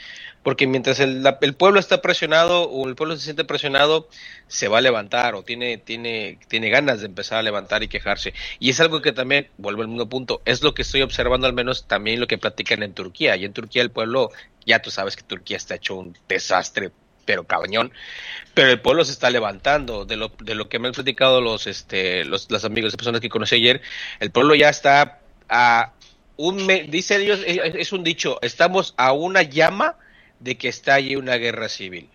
porque 0.43 0.67
mientras 0.67 0.99
el, 0.99 1.23
el, 1.41 1.53
pueblo 1.53 1.79
está 1.79 2.01
presionado 2.01 2.63
o 2.63 2.87
el 2.87 2.95
pueblo 2.95 3.15
se 3.15 3.23
siente 3.23 3.45
presionado, 3.45 4.09
se 4.47 4.67
va 4.67 4.79
a 4.79 4.81
levantar 4.81 5.35
o 5.35 5.43
tiene, 5.43 5.77
tiene, 5.77 6.37
tiene 6.49 6.69
ganas 6.69 6.99
de 6.99 7.05
empezar 7.07 7.39
a 7.39 7.43
levantar 7.43 7.81
y 7.83 7.87
quejarse. 7.87 8.33
Y 8.59 8.69
es 8.69 8.79
algo 8.81 9.01
que 9.01 9.13
también, 9.13 9.47
vuelvo 9.57 9.83
al 9.83 9.87
mismo 9.87 10.09
punto, 10.09 10.41
es 10.43 10.63
lo 10.63 10.73
que 10.73 10.81
estoy 10.81 11.01
observando 11.01 11.47
al 11.47 11.53
menos 11.53 11.87
también 11.87 12.19
lo 12.19 12.27
que 12.27 12.37
platican 12.37 12.83
en 12.83 12.93
Turquía. 12.93 13.37
Y 13.37 13.45
en 13.45 13.53
Turquía 13.53 13.81
el 13.81 13.91
pueblo, 13.91 14.31
ya 14.65 14.81
tú 14.81 14.91
sabes 14.91 15.15
que 15.15 15.23
Turquía 15.23 15.55
está 15.55 15.75
hecho 15.75 15.95
un 15.95 16.17
desastre 16.27 16.91
pero 17.25 17.45
cabañón, 17.45 17.91
pero 18.53 18.69
el 18.69 18.81
pueblo 18.81 19.05
se 19.05 19.11
está 19.11 19.29
levantando, 19.29 20.05
de 20.05 20.17
lo, 20.17 20.31
de 20.39 20.55
lo 20.55 20.69
que 20.69 20.79
me 20.79 20.87
han 20.87 20.93
platicado 20.93 21.41
los, 21.41 21.67
este, 21.67 22.25
los, 22.25 22.47
amigos, 22.63 22.91
las 22.91 22.97
personas 22.97 23.21
que 23.21 23.29
conocí 23.29 23.55
ayer, 23.55 23.81
el 24.19 24.31
pueblo 24.31 24.55
ya 24.55 24.69
está 24.69 25.19
a 25.49 25.93
un, 26.37 26.67
dice 26.89 27.17
ellos, 27.17 27.41
es 27.45 27.91
un 27.91 28.03
dicho, 28.03 28.39
estamos 28.41 28.93
a 28.97 29.11
una 29.13 29.43
llama 29.43 29.97
de 30.39 30.57
que 30.57 30.67
estalle 30.67 31.17
una 31.17 31.35
guerra 31.35 31.69
civil. 31.69 32.09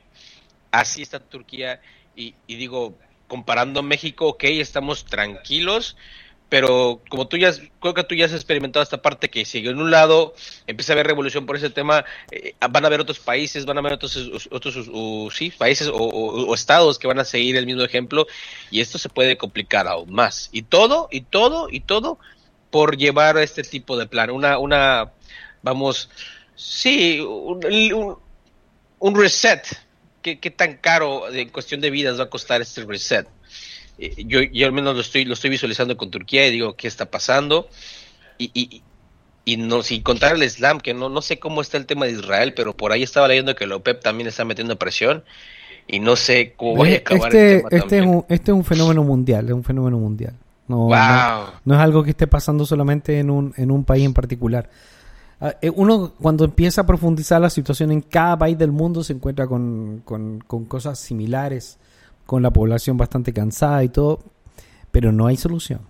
Así 0.70 1.02
está 1.02 1.20
Turquía 1.20 1.80
y, 2.14 2.34
digo, 2.46 2.98
comparando 3.26 3.82
México, 3.82 4.26
ok, 4.28 4.44
estamos 4.44 5.04
tranquilos, 5.04 5.96
pero 6.48 7.02
como 7.08 7.28
tú 7.28 7.36
ya, 7.36 7.52
creo 7.80 7.94
que 7.94 8.04
tú 8.04 8.14
ya 8.14 8.26
has 8.26 8.32
experimentado 8.32 8.82
esta 8.82 9.02
parte 9.02 9.28
que 9.28 9.44
si 9.44 9.58
en 9.66 9.78
un 9.78 9.90
lado 9.90 10.34
empieza 10.66 10.92
a 10.92 10.94
haber 10.94 11.06
revolución 11.06 11.46
por 11.46 11.56
ese 11.56 11.70
tema, 11.70 12.04
eh, 12.30 12.54
van 12.70 12.84
a 12.84 12.86
haber 12.86 13.00
otros 13.00 13.18
países, 13.18 13.66
van 13.66 13.76
a 13.76 13.80
haber 13.80 13.92
otros, 13.92 14.48
otros 14.50 14.90
sí, 15.34 15.50
países 15.50 15.90
o, 15.92 16.54
estados 16.54 16.98
que 16.98 17.06
van 17.06 17.18
a 17.18 17.24
seguir 17.24 17.56
el 17.56 17.66
mismo 17.66 17.82
ejemplo 17.82 18.26
y 18.70 18.80
esto 18.80 18.98
se 18.98 19.08
puede 19.08 19.36
complicar 19.36 19.86
aún 19.86 20.12
más. 20.12 20.48
Y 20.52 20.62
todo, 20.62 21.08
y 21.10 21.22
todo, 21.22 21.68
y 21.70 21.80
todo 21.80 22.18
por 22.70 22.96
llevar 22.96 23.38
este 23.38 23.62
tipo 23.62 23.96
de 23.96 24.06
plan, 24.06 24.30
una, 24.30 24.58
una, 24.58 25.12
vamos, 25.62 26.08
Sí, 26.58 27.20
un, 27.20 28.18
un, 28.98 29.14
reset. 29.14 29.64
¿Qué, 30.22 30.36
tan 30.50 30.76
caro 30.78 31.32
en 31.32 31.50
cuestión 31.50 31.80
de 31.80 31.88
vidas 31.88 32.18
va 32.18 32.24
a 32.24 32.30
costar 32.30 32.60
este 32.60 32.84
reset? 32.84 33.28
Eh, 33.98 34.24
yo, 34.26 34.40
yo 34.42 34.66
al 34.66 34.72
menos 34.72 34.94
lo 34.94 35.00
estoy, 35.00 35.24
lo 35.24 35.34
estoy 35.34 35.50
visualizando 35.50 35.96
con 35.96 36.10
Turquía 36.10 36.46
y 36.46 36.52
digo, 36.52 36.74
¿qué 36.76 36.88
está 36.88 37.10
pasando? 37.10 37.68
Y, 38.38 38.50
y, 38.54 38.82
y 39.44 39.56
no, 39.56 39.82
sin 39.82 40.02
contar 40.02 40.36
el 40.36 40.42
Islam, 40.42 40.80
que 40.80 40.94
no, 40.94 41.08
no 41.08 41.22
sé 41.22 41.38
cómo 41.38 41.60
está 41.60 41.76
el 41.76 41.86
tema 41.86 42.06
de 42.06 42.12
Israel, 42.12 42.54
pero 42.54 42.76
por 42.76 42.92
ahí 42.92 43.02
estaba 43.02 43.28
leyendo 43.28 43.54
que 43.54 43.66
la 43.66 43.76
OPEP 43.76 44.02
también 44.02 44.28
está 44.28 44.44
metiendo 44.44 44.78
presión 44.78 45.24
y 45.86 46.00
no 46.00 46.16
sé 46.16 46.52
cómo 46.56 46.82
va 46.82 46.88
a 46.88 46.94
acabar 46.96 47.34
este, 47.34 47.54
el 47.54 47.60
tema 47.60 47.68
este 47.70 47.98
es, 47.98 48.06
un, 48.06 48.24
este 48.28 48.50
es 48.50 48.56
un 48.56 48.64
fenómeno 48.64 49.02
mundial, 49.02 49.46
es 49.46 49.54
un 49.54 49.64
fenómeno 49.64 49.98
mundial. 49.98 50.34
No, 50.68 50.90
no, 50.90 51.46
no, 51.64 51.74
es 51.74 51.80
algo 51.80 52.04
que 52.04 52.10
esté 52.10 52.26
pasando 52.26 52.66
solamente 52.66 53.18
en 53.18 53.30
un, 53.30 53.54
en 53.56 53.70
un 53.70 53.84
país 53.84 54.04
en 54.04 54.12
particular. 54.12 54.68
Ah, 55.40 55.54
eh, 55.62 55.70
uno 55.74 56.12
cuando 56.20 56.44
empieza 56.44 56.82
a 56.82 56.86
profundizar 56.86 57.40
la 57.40 57.48
situación 57.48 57.90
en 57.90 58.02
cada 58.02 58.36
país 58.36 58.58
del 58.58 58.72
mundo 58.72 59.02
se 59.02 59.12
encuentra 59.12 59.46
con, 59.46 60.02
con, 60.04 60.40
cosas 60.66 60.98
similares, 60.98 61.78
con 62.28 62.42
la 62.42 62.52
población 62.52 62.98
bastante 62.98 63.32
cansada 63.32 63.82
y 63.82 63.88
todo, 63.88 64.18
pero 64.90 65.12
no 65.12 65.28
hay 65.28 65.38
solución. 65.38 65.80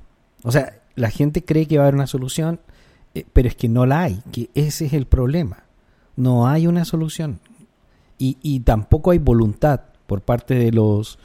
O 0.44 0.52
sea, 0.52 0.82
la 0.94 1.10
gente 1.10 1.44
cree 1.44 1.66
que 1.66 1.78
va 1.78 1.82
a 1.82 1.86
haber 1.86 1.96
una 1.96 2.06
solución, 2.06 2.60
eh, 3.16 3.26
pero 3.32 3.48
es 3.48 3.56
que 3.56 3.68
no 3.68 3.86
la 3.86 4.02
hay, 4.02 4.22
que 4.30 4.48
ese 4.54 4.86
es 4.86 4.92
el 4.92 5.08
problema. 5.08 5.64
No 6.14 6.46
hay 6.46 6.68
una 6.68 6.84
solución. 6.84 7.40
Y, 8.18 8.38
y 8.40 8.60
tampoco 8.60 9.10
hay 9.10 9.18
voluntad 9.18 9.80
por 10.06 10.22
parte 10.22 10.54
de 10.54 10.70
los 10.70 11.18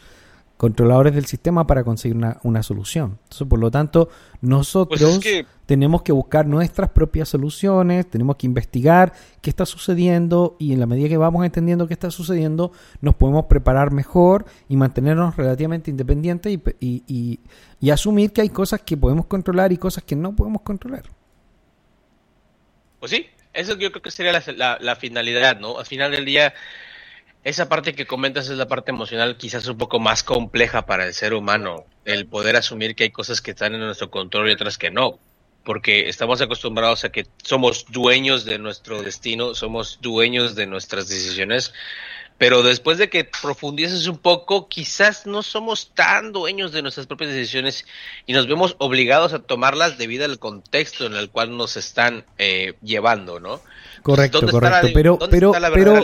controladores 0.63 1.13
del 1.13 1.25
sistema 1.25 1.67
para 1.67 1.83
conseguir 1.83 2.15
una, 2.15 2.63
solución. 2.63 3.19
Entonces, 3.23 3.45
por 3.49 3.59
lo 3.59 3.69
tanto, 3.69 4.07
nosotros 4.39 5.19
pues 5.21 5.45
tenemos 5.65 6.03
que 6.03 6.13
buscar 6.13 6.47
nuestras 6.47 6.89
propias 6.89 7.27
soluciones, 7.27 8.09
tenemos 8.09 8.37
que 8.37 8.45
investigar 8.45 9.11
qué 9.41 9.49
está 9.49 9.65
sucediendo 9.65 10.55
y 10.59 10.71
en 10.71 10.79
la 10.79 10.85
medida 10.85 11.09
que 11.09 11.17
vamos 11.17 11.43
entendiendo 11.43 11.85
qué 11.85 11.93
está 11.93 12.11
sucediendo, 12.11 12.71
nos 13.01 13.13
podemos 13.15 13.47
preparar 13.47 13.91
mejor 13.91 14.45
y 14.69 14.77
mantenernos 14.77 15.35
relativamente 15.35 15.91
independientes 15.91 16.57
y, 16.79 17.39
y, 17.81 17.91
asumir 17.91 18.31
que 18.31 18.39
hay 18.39 18.49
cosas 18.49 18.79
que 18.83 18.95
podemos 18.95 19.25
controlar 19.25 19.73
y 19.73 19.77
cosas 19.77 20.05
que 20.05 20.15
no 20.15 20.33
podemos 20.33 20.61
controlar. 20.61 21.03
Pues 23.01 23.11
sí, 23.11 23.25
eso 23.53 23.77
yo 23.77 23.91
creo 23.91 24.01
que 24.01 24.11
sería 24.11 24.31
la, 24.31 24.77
la 24.79 24.95
finalidad, 24.95 25.59
¿no? 25.59 25.77
Al 25.77 25.85
final 25.85 26.11
del 26.11 26.23
día 26.23 26.53
esa 27.43 27.67
parte 27.67 27.93
que 27.93 28.05
comentas 28.05 28.49
es 28.49 28.57
la 28.57 28.67
parte 28.67 28.91
emocional 28.91 29.37
quizás 29.37 29.67
un 29.67 29.77
poco 29.77 29.99
más 29.99 30.23
compleja 30.23 30.85
para 30.85 31.05
el 31.05 31.13
ser 31.13 31.33
humano, 31.33 31.85
el 32.05 32.25
poder 32.25 32.55
asumir 32.55 32.95
que 32.95 33.03
hay 33.03 33.11
cosas 33.11 33.41
que 33.41 33.51
están 33.51 33.73
en 33.73 33.81
nuestro 33.81 34.09
control 34.09 34.49
y 34.49 34.53
otras 34.53 34.77
que 34.77 34.91
no, 34.91 35.19
porque 35.65 36.07
estamos 36.07 36.41
acostumbrados 36.41 37.03
a 37.03 37.11
que 37.11 37.27
somos 37.43 37.85
dueños 37.89 38.45
de 38.45 38.59
nuestro 38.59 39.01
destino, 39.01 39.55
somos 39.55 39.99
dueños 40.01 40.55
de 40.55 40.67
nuestras 40.67 41.09
decisiones, 41.09 41.73
pero 42.37 42.63
después 42.63 42.97
de 42.97 43.09
que 43.09 43.25
profundices 43.25 44.07
un 44.07 44.17
poco, 44.17 44.67
quizás 44.67 45.25
no 45.25 45.43
somos 45.43 45.91
tan 45.93 46.31
dueños 46.31 46.71
de 46.71 46.81
nuestras 46.81 47.07
propias 47.07 47.31
decisiones 47.31 47.85
y 48.25 48.33
nos 48.33 48.47
vemos 48.47 48.75
obligados 48.79 49.33
a 49.33 49.39
tomarlas 49.39 49.97
debido 49.97 50.25
al 50.25 50.39
contexto 50.39 51.05
en 51.05 51.13
el 51.13 51.29
cual 51.29 51.55
nos 51.55 51.77
están 51.77 52.25
eh, 52.37 52.73
llevando, 52.81 53.39
¿no? 53.39 53.61
Correcto, 54.03 54.45
correcto. 54.51 54.89
pero, 54.93 55.17
pero, 55.29 55.53
pero 55.73 56.01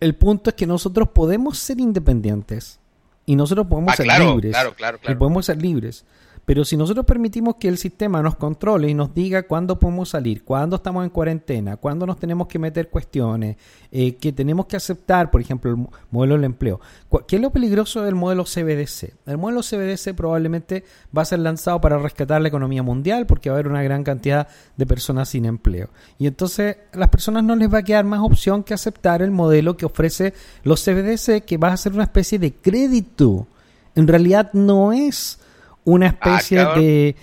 el 0.00 0.14
punto 0.14 0.50
es 0.50 0.56
que 0.56 0.66
nosotros 0.66 1.08
podemos 1.08 1.58
ser 1.58 1.80
independientes 1.80 2.78
y 3.24 3.34
nosotros 3.34 3.66
podemos 3.66 3.94
ah, 3.94 3.96
ser 3.96 4.06
libres. 4.06 4.52
Claro, 4.52 4.74
claro, 4.74 4.98
claro. 4.98 5.12
Y 5.14 5.18
podemos 5.18 5.46
ser 5.46 5.60
libres. 5.60 6.04
Pero 6.46 6.64
si 6.64 6.76
nosotros 6.76 7.04
permitimos 7.04 7.56
que 7.56 7.66
el 7.66 7.76
sistema 7.76 8.22
nos 8.22 8.36
controle 8.36 8.88
y 8.88 8.94
nos 8.94 9.12
diga 9.12 9.48
cuándo 9.48 9.80
podemos 9.80 10.10
salir, 10.10 10.44
cuándo 10.44 10.76
estamos 10.76 11.02
en 11.02 11.10
cuarentena, 11.10 11.76
cuándo 11.76 12.06
nos 12.06 12.20
tenemos 12.20 12.46
que 12.46 12.60
meter 12.60 12.88
cuestiones, 12.88 13.56
eh, 13.90 14.14
que 14.14 14.32
tenemos 14.32 14.66
que 14.66 14.76
aceptar, 14.76 15.32
por 15.32 15.40
ejemplo, 15.40 15.72
el 15.72 15.88
modelo 16.12 16.36
del 16.36 16.44
empleo. 16.44 16.80
¿Qué 17.26 17.36
es 17.36 17.42
lo 17.42 17.50
peligroso 17.50 18.00
del 18.02 18.14
modelo 18.14 18.44
CBDC? 18.44 19.12
El 19.26 19.38
modelo 19.38 19.60
CBDC 19.60 20.14
probablemente 20.14 20.84
va 21.16 21.22
a 21.22 21.24
ser 21.24 21.40
lanzado 21.40 21.80
para 21.80 21.98
rescatar 21.98 22.40
la 22.40 22.46
economía 22.46 22.84
mundial 22.84 23.26
porque 23.26 23.50
va 23.50 23.56
a 23.56 23.58
haber 23.58 23.68
una 23.68 23.82
gran 23.82 24.04
cantidad 24.04 24.46
de 24.76 24.86
personas 24.86 25.30
sin 25.30 25.46
empleo. 25.46 25.88
Y 26.16 26.28
entonces 26.28 26.76
a 26.92 26.96
las 26.96 27.08
personas 27.08 27.42
no 27.42 27.56
les 27.56 27.74
va 27.74 27.78
a 27.78 27.82
quedar 27.82 28.04
más 28.04 28.20
opción 28.20 28.62
que 28.62 28.72
aceptar 28.72 29.20
el 29.20 29.32
modelo 29.32 29.76
que 29.76 29.86
ofrece 29.86 30.32
los 30.62 30.84
CBDC, 30.84 31.44
que 31.44 31.58
va 31.58 31.72
a 31.72 31.76
ser 31.76 31.94
una 31.94 32.04
especie 32.04 32.38
de 32.38 32.54
crédito. 32.54 33.48
En 33.96 34.06
realidad 34.06 34.52
no 34.52 34.92
es 34.92 35.40
una 35.86 36.06
ah, 36.20 36.38
especie 36.38 36.58
de, 36.58 37.16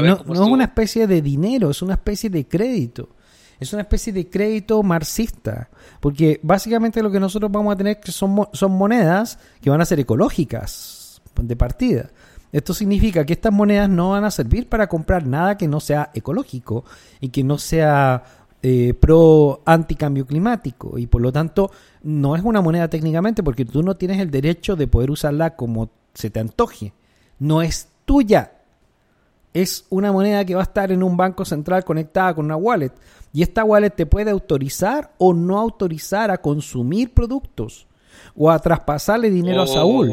no, 0.00 0.32
es 0.32 0.38
una 0.38 0.64
especie 0.64 1.06
de 1.06 1.20
dinero, 1.20 1.70
es 1.70 1.82
una 1.82 1.94
especie 1.94 2.30
de 2.30 2.46
crédito. 2.46 3.10
Es 3.60 3.72
una 3.72 3.82
especie 3.82 4.12
de 4.12 4.30
crédito 4.30 4.80
marxista, 4.84 5.68
porque 5.98 6.38
básicamente 6.44 7.02
lo 7.02 7.10
que 7.10 7.18
nosotros 7.18 7.50
vamos 7.50 7.74
a 7.74 7.76
tener 7.76 7.98
que 7.98 8.12
son, 8.12 8.48
son 8.52 8.70
monedas 8.70 9.40
que 9.60 9.68
van 9.68 9.80
a 9.80 9.84
ser 9.84 9.98
ecológicas 9.98 11.20
de 11.42 11.56
partida. 11.56 12.10
Esto 12.52 12.72
significa 12.72 13.26
que 13.26 13.32
estas 13.32 13.52
monedas 13.52 13.90
no 13.90 14.10
van 14.10 14.22
a 14.22 14.30
servir 14.30 14.68
para 14.68 14.86
comprar 14.86 15.26
nada 15.26 15.58
que 15.58 15.66
no 15.66 15.80
sea 15.80 16.12
ecológico 16.14 16.84
y 17.20 17.30
que 17.30 17.42
no 17.42 17.58
sea 17.58 18.22
eh, 18.62 18.94
pro 18.94 19.62
anticambio 19.66 20.24
climático 20.24 20.96
y 20.96 21.08
por 21.08 21.20
lo 21.20 21.32
tanto 21.32 21.72
no 22.04 22.36
es 22.36 22.42
una 22.44 22.60
moneda 22.60 22.88
técnicamente 22.88 23.42
porque 23.42 23.64
tú 23.64 23.82
no 23.82 23.96
tienes 23.96 24.20
el 24.20 24.30
derecho 24.30 24.76
de 24.76 24.86
poder 24.86 25.10
usarla 25.10 25.56
como 25.56 25.90
se 26.14 26.30
te 26.30 26.40
antoje 26.40 26.92
no 27.38 27.62
es 27.62 27.88
tuya. 28.04 28.52
Es 29.52 29.86
una 29.90 30.12
moneda 30.12 30.44
que 30.44 30.54
va 30.54 30.60
a 30.60 30.64
estar 30.64 30.92
en 30.92 31.02
un 31.02 31.16
banco 31.16 31.44
central 31.44 31.84
conectada 31.84 32.34
con 32.34 32.44
una 32.44 32.56
wallet. 32.56 32.92
Y 33.32 33.42
esta 33.42 33.64
wallet 33.64 33.90
te 33.90 34.06
puede 34.06 34.30
autorizar 34.30 35.12
o 35.18 35.32
no 35.32 35.58
autorizar 35.58 36.30
a 36.30 36.38
consumir 36.38 37.12
productos 37.12 37.86
o 38.36 38.50
a 38.50 38.58
traspasarle 38.58 39.30
dinero 39.30 39.62
a 39.62 39.66
Saúl. 39.66 40.08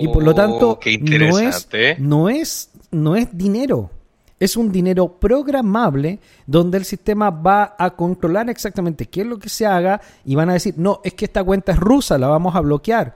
Y 0.00 0.08
por 0.08 0.22
lo 0.22 0.34
tanto, 0.34 0.70
oh, 0.72 0.78
no 1.18 1.38
es, 1.38 1.68
no, 1.98 2.28
es, 2.28 2.70
no 2.90 3.16
es 3.16 3.36
dinero. 3.36 3.90
Es 4.38 4.56
un 4.56 4.70
dinero 4.70 5.18
programable 5.18 6.18
donde 6.46 6.76
el 6.76 6.84
sistema 6.84 7.30
va 7.30 7.74
a 7.78 7.90
controlar 7.90 8.50
exactamente 8.50 9.06
qué 9.06 9.22
es 9.22 9.26
lo 9.26 9.38
que 9.38 9.48
se 9.48 9.64
haga 9.64 10.00
y 10.26 10.34
van 10.34 10.50
a 10.50 10.52
decir, 10.52 10.74
no, 10.76 11.00
es 11.02 11.14
que 11.14 11.24
esta 11.24 11.42
cuenta 11.42 11.72
es 11.72 11.78
rusa, 11.78 12.18
la 12.18 12.28
vamos 12.28 12.54
a 12.54 12.60
bloquear 12.60 13.14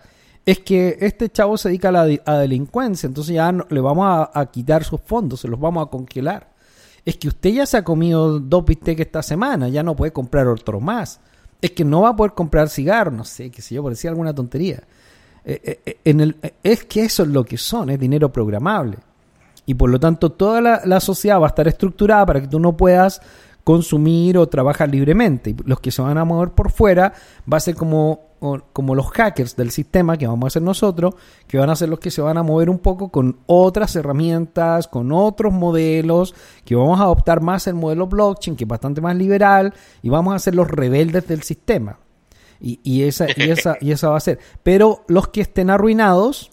es 0.51 0.59
que 0.59 0.99
este 1.01 1.31
chavo 1.31 1.57
se 1.57 1.69
dedica 1.69 1.91
a 1.91 1.93
la 1.93 2.07
delincuencia, 2.41 3.07
entonces 3.07 3.37
ya 3.37 3.53
le 3.53 3.81
vamos 3.81 4.29
a, 4.35 4.47
quitar 4.47 4.83
sus 4.83 5.01
fondos, 5.01 5.39
se 5.43 5.47
los 5.47 5.61
vamos 5.61 5.87
a 5.87 5.91
congelar. 5.91 6.51
Es 7.05 7.17
que 7.19 7.29
usted 7.29 7.51
ya 7.51 7.67
se 7.67 7.77
ha 7.77 7.85
comido 7.85 8.41
dos 8.41 8.65
bistecs 8.65 9.01
esta 9.01 9.23
semana, 9.23 9.69
ya 9.69 9.85
no 9.85 9.95
puede 9.95 10.13
comprar 10.13 10.49
otro 10.49 10.81
más. 10.81 11.21
Es 11.63 11.71
que 11.71 11.85
no 11.85 12.01
va 12.01 12.09
a 12.09 12.17
poder 12.17 12.33
comprar 12.33 12.69
cigarros, 12.69 13.15
no 13.15 13.25
sé, 13.25 13.51
qué 13.51 13.63
sé 13.63 13.77
yo, 13.77 13.83
por 13.83 13.93
decir 13.93 14.11
alguna 14.11 14.35
tontería. 14.35 14.83
Eh, 15.45 15.61
eh, 15.63 15.81
eh, 15.87 15.99
en 16.05 16.21
el, 16.21 16.37
es 16.65 16.83
que 16.85 17.05
eso 17.05 17.23
es 17.23 17.29
lo 17.29 17.45
que 17.45 17.57
son, 17.57 17.89
es 17.91 18.01
dinero 18.01 18.33
programable. 18.33 18.99
Y 19.67 19.75
por 19.75 19.89
lo 19.89 20.01
tanto 20.01 20.33
toda 20.33 20.61
la, 20.61 20.83
la 20.85 20.99
sociedad 20.99 21.41
va 21.41 21.47
a 21.47 21.51
estar 21.51 21.69
estructurada 21.69 22.27
para 22.27 22.41
que 22.41 22.49
tú 22.49 22.59
no 22.59 22.77
puedas 22.77 23.23
consumir 23.71 24.37
o 24.37 24.49
trabajar 24.49 24.91
libremente. 24.91 25.55
Los 25.65 25.79
que 25.79 25.93
se 25.93 26.03
van 26.03 26.19
a 26.19 26.25
mover 26.25 26.51
por 26.51 26.73
fuera 26.73 27.13
va 27.51 27.59
a 27.59 27.61
ser 27.61 27.77
como, 27.77 28.31
como 28.73 28.97
los 28.97 29.07
hackers 29.13 29.55
del 29.55 29.71
sistema 29.71 30.17
que 30.17 30.27
vamos 30.27 30.43
a 30.43 30.49
hacer 30.49 30.63
nosotros, 30.63 31.15
que 31.47 31.57
van 31.57 31.71
a 31.71 31.77
ser 31.77 31.89
los 31.89 32.01
que 32.01 32.11
se 32.11 32.21
van 32.21 32.37
a 32.37 32.43
mover 32.43 32.69
un 32.69 32.81
poco 32.81 33.11
con 33.11 33.39
otras 33.47 33.95
herramientas, 33.95 34.89
con 34.89 35.13
otros 35.13 35.53
modelos, 35.53 36.35
que 36.65 36.75
vamos 36.75 36.99
a 36.99 37.05
adoptar 37.05 37.43
más 37.43 37.69
el 37.69 37.75
modelo 37.75 38.09
blockchain, 38.09 38.57
que 38.57 38.65
es 38.65 38.69
bastante 38.69 39.01
más 39.01 39.15
liberal, 39.15 39.73
y 40.03 40.09
vamos 40.09 40.35
a 40.35 40.41
ser 40.41 40.57
los 40.57 40.69
rebeldes 40.69 41.29
del 41.29 41.45
sistema. 41.45 42.01
Y, 42.59 42.81
y 42.83 43.05
esa, 43.05 43.27
y, 43.37 43.51
esa, 43.51 43.77
y 43.81 43.93
esa 43.93 44.09
va 44.09 44.17
a 44.17 44.21
ser. 44.21 44.41
Pero 44.65 45.05
los 45.07 45.29
que 45.29 45.43
estén 45.43 45.71
arruinados, 45.71 46.51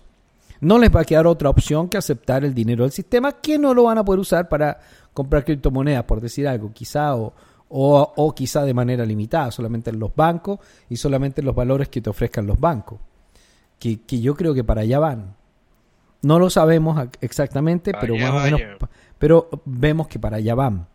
no 0.62 0.78
les 0.80 0.94
va 0.96 1.02
a 1.02 1.06
quedar 1.06 1.28
otra 1.28 1.50
opción 1.50 1.90
que 1.90 1.98
aceptar 1.98 2.44
el 2.46 2.54
dinero 2.54 2.84
del 2.84 2.92
sistema, 2.92 3.34
que 3.34 3.58
no 3.58 3.74
lo 3.74 3.84
van 3.84 3.98
a 3.98 4.06
poder 4.06 4.20
usar 4.20 4.50
para 4.50 4.80
comprar 5.14 5.44
criptomonedas, 5.46 6.04
por 6.04 6.22
decir 6.22 6.48
algo, 6.48 6.72
quizá, 6.74 7.16
o, 7.16 7.34
o, 7.70 8.14
o 8.16 8.36
quizá 8.36 8.64
de 8.64 8.74
manera 8.74 9.06
limitada, 9.06 9.52
solamente 9.52 9.90
en 9.90 10.00
los 10.00 10.16
bancos 10.16 10.60
y 10.90 10.98
solamente 10.98 11.42
en 11.42 11.46
los 11.48 11.56
valores 11.56 11.90
que 11.90 12.02
te 12.02 12.10
ofrezcan 12.10 12.46
los 12.48 12.60
bancos. 12.60 13.00
Que, 13.80 14.02
que 14.02 14.20
yo 14.22 14.36
creo 14.36 14.54
que 14.54 14.64
para 14.64 14.82
allá 14.82 15.00
van. 15.00 15.36
No 16.22 16.40
lo 16.40 16.50
sabemos 16.50 16.98
ac- 16.98 17.18
exactamente, 17.22 17.92
pero 18.00 18.16
más 18.16 18.32
o 18.32 18.40
menos, 18.46 18.60
pero 19.20 19.50
vemos 19.66 20.08
que 20.08 20.18
para 20.20 20.38
allá 20.38 20.56
van. 20.56 20.88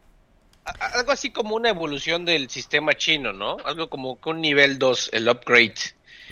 Algo 0.94 1.10
así 1.12 1.30
como 1.30 1.56
una 1.56 1.70
evolución 1.70 2.24
del 2.24 2.48
sistema 2.48 2.94
chino, 2.94 3.32
¿no? 3.32 3.56
Algo 3.64 3.88
como 3.88 4.16
con 4.16 4.40
nivel 4.40 4.78
2, 4.78 5.10
el 5.12 5.28
upgrade 5.28 5.74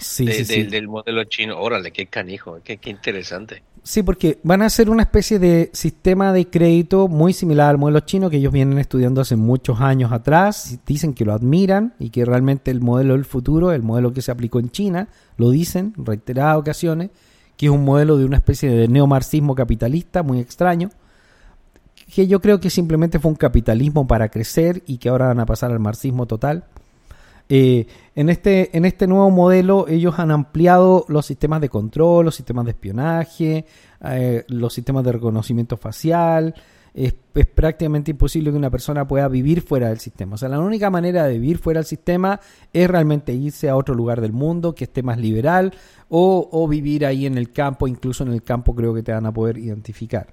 Sí, 0.00 0.26
de- 0.26 0.32
sí, 0.32 0.38
de- 0.40 0.44
sí. 0.44 0.62
del 0.70 0.88
modelo 0.88 1.24
chino. 1.24 1.58
Órale, 1.60 1.90
qué 1.92 2.06
canijo, 2.06 2.58
qué, 2.64 2.78
qué 2.78 2.90
interesante. 2.90 3.62
Sí, 3.82 4.02
porque 4.02 4.38
van 4.42 4.60
a 4.60 4.68
ser 4.68 4.90
una 4.90 5.02
especie 5.02 5.38
de 5.38 5.70
sistema 5.72 6.32
de 6.34 6.46
crédito 6.48 7.08
muy 7.08 7.32
similar 7.32 7.70
al 7.70 7.78
modelo 7.78 8.00
chino 8.00 8.28
que 8.28 8.36
ellos 8.36 8.52
vienen 8.52 8.78
estudiando 8.78 9.22
hace 9.22 9.36
muchos 9.36 9.80
años 9.80 10.12
atrás. 10.12 10.78
Dicen 10.86 11.14
que 11.14 11.24
lo 11.24 11.32
admiran 11.32 11.94
y 11.98 12.10
que 12.10 12.24
realmente 12.26 12.70
el 12.70 12.80
modelo 12.82 13.14
del 13.14 13.24
futuro, 13.24 13.72
el 13.72 13.82
modelo 13.82 14.12
que 14.12 14.20
se 14.20 14.30
aplicó 14.30 14.58
en 14.58 14.70
China, 14.70 15.08
lo 15.38 15.50
dicen 15.50 15.94
en 15.96 16.04
reiteradas 16.04 16.58
ocasiones, 16.58 17.08
que 17.56 17.66
es 17.66 17.72
un 17.72 17.84
modelo 17.84 18.18
de 18.18 18.26
una 18.26 18.36
especie 18.36 18.68
de 18.70 18.86
neomarxismo 18.88 19.54
capitalista 19.54 20.22
muy 20.22 20.40
extraño, 20.40 20.90
que 22.14 22.26
yo 22.26 22.40
creo 22.40 22.60
que 22.60 22.70
simplemente 22.70 23.18
fue 23.18 23.30
un 23.30 23.36
capitalismo 23.36 24.06
para 24.06 24.28
crecer 24.28 24.82
y 24.86 24.98
que 24.98 25.08
ahora 25.08 25.28
van 25.28 25.40
a 25.40 25.46
pasar 25.46 25.70
al 25.70 25.78
marxismo 25.78 26.26
total. 26.26 26.64
Eh, 27.52 27.84
en, 28.14 28.30
este, 28.30 28.76
en 28.76 28.84
este 28.84 29.08
nuevo 29.08 29.28
modelo 29.28 29.88
ellos 29.88 30.20
han 30.20 30.30
ampliado 30.30 31.04
los 31.08 31.26
sistemas 31.26 31.60
de 31.60 31.68
control, 31.68 32.26
los 32.26 32.36
sistemas 32.36 32.64
de 32.64 32.70
espionaje, 32.70 33.66
eh, 34.04 34.44
los 34.46 34.72
sistemas 34.72 35.02
de 35.02 35.12
reconocimiento 35.12 35.76
facial. 35.76 36.54
Es, 36.94 37.12
es 37.34 37.46
prácticamente 37.46 38.12
imposible 38.12 38.52
que 38.52 38.56
una 38.56 38.70
persona 38.70 39.06
pueda 39.06 39.26
vivir 39.26 39.62
fuera 39.62 39.88
del 39.88 39.98
sistema. 39.98 40.34
O 40.34 40.38
sea, 40.38 40.48
la 40.48 40.60
única 40.60 40.90
manera 40.90 41.24
de 41.24 41.40
vivir 41.40 41.58
fuera 41.58 41.80
del 41.80 41.86
sistema 41.86 42.38
es 42.72 42.88
realmente 42.88 43.32
irse 43.32 43.68
a 43.68 43.74
otro 43.74 43.96
lugar 43.96 44.20
del 44.20 44.32
mundo 44.32 44.72
que 44.72 44.84
esté 44.84 45.02
más 45.02 45.18
liberal 45.18 45.74
o, 46.08 46.48
o 46.52 46.68
vivir 46.68 47.04
ahí 47.04 47.26
en 47.26 47.36
el 47.36 47.50
campo, 47.50 47.88
incluso 47.88 48.22
en 48.22 48.32
el 48.32 48.44
campo 48.44 48.76
creo 48.76 48.94
que 48.94 49.02
te 49.02 49.10
van 49.12 49.26
a 49.26 49.34
poder 49.34 49.58
identificar. 49.58 50.28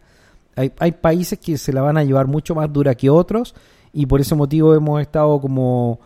Hay, 0.55 0.71
hay 0.77 0.91
países 0.91 1.39
que 1.39 1.57
se 1.57 1.73
la 1.73 1.81
van 1.81 1.97
a 1.97 2.03
llevar 2.03 2.27
mucho 2.27 2.53
más 2.53 2.71
dura 2.71 2.93
que 2.93 3.09
otros 3.09 3.55
y 3.91 4.05
por 4.05 4.21
ese 4.21 4.35
motivo 4.35 4.75
hemos 4.75 5.01
estado 5.01 5.41
como 5.41 5.99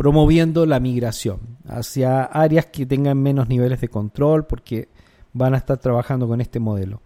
promoviendo 0.00 0.64
la 0.64 0.80
migración 0.80 1.58
hacia 1.68 2.22
áreas 2.22 2.64
que 2.64 2.86
tengan 2.86 3.22
menos 3.22 3.50
niveles 3.50 3.82
de 3.82 3.88
control 3.88 4.46
porque 4.46 4.88
van 5.34 5.52
a 5.52 5.58
estar 5.58 5.76
trabajando 5.76 6.26
con 6.26 6.40
este 6.40 6.58
modelo. 6.58 7.02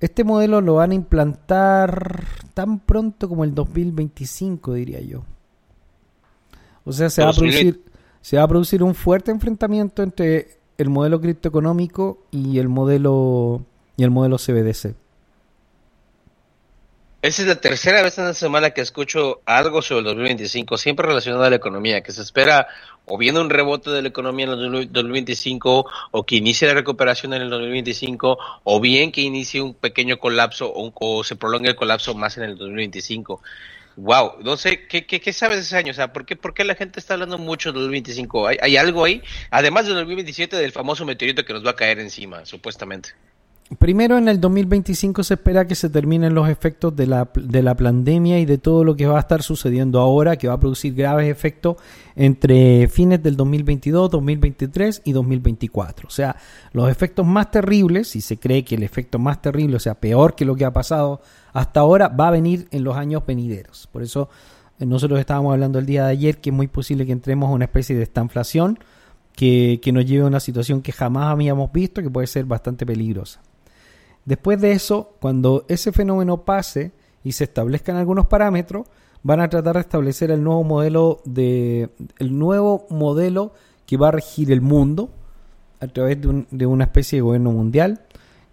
Este 0.00 0.22
modelo 0.22 0.60
lo 0.60 0.74
van 0.74 0.90
a 0.90 0.94
implantar 0.94 2.26
tan 2.52 2.80
pronto 2.80 3.26
como 3.26 3.42
el 3.42 3.54
2025, 3.54 4.74
diría 4.74 5.00
yo. 5.00 5.24
O 6.84 6.92
sea, 6.92 7.08
se 7.08 7.22
va 7.22 7.30
a 7.30 7.32
2020. 7.32 7.72
producir, 7.72 7.92
se 8.20 8.36
va 8.36 8.42
a 8.42 8.48
producir 8.48 8.82
un 8.82 8.94
fuerte 8.94 9.30
enfrentamiento 9.30 10.02
entre 10.02 10.58
el 10.76 10.90
modelo 10.90 11.22
criptoeconómico 11.22 12.26
y 12.30 12.58
el 12.58 12.68
modelo 12.68 13.64
y 13.96 14.04
el 14.04 14.10
modelo 14.10 14.36
CBDC. 14.36 14.94
Esa 17.22 17.42
es 17.42 17.48
la 17.48 17.56
tercera 17.56 18.02
vez 18.02 18.18
en 18.18 18.26
la 18.26 18.34
semana 18.34 18.70
que 18.70 18.82
escucho 18.82 19.40
algo 19.46 19.80
sobre 19.80 20.00
el 20.00 20.04
2025, 20.04 20.76
siempre 20.76 21.06
relacionado 21.06 21.44
a 21.44 21.50
la 21.50 21.56
economía, 21.56 22.02
que 22.02 22.12
se 22.12 22.22
espera 22.22 22.68
o 23.06 23.16
bien 23.16 23.38
un 23.38 23.48
rebote 23.48 23.90
de 23.90 24.02
la 24.02 24.08
economía 24.08 24.46
en 24.46 24.52
el 24.52 24.92
2025, 24.92 25.86
o 26.10 26.26
que 26.26 26.36
inicie 26.36 26.68
la 26.68 26.74
recuperación 26.74 27.32
en 27.32 27.42
el 27.42 27.50
2025, 27.50 28.38
o 28.64 28.80
bien 28.80 29.12
que 29.12 29.22
inicie 29.22 29.62
un 29.62 29.74
pequeño 29.74 30.18
colapso 30.18 30.70
o, 30.74 31.24
se 31.24 31.36
prolongue 31.36 31.70
el 31.70 31.76
colapso 31.76 32.14
más 32.14 32.36
en 32.36 32.44
el 32.44 32.56
2025. 32.58 33.40
Wow, 33.96 34.42
no 34.42 34.58
sé, 34.58 34.86
¿qué, 34.86 35.06
qué, 35.06 35.20
qué 35.20 35.32
sabes 35.32 35.56
de 35.56 35.62
ese 35.62 35.76
año? 35.76 35.92
O 35.92 35.94
sea, 35.94 36.12
¿por 36.12 36.26
qué, 36.26 36.36
¿por 36.36 36.52
qué 36.52 36.64
la 36.64 36.74
gente 36.74 37.00
está 37.00 37.14
hablando 37.14 37.38
mucho 37.38 37.70
del 37.70 37.80
2025? 37.80 38.46
¿Hay, 38.46 38.58
¿Hay 38.60 38.76
algo 38.76 39.04
ahí? 39.04 39.22
Además 39.50 39.86
del 39.86 39.94
2027, 39.94 40.54
del 40.56 40.72
famoso 40.72 41.06
meteorito 41.06 41.44
que 41.44 41.54
nos 41.54 41.64
va 41.64 41.70
a 41.70 41.76
caer 41.76 41.98
encima, 41.98 42.44
supuestamente. 42.44 43.14
Primero, 43.80 44.16
en 44.16 44.28
el 44.28 44.40
2025 44.40 45.24
se 45.24 45.34
espera 45.34 45.66
que 45.66 45.74
se 45.74 45.90
terminen 45.90 46.36
los 46.36 46.48
efectos 46.48 46.94
de 46.94 47.08
la, 47.08 47.28
de 47.34 47.64
la 47.64 47.74
pandemia 47.74 48.38
y 48.38 48.44
de 48.44 48.58
todo 48.58 48.84
lo 48.84 48.94
que 48.94 49.08
va 49.08 49.16
a 49.16 49.20
estar 49.20 49.42
sucediendo 49.42 49.98
ahora, 49.98 50.36
que 50.36 50.46
va 50.46 50.54
a 50.54 50.60
producir 50.60 50.94
graves 50.94 51.28
efectos 51.28 51.76
entre 52.14 52.86
fines 52.86 53.20
del 53.24 53.36
2022, 53.36 54.08
2023 54.08 55.02
y 55.04 55.10
2024. 55.10 56.06
O 56.06 56.10
sea, 56.12 56.36
los 56.70 56.88
efectos 56.88 57.26
más 57.26 57.50
terribles, 57.50 58.06
si 58.06 58.20
se 58.20 58.38
cree 58.38 58.64
que 58.64 58.76
el 58.76 58.84
efecto 58.84 59.18
más 59.18 59.42
terrible, 59.42 59.74
o 59.74 59.80
sea, 59.80 59.96
peor 59.96 60.36
que 60.36 60.44
lo 60.44 60.54
que 60.54 60.64
ha 60.64 60.72
pasado 60.72 61.20
hasta 61.52 61.80
ahora, 61.80 62.06
va 62.06 62.28
a 62.28 62.30
venir 62.30 62.68
en 62.70 62.84
los 62.84 62.96
años 62.96 63.26
venideros. 63.26 63.88
Por 63.90 64.04
eso 64.04 64.28
eh, 64.78 64.86
nosotros 64.86 65.18
estábamos 65.18 65.52
hablando 65.52 65.80
el 65.80 65.86
día 65.86 66.04
de 66.04 66.12
ayer 66.12 66.38
que 66.38 66.50
es 66.50 66.56
muy 66.56 66.68
posible 66.68 67.04
que 67.04 67.10
entremos 67.10 67.48
a 67.48 67.52
una 67.52 67.64
especie 67.64 67.96
de 67.96 68.04
estanflación 68.04 68.78
que, 69.34 69.80
que 69.82 69.90
nos 69.90 70.06
lleve 70.06 70.22
a 70.22 70.28
una 70.28 70.38
situación 70.40 70.82
que 70.82 70.92
jamás 70.92 71.32
habíamos 71.32 71.72
visto, 71.72 72.00
que 72.00 72.10
puede 72.10 72.28
ser 72.28 72.44
bastante 72.44 72.86
peligrosa. 72.86 73.40
Después 74.26 74.60
de 74.60 74.72
eso, 74.72 75.14
cuando 75.20 75.64
ese 75.68 75.90
fenómeno 75.92 76.42
pase 76.44 76.92
y 77.24 77.32
se 77.32 77.44
establezcan 77.44 77.96
algunos 77.96 78.26
parámetros, 78.26 78.86
van 79.22 79.40
a 79.40 79.48
tratar 79.48 79.76
de 79.76 79.80
establecer 79.80 80.30
el 80.30 80.44
nuevo 80.44 80.62
modelo 80.64 81.20
de 81.24 81.88
el 82.18 82.38
nuevo 82.38 82.86
modelo 82.90 83.54
que 83.86 83.96
va 83.96 84.08
a 84.08 84.10
regir 84.10 84.52
el 84.52 84.60
mundo 84.60 85.08
a 85.80 85.86
través 85.88 86.20
de, 86.20 86.28
un- 86.28 86.46
de 86.50 86.66
una 86.66 86.84
especie 86.84 87.16
de 87.18 87.22
gobierno 87.22 87.50
mundial 87.52 88.00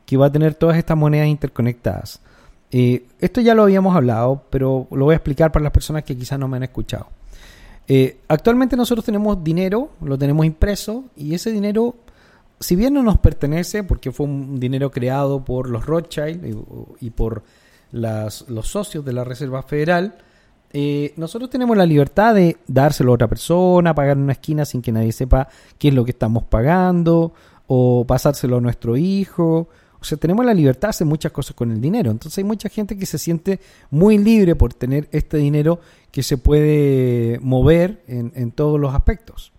que 0.06 0.16
va 0.18 0.28
a 0.28 0.32
tener 0.32 0.56
todas 0.56 0.78
estas 0.78 0.98
monedas 0.98 1.28
interconectadas. 1.28 2.22
Esto 2.72 3.40
ya 3.42 3.54
lo 3.54 3.64
habíamos 3.64 3.96
hablado, 3.96 4.44
pero 4.50 4.88
lo 4.90 5.06
voy 5.06 5.14
a 5.14 5.18
explicar 5.18 5.52
para 5.52 5.62
las 5.64 5.72
personas 5.72 6.04
que 6.04 6.18
quizás 6.18 6.40
no 6.40 6.48
me 6.48 6.58
han 6.58 6.64
escuchado. 6.64 7.08
Eh, 7.88 8.18
actualmente 8.28 8.76
nosotros 8.76 9.06
tenemos 9.06 9.44
dinero, 9.44 9.90
lo 10.02 10.18
tenemos 10.18 10.46
impreso 10.46 11.04
y 11.16 11.36
ese 11.36 11.52
dinero 11.52 11.96
si 12.60 12.76
bien 12.76 12.94
no 12.94 13.04
nos 13.04 13.18
pertenece, 13.18 13.84
porque 13.84 14.12
fue 14.12 14.26
un 14.26 14.60
dinero 14.60 14.92
creado 14.92 15.44
por 15.44 15.70
los 15.70 15.86
Rothschild 15.86 16.46
y, 17.00 17.10
por 17.10 17.44
los 17.92 18.68
socios 18.68 19.04
de 19.06 19.14
la 19.14 19.24
Reserva 19.24 19.64
Federal, 19.64 20.16
eh, 20.72 21.14
nosotros 21.18 21.50
tenemos 21.50 21.78
la 21.78 21.86
libertad 21.86 22.34
de 22.34 22.58
dárselo 22.68 23.12
a 23.12 23.16
otra 23.16 23.28
persona, 23.28 23.94
pagar 23.94 24.18
en 24.18 24.24
una 24.24 24.34
esquina 24.34 24.66
sin 24.66 24.82
que 24.82 24.92
nadie 24.92 25.12
sepa 25.12 25.48
qué 25.78 25.90
es 25.90 25.94
lo 25.94 26.04
que 26.04 26.12
estamos 26.12 26.44
pagando, 26.46 27.34
o 27.68 28.06
pasárselo 28.06 28.58
a 28.58 28.62
nuestro 28.62 28.98
hijo. 28.98 29.70
O 30.00 30.04
sea, 30.06 30.18
tenemos 30.18 30.46
la 30.46 30.54
libertad 30.54 30.90
de 30.90 30.92
hacer 30.92 31.08
muchas 31.08 31.32
cosas 31.32 31.56
con 31.56 31.72
el 31.72 31.80
dinero. 31.80 32.12
Entonces 32.12 32.38
hay 32.40 32.44
mucha 32.44 32.70
gente 32.70 32.98
que 32.98 33.06
se 33.06 33.18
siente 33.18 33.60
muy 33.90 34.18
libre 34.18 34.56
por 34.56 34.74
tener 34.74 35.08
este 35.12 35.38
dinero 35.38 35.80
que 36.12 36.24
se 36.24 36.38
puede 36.38 37.40
mover 37.40 38.04
en, 38.08 38.34
en 38.36 38.52
todos 38.52 38.80
los 38.80 38.94
aspectos. 38.94 39.54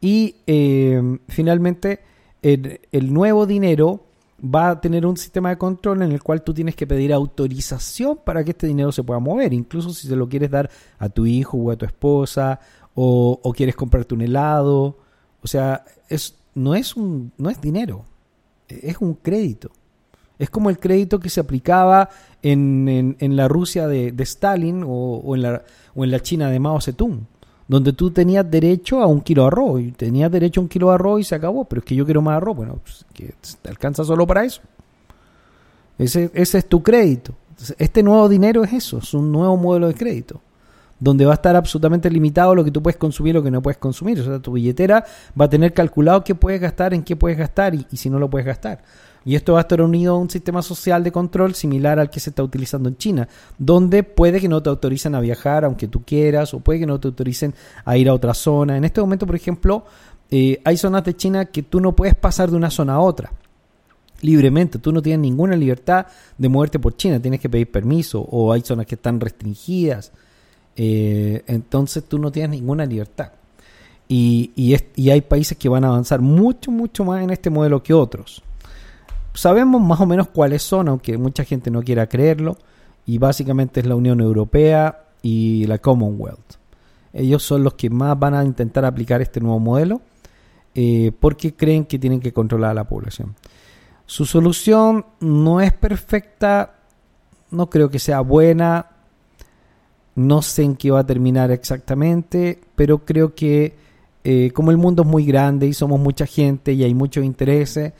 Y 0.00 0.36
eh, 0.48 1.00
finalmente, 1.28 2.00
el, 2.42 3.12
nuevo 3.12 3.46
dinero 3.46 4.04
va 4.44 4.70
a 4.70 4.80
tener 4.80 5.06
un 5.06 5.16
sistema 5.16 5.50
de 5.50 5.58
control 5.58 6.02
en 6.02 6.12
el 6.12 6.22
cual 6.22 6.42
tú 6.42 6.52
tienes 6.52 6.74
que 6.74 6.86
pedir 6.86 7.12
autorización 7.12 8.18
para 8.24 8.42
que 8.42 8.50
este 8.50 8.66
dinero 8.66 8.90
se 8.90 9.04
pueda 9.04 9.20
mover, 9.20 9.52
incluso 9.52 9.90
si 9.92 10.08
se 10.08 10.16
lo 10.16 10.28
quieres 10.28 10.50
dar 10.50 10.68
a 10.98 11.08
tu 11.08 11.26
hijo 11.26 11.56
o 11.56 11.70
a 11.70 11.76
tu 11.76 11.84
esposa, 11.86 12.58
o, 12.94 13.52
quieres 13.56 13.76
comprarte 13.76 14.14
un 14.14 14.22
helado. 14.22 14.98
O 15.42 15.46
sea, 15.46 15.84
es, 16.08 16.36
no, 16.54 16.74
es 16.74 16.96
un, 16.96 17.32
no 17.38 17.50
es 17.50 17.60
dinero, 17.60 18.04
es 18.68 18.96
un 19.00 19.14
crédito. 19.14 19.70
Es 20.38 20.50
como 20.50 20.70
el 20.70 20.78
crédito 20.80 21.20
que 21.20 21.28
se 21.30 21.38
aplicaba 21.40 22.08
en, 22.42 22.88
en- 22.88 23.16
en 23.20 23.36
la 23.36 23.46
Rusia 23.46 23.86
de, 23.86 24.10
de 24.10 24.22
Stalin 24.24 24.82
o, 24.82 24.88
o 25.24 25.36
en 25.36 25.42
la, 25.42 25.62
o 25.94 26.02
en 26.02 26.10
la 26.10 26.18
China 26.20 26.50
de 26.50 26.58
Mao 26.58 26.80
Zedong, 26.80 27.26
donde 27.68 27.92
tú 27.92 28.10
tenías 28.10 28.48
derecho 28.50 29.00
a 29.00 29.06
un 29.06 29.20
kilo 29.20 29.42
de 29.42 29.48
arroz 29.48 29.80
y 29.80 29.92
tenías 29.92 30.30
derecho 30.30 30.60
a 30.60 30.62
un 30.62 30.68
kilo 30.68 30.88
de 30.88 30.94
arroz 30.94 31.20
y 31.20 31.24
se 31.24 31.34
acabó, 31.34 31.64
pero 31.64 31.80
es 31.80 31.84
que 31.84 31.94
yo 31.94 32.04
quiero 32.04 32.22
más 32.22 32.36
arroz, 32.36 32.56
bueno, 32.56 32.78
pues, 32.82 33.04
que 33.14 33.34
te 33.60 33.68
alcanza 33.68 34.04
solo 34.04 34.26
para 34.26 34.44
eso. 34.44 34.60
Ese, 35.98 36.30
ese 36.34 36.58
es 36.58 36.68
tu 36.68 36.82
crédito. 36.82 37.34
Este 37.78 38.02
nuevo 38.02 38.28
dinero 38.28 38.64
es 38.64 38.72
eso, 38.72 38.98
es 38.98 39.14
un 39.14 39.30
nuevo 39.30 39.56
modelo 39.56 39.88
de 39.88 39.94
crédito, 39.94 40.40
donde 40.98 41.24
va 41.24 41.32
a 41.32 41.34
estar 41.34 41.54
absolutamente 41.54 42.10
limitado 42.10 42.54
lo 42.54 42.64
que 42.64 42.72
tú 42.72 42.82
puedes 42.82 42.96
consumir 42.96 43.30
y 43.30 43.34
lo 43.34 43.42
que 43.42 43.50
no 43.50 43.62
puedes 43.62 43.78
consumir. 43.78 44.20
O 44.20 44.24
sea, 44.24 44.38
tu 44.40 44.52
billetera 44.52 45.04
va 45.40 45.44
a 45.44 45.48
tener 45.48 45.72
calculado 45.72 46.24
qué 46.24 46.34
puedes 46.34 46.60
gastar, 46.60 46.92
en 46.92 47.04
qué 47.04 47.14
puedes 47.14 47.38
gastar 47.38 47.74
y 47.74 47.96
si 47.96 48.10
no 48.10 48.18
lo 48.18 48.28
puedes 48.28 48.46
gastar. 48.46 48.82
Y 49.24 49.36
esto 49.36 49.52
va 49.52 49.60
a 49.60 49.62
estar 49.62 49.80
unido 49.80 50.14
a 50.14 50.18
un 50.18 50.30
sistema 50.30 50.62
social 50.62 51.04
de 51.04 51.12
control 51.12 51.54
similar 51.54 51.98
al 51.98 52.10
que 52.10 52.20
se 52.20 52.30
está 52.30 52.42
utilizando 52.42 52.88
en 52.88 52.96
China, 52.96 53.28
donde 53.58 54.02
puede 54.02 54.40
que 54.40 54.48
no 54.48 54.62
te 54.62 54.70
autoricen 54.70 55.14
a 55.14 55.20
viajar 55.20 55.64
aunque 55.64 55.88
tú 55.88 56.02
quieras, 56.04 56.54
o 56.54 56.60
puede 56.60 56.80
que 56.80 56.86
no 56.86 56.98
te 56.98 57.08
autoricen 57.08 57.54
a 57.84 57.96
ir 57.96 58.08
a 58.08 58.14
otra 58.14 58.34
zona. 58.34 58.76
En 58.76 58.84
este 58.84 59.00
momento, 59.00 59.26
por 59.26 59.36
ejemplo, 59.36 59.84
eh, 60.30 60.60
hay 60.64 60.76
zonas 60.76 61.04
de 61.04 61.14
China 61.14 61.44
que 61.46 61.62
tú 61.62 61.80
no 61.80 61.94
puedes 61.94 62.14
pasar 62.14 62.50
de 62.50 62.56
una 62.56 62.70
zona 62.70 62.94
a 62.94 63.00
otra 63.00 63.32
libremente. 64.22 64.78
Tú 64.78 64.92
no 64.92 65.02
tienes 65.02 65.20
ninguna 65.20 65.56
libertad 65.56 66.06
de 66.38 66.48
moverte 66.48 66.78
por 66.78 66.96
China, 66.96 67.20
tienes 67.20 67.40
que 67.40 67.50
pedir 67.50 67.70
permiso 67.70 68.20
o 68.20 68.52
hay 68.52 68.62
zonas 68.62 68.86
que 68.86 68.94
están 68.94 69.20
restringidas. 69.20 70.12
Eh, 70.74 71.42
entonces 71.46 72.04
tú 72.04 72.18
no 72.18 72.32
tienes 72.32 72.50
ninguna 72.52 72.86
libertad. 72.86 73.32
Y, 74.08 74.50
y, 74.56 74.76
y, 74.96 75.10
hay 75.10 75.22
países 75.22 75.56
que 75.56 75.68
van 75.68 75.84
a 75.84 75.88
avanzar 75.88 76.20
mucho, 76.20 76.70
mucho 76.70 77.04
más 77.04 77.22
en 77.22 77.30
este 77.30 77.48
modelo 77.48 77.82
que 77.82 77.94
otros 77.94 78.42
sabemos 79.34 79.80
más 79.80 80.00
o 80.00 80.06
menos 80.06 80.28
cuáles 80.28 80.62
son, 80.62 80.88
aunque 80.88 81.18
mucha 81.18 81.44
gente 81.44 81.70
no 81.70 81.82
quiera 81.82 82.08
creerlo, 82.08 82.56
y 83.06 83.18
básicamente 83.18 83.80
es 83.80 83.86
la 83.86 83.96
Unión 83.96 84.20
Europea 84.20 85.04
y 85.22 85.66
la 85.66 85.78
Commonwealth. 85.78 86.56
Ellos 87.12 87.42
son 87.42 87.62
los 87.62 87.74
que 87.74 87.90
más 87.90 88.18
van 88.18 88.34
a 88.34 88.44
intentar 88.44 88.84
aplicar 88.84 89.20
este 89.20 89.40
nuevo 89.40 89.58
modelo 89.58 90.00
eh, 90.74 91.12
porque 91.20 91.54
creen 91.54 91.84
que 91.84 91.98
tienen 91.98 92.20
que 92.20 92.32
controlar 92.32 92.70
a 92.70 92.74
la 92.74 92.88
población. 92.88 93.34
Su 94.06 94.24
solución 94.24 95.04
no 95.20 95.60
es 95.60 95.72
perfecta, 95.72 96.76
no 97.50 97.68
creo 97.68 97.90
que 97.90 97.98
sea 97.98 98.20
buena, 98.20 98.86
no 100.14 100.42
sé 100.42 100.62
en 100.62 100.76
qué 100.76 100.90
va 100.90 101.00
a 101.00 101.06
terminar 101.06 101.50
exactamente, 101.50 102.60
pero 102.74 103.04
creo 103.04 103.34
que 103.34 103.74
eh, 104.24 104.50
como 104.54 104.70
el 104.70 104.76
mundo 104.76 105.02
es 105.02 105.08
muy 105.08 105.24
grande 105.24 105.66
y 105.66 105.74
somos 105.74 106.00
mucha 106.00 106.26
gente 106.26 106.72
y 106.72 106.84
hay 106.84 106.94
muchos 106.94 107.24
intereses, 107.24 107.92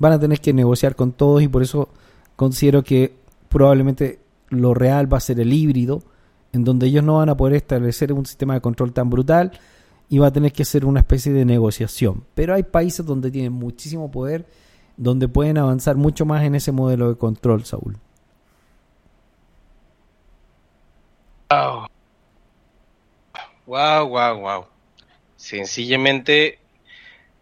van 0.00 0.12
a 0.12 0.18
tener 0.18 0.40
que 0.40 0.52
negociar 0.52 0.96
con 0.96 1.12
todos 1.12 1.42
y 1.42 1.48
por 1.48 1.62
eso 1.62 1.88
considero 2.34 2.82
que 2.82 3.14
probablemente 3.48 4.18
lo 4.48 4.74
real 4.74 5.12
va 5.12 5.18
a 5.18 5.20
ser 5.20 5.38
el 5.38 5.52
híbrido, 5.52 6.02
en 6.52 6.64
donde 6.64 6.86
ellos 6.86 7.04
no 7.04 7.18
van 7.18 7.28
a 7.28 7.36
poder 7.36 7.54
establecer 7.54 8.12
un 8.12 8.26
sistema 8.26 8.54
de 8.54 8.60
control 8.60 8.92
tan 8.92 9.10
brutal 9.10 9.52
y 10.08 10.18
va 10.18 10.28
a 10.28 10.32
tener 10.32 10.52
que 10.52 10.64
ser 10.64 10.84
una 10.84 11.00
especie 11.00 11.32
de 11.32 11.44
negociación. 11.44 12.24
Pero 12.34 12.54
hay 12.54 12.64
países 12.64 13.06
donde 13.06 13.30
tienen 13.30 13.52
muchísimo 13.52 14.10
poder, 14.10 14.46
donde 14.96 15.28
pueden 15.28 15.58
avanzar 15.58 15.96
mucho 15.96 16.24
más 16.24 16.42
en 16.42 16.54
ese 16.56 16.72
modelo 16.72 17.10
de 17.10 17.16
control, 17.16 17.64
Saúl. 17.64 17.96
Wow. 21.50 21.86
Wow, 23.66 24.08
wow, 24.08 24.40
wow. 24.40 24.64
Sencillamente, 25.36 26.58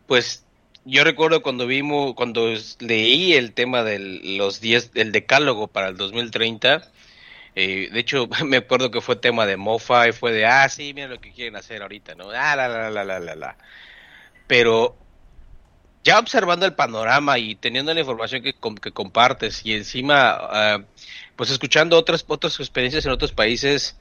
pues 0.07 0.45
yo 0.89 1.05
recuerdo 1.05 1.43
cuando 1.43 1.67
vimos, 1.67 2.15
cuando 2.15 2.55
leí 2.81 3.35
el 3.35 3.53
tema 3.53 3.85
de 3.85 3.99
los 3.99 4.61
10, 4.61 4.93
el 4.95 5.13
decálogo 5.13 5.69
para 5.69 5.89
el 5.89 5.99
2030, 5.99 6.91
eh, 7.55 7.91
de 7.93 8.01
hecho 8.01 8.27
me 8.47 8.57
acuerdo 8.57 8.91
que 8.91 9.03
fue 9.03 9.17
tema 9.17 9.45
de 9.45 9.59
Mofa 9.59 10.09
y 10.09 10.13
fue 10.13 10.33
de, 10.33 10.47
ah, 10.47 10.69
sí, 10.69 10.95
mira 10.95 11.09
lo 11.09 11.21
que 11.21 11.33
quieren 11.33 11.57
hacer 11.57 11.83
ahorita, 11.83 12.15
¿no? 12.15 12.31
Ah, 12.31 12.57
la, 12.57 12.69
la, 12.69 12.91
la, 12.91 13.05
la, 13.05 13.21
la, 13.21 13.35
la. 13.37 13.57
Pero 14.47 14.97
ya 16.05 16.19
observando 16.19 16.65
el 16.65 16.73
panorama 16.75 17.39
y 17.39 17.55
teniendo 17.55 17.93
la 17.93 18.01
información 18.01 18.43
que, 18.43 18.55
que 18.81 18.93
compartes 18.93 19.67
y 19.67 19.75
encima, 19.75 20.79
uh, 20.79 20.85
pues 21.37 21.51
escuchando 21.51 21.99
otras, 21.99 22.25
otras 22.27 22.59
experiencias 22.61 23.05
en 23.05 23.13
otros 23.13 23.33
países, 23.33 23.99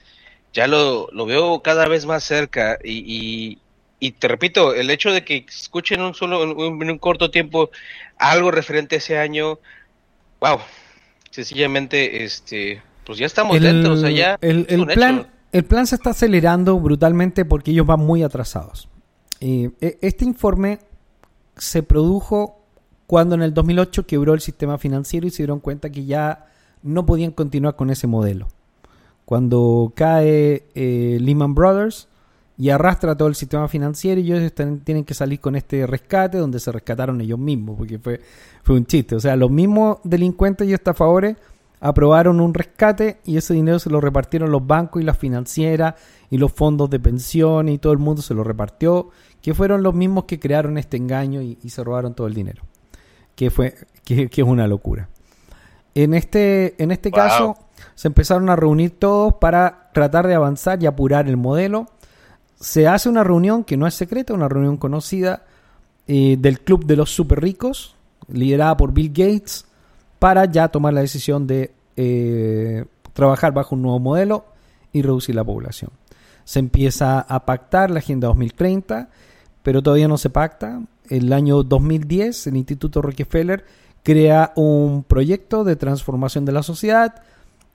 ya 0.53 0.67
lo, 0.67 1.09
lo 1.11 1.25
veo 1.25 1.61
cada 1.61 1.85
vez 1.89 2.05
más 2.05 2.23
cerca 2.23 2.79
y, 2.81 3.03
y 3.05 3.57
te 3.99 4.27
repito, 4.27 4.73
el 4.73 4.89
hecho 4.89 5.11
de 5.11 5.23
que 5.23 5.45
escuchen 5.47 6.01
un 6.01 6.13
solo, 6.13 6.43
en 6.43 6.89
un, 6.89 6.97
corto 6.99 7.31
tiempo 7.31 7.71
algo 8.17 8.51
referente 8.51 8.95
a 8.95 8.97
ese 8.99 9.17
año, 9.17 9.59
wow, 10.39 10.59
sencillamente, 11.31 12.23
este, 12.23 12.81
pues 13.05 13.17
ya 13.17 13.25
estamos 13.25 13.59
dentro, 13.59 13.93
o 13.93 13.97
sea, 13.97 14.11
ya 14.11 14.37
el, 14.41 14.65
el 14.69 14.85
plan, 14.85 15.27
el 15.51 15.63
plan 15.63 15.87
se 15.87 15.95
está 15.95 16.11
acelerando 16.11 16.79
brutalmente 16.79 17.45
porque 17.45 17.71
ellos 17.71 17.85
van 17.85 17.99
muy 17.99 18.21
atrasados. 18.23 18.87
Eh, 19.39 19.71
este 20.01 20.25
informe 20.25 20.79
se 21.55 21.83
produjo 21.83 22.61
cuando 23.07 23.35
en 23.35 23.41
el 23.41 23.53
2008 23.53 24.05
quebró 24.05 24.33
el 24.33 24.41
sistema 24.41 24.77
financiero 24.77 25.27
y 25.27 25.31
se 25.31 25.37
dieron 25.37 25.59
cuenta 25.59 25.89
que 25.89 26.05
ya 26.05 26.47
no 26.83 27.05
podían 27.05 27.31
continuar 27.31 27.75
con 27.75 27.89
ese 27.89 28.07
modelo. 28.07 28.47
Cuando 29.25 29.91
cae 29.95 30.63
eh, 30.75 31.17
Lehman 31.19 31.55
Brothers, 31.55 32.07
y 32.57 32.69
arrastra 32.71 33.15
todo 33.15 33.27
el 33.27 33.35
sistema 33.35 33.67
financiero 33.67 34.19
y 34.19 34.33
ellos 34.33 34.51
tienen 34.83 35.05
que 35.05 35.13
salir 35.13 35.39
con 35.39 35.55
este 35.55 35.85
rescate 35.85 36.39
donde 36.39 36.59
se 36.59 36.71
rescataron 36.71 37.21
ellos 37.21 37.37
mismos, 37.37 37.77
porque 37.77 37.99
fue, 37.99 38.19
fue 38.63 38.75
un 38.75 38.85
chiste. 38.85 39.15
O 39.15 39.19
sea, 39.19 39.35
los 39.35 39.51
mismos 39.51 39.99
delincuentes 40.03 40.67
y 40.67 40.73
estafadores 40.73 41.37
aprobaron 41.79 42.39
un 42.39 42.55
rescate 42.55 43.19
y 43.25 43.37
ese 43.37 43.53
dinero 43.53 43.77
se 43.77 43.91
lo 43.91 44.01
repartieron 44.01 44.51
los 44.51 44.65
bancos 44.65 45.01
y 45.01 45.05
las 45.05 45.17
financieras 45.17 45.93
y 46.31 46.37
los 46.39 46.51
fondos 46.51 46.89
de 46.89 46.99
pensión 46.99 47.69
y 47.69 47.77
todo 47.77 47.93
el 47.93 47.99
mundo 47.99 48.23
se 48.23 48.33
lo 48.33 48.43
repartió, 48.43 49.09
que 49.41 49.53
fueron 49.53 49.83
los 49.83 49.93
mismos 49.93 50.25
que 50.25 50.39
crearon 50.39 50.79
este 50.79 50.97
engaño 50.97 51.41
y, 51.41 51.57
se 51.69 51.83
robaron 51.83 52.15
todo 52.15 52.25
el 52.25 52.33
dinero, 52.33 52.63
que, 53.35 53.51
fue, 53.51 53.75
que, 54.03 54.29
es 54.31 54.43
una 54.43 54.67
locura. 54.67 55.09
En 55.93 56.15
este, 56.15 56.81
en 56.81 56.91
este 56.91 57.11
caso 57.11 57.57
se 57.93 58.07
empezaron 58.07 58.49
a 58.49 58.55
reunir 58.55 58.97
todos 58.97 59.35
para 59.35 59.89
tratar 59.93 60.27
de 60.27 60.35
avanzar 60.35 60.81
y 60.81 60.87
apurar 60.87 61.27
el 61.27 61.37
modelo 61.37 61.87
se 62.59 62.87
hace 62.87 63.09
una 63.09 63.23
reunión 63.23 63.63
que 63.63 63.77
no 63.77 63.87
es 63.87 63.93
secreta, 63.93 64.33
una 64.33 64.49
reunión 64.49 64.77
conocida 64.77 65.43
eh, 66.07 66.37
del 66.39 66.61
Club 66.61 66.85
de 66.85 66.95
los 66.95 67.13
Super 67.13 67.41
Ricos, 67.41 67.95
liderada 68.27 68.75
por 68.77 68.93
Bill 68.93 69.09
Gates, 69.09 69.65
para 70.19 70.45
ya 70.45 70.67
tomar 70.69 70.93
la 70.93 71.01
decisión 71.01 71.45
de 71.45 71.71
eh, 71.95 72.85
trabajar 73.13 73.53
bajo 73.53 73.75
un 73.75 73.83
nuevo 73.83 73.99
modelo 73.99 74.45
y 74.91 75.01
reducir 75.01 75.35
la 75.35 75.43
población. 75.43 75.91
Se 76.43 76.59
empieza 76.59 77.19
a 77.19 77.45
pactar 77.45 77.91
la 77.91 77.99
Agenda 77.99 78.27
2030, 78.27 79.09
pero 79.61 79.83
todavía 79.83 80.07
no 80.07 80.17
se 80.17 80.29
pacta. 80.29 80.81
El 81.09 81.33
año 81.33 81.61
2010, 81.61 82.47
el 82.47 82.57
Instituto 82.57 83.01
Rockefeller 83.01 83.65
crea 84.01 84.53
un 84.55 85.03
proyecto 85.03 85.63
de 85.63 85.75
transformación 85.75 86.45
de 86.45 86.53
la 86.53 86.63
sociedad 86.63 87.21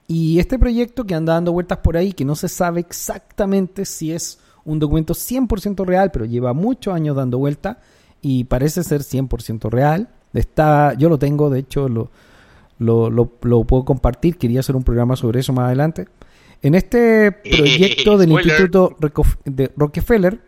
y 0.07 0.39
este 0.39 0.59
proyecto 0.59 1.05
que 1.05 1.15
anda 1.15 1.33
dando 1.33 1.53
vueltas 1.53 1.77
por 1.77 1.95
ahí, 1.95 2.13
que 2.13 2.25
no 2.25 2.35
se 2.35 2.49
sabe 2.49 2.81
exactamente 2.81 3.85
si 3.85 4.11
es 4.11 4.39
un 4.65 4.79
documento 4.79 5.13
100% 5.13 5.85
real, 5.85 6.11
pero 6.11 6.25
lleva 6.25 6.53
muchos 6.53 6.93
años 6.93 7.15
dando 7.15 7.37
vuelta 7.37 7.79
y 8.21 8.45
parece 8.45 8.83
ser 8.83 9.01
100% 9.01 9.69
real. 9.69 10.09
Está, 10.33 10.93
yo 10.93 11.09
lo 11.09 11.19
tengo, 11.19 11.49
de 11.49 11.59
hecho 11.59 11.89
lo, 11.89 12.09
lo, 12.79 13.09
lo, 13.09 13.63
puedo 13.63 13.85
compartir, 13.85 14.37
quería 14.37 14.61
hacer 14.61 14.75
un 14.75 14.83
programa 14.83 15.15
sobre 15.15 15.41
eso 15.41 15.53
más 15.53 15.65
adelante. 15.65 16.07
En 16.61 16.75
este 16.75 17.31
proyecto 17.57 18.17
del 18.17 18.31
Instituto 18.31 18.95
de 19.45 19.71
Rockefeller, 19.75 20.39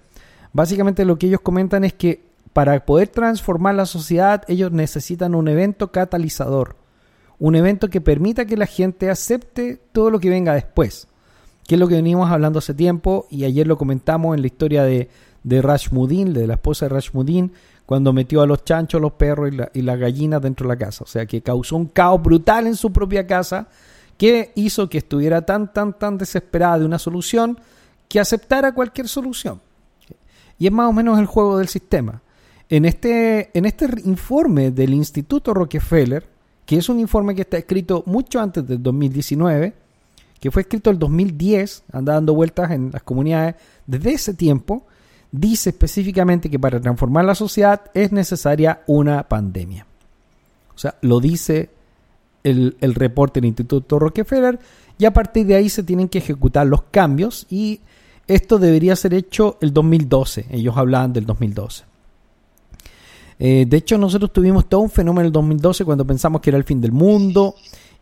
básicamente 0.54 1.06
lo 1.06 1.18
que 1.18 1.28
ellos 1.28 1.42
comentan 1.42 1.84
es 1.84 1.94
que 1.94 2.24
para 2.54 2.86
poder 2.86 3.10
transformar 3.10 3.76
la 3.76 3.86
sociedad, 3.86 4.44
ellos 4.48 4.72
necesitan 4.72 5.36
un 5.36 5.50
evento 5.50 5.92
catalizador, 5.92 6.78
un 7.38 7.56
evento 7.56 7.90
que 7.90 8.00
permita 8.00 8.46
que 8.46 8.56
la 8.56 8.66
gente 8.66 9.10
acepte 9.10 9.82
todo 9.92 10.10
lo 10.10 10.20
que 10.20 10.30
venga 10.30 10.54
después 10.54 11.10
que 11.68 11.76
es 11.76 11.80
lo 11.80 11.88
que 11.88 11.96
venimos 11.96 12.30
hablando 12.30 12.60
hace 12.60 12.74
tiempo 12.74 13.28
y 13.30 13.44
ayer 13.46 13.68
lo 13.68 13.78
comentamos 13.78 14.36
en 14.36 14.42
la 14.42 14.48
historia 14.48 14.84
de, 14.84 15.10
de 15.44 15.62
Rashmudin, 15.62 16.34
de 16.34 16.48
la 16.48 16.56
esposa 16.56 16.86
de 16.86 16.90
Rashmudin, 16.90 17.52
cuando 17.86 18.14
metió 18.14 18.42
a 18.42 18.48
los 18.48 18.64
chanchos, 18.64 19.02
los 19.02 19.14
perros 19.14 19.52
y, 19.52 19.58
la, 19.58 19.72
y 19.74 19.82
las 19.82 20.00
gallinas 20.00 20.42
dentro 20.42 20.68
de 20.68 20.76
la 20.76 20.78
casa. 20.78 21.04
O 21.04 21.08
sea, 21.08 21.26
que 21.26 21.42
causó 21.42 21.76
un 21.76 21.86
caos 21.86 22.22
brutal 22.22 22.68
en 22.68 22.76
su 22.76 22.92
propia 22.92 23.28
casa 23.28 23.68
que 24.18 24.52
hizo 24.56 24.90
que 24.90 25.00
estuviera 25.00 25.46
tan, 25.46 25.72
tan, 25.74 25.98
tan 25.98 26.18
desesperada 26.18 26.80
de 26.80 26.86
una 26.86 27.00
solución 27.00 27.60
que 28.08 28.20
aceptara 28.20 28.74
cualquier 28.74 29.08
solución. 29.08 29.62
Y 30.58 30.68
es 30.68 30.72
más 30.72 30.90
o 30.90 30.94
menos 30.94 31.20
el 31.20 31.26
juego 31.26 31.58
del 31.58 31.68
sistema. 31.68 32.22
En 32.70 32.86
este, 32.86 33.52
en 33.58 33.66
este 33.66 33.88
informe 34.06 34.72
del 34.72 34.94
Instituto 34.94 35.54
Rockefeller, 35.54 36.28
que 36.66 36.78
es 36.78 36.90
un 36.90 37.00
informe 37.00 37.36
que 37.36 37.42
está 37.42 37.58
escrito 37.58 38.04
mucho 38.06 38.40
antes 38.40 38.66
del 38.68 38.82
2019, 38.82 39.85
que 40.46 40.52
fue 40.52 40.62
escrito 40.62 40.92
el 40.92 41.00
2010, 41.00 41.86
anda 41.92 42.14
dando 42.14 42.36
vueltas 42.36 42.70
en 42.70 42.92
las 42.92 43.02
comunidades 43.02 43.56
desde 43.88 44.14
ese 44.14 44.36
tiempo, 44.36 44.84
dice 45.32 45.72
específicamente 45.72 46.52
que 46.52 46.60
para 46.60 46.80
transformar 46.80 47.26
la 47.26 47.34
sociedad 47.34 47.82
es 47.96 48.12
necesaria 48.12 48.84
una 48.86 49.24
pandemia. 49.24 49.88
O 50.76 50.78
sea, 50.78 51.00
lo 51.02 51.20
dice 51.20 51.72
el, 52.44 52.78
el 52.80 52.94
reporte 52.94 53.42
del 53.42 53.48
Instituto 53.48 53.98
Rockefeller 53.98 54.60
y 55.00 55.06
a 55.06 55.14
partir 55.14 55.48
de 55.48 55.56
ahí 55.56 55.68
se 55.68 55.82
tienen 55.82 56.10
que 56.10 56.20
ejecutar 56.20 56.68
los 56.68 56.84
cambios 56.92 57.48
y 57.50 57.82
esto 58.28 58.60
debería 58.60 58.96
ser 58.96 59.16
hecho 59.16 59.58
el 59.62 59.74
2012. 59.74 60.46
Ellos 60.52 60.78
hablaban 60.78 61.12
del 61.12 61.26
2012. 61.26 61.86
Eh, 63.40 63.66
de 63.68 63.78
hecho, 63.78 63.98
nosotros 63.98 64.32
tuvimos 64.32 64.70
todo 64.70 64.82
un 64.82 64.92
fenómeno 64.92 65.22
en 65.22 65.26
el 65.26 65.32
2012 65.32 65.86
cuando 65.86 66.06
pensamos 66.06 66.40
que 66.40 66.52
era 66.52 66.58
el 66.58 66.66
fin 66.66 66.80
del 66.80 66.92
mundo 66.92 67.56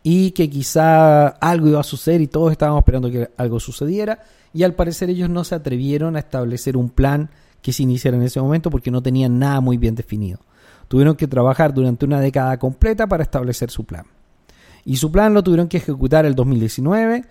y 0.06 0.32
que 0.32 0.50
quizá 0.50 1.28
algo 1.28 1.66
iba 1.66 1.80
a 1.80 1.82
suceder 1.82 2.20
y 2.20 2.26
todos 2.26 2.52
estábamos 2.52 2.82
esperando 2.82 3.10
que 3.10 3.30
algo 3.38 3.58
sucediera 3.58 4.22
y 4.52 4.62
al 4.62 4.74
parecer 4.74 5.08
ellos 5.08 5.30
no 5.30 5.42
se 5.44 5.54
atrevieron 5.54 6.14
a 6.14 6.18
establecer 6.18 6.76
un 6.76 6.90
plan 6.90 7.30
que 7.62 7.72
se 7.72 7.82
iniciara 7.82 8.18
en 8.18 8.22
ese 8.22 8.38
momento 8.38 8.70
porque 8.70 8.90
no 8.90 9.02
tenían 9.02 9.38
nada 9.38 9.60
muy 9.62 9.78
bien 9.78 9.94
definido. 9.94 10.38
Tuvieron 10.88 11.16
que 11.16 11.26
trabajar 11.26 11.72
durante 11.72 12.04
una 12.04 12.20
década 12.20 12.58
completa 12.58 13.06
para 13.06 13.22
establecer 13.22 13.70
su 13.70 13.84
plan. 13.84 14.04
Y 14.84 14.96
su 14.96 15.10
plan 15.10 15.32
lo 15.32 15.42
tuvieron 15.42 15.68
que 15.68 15.78
ejecutar 15.78 16.26
el 16.26 16.34
2019 16.34 17.24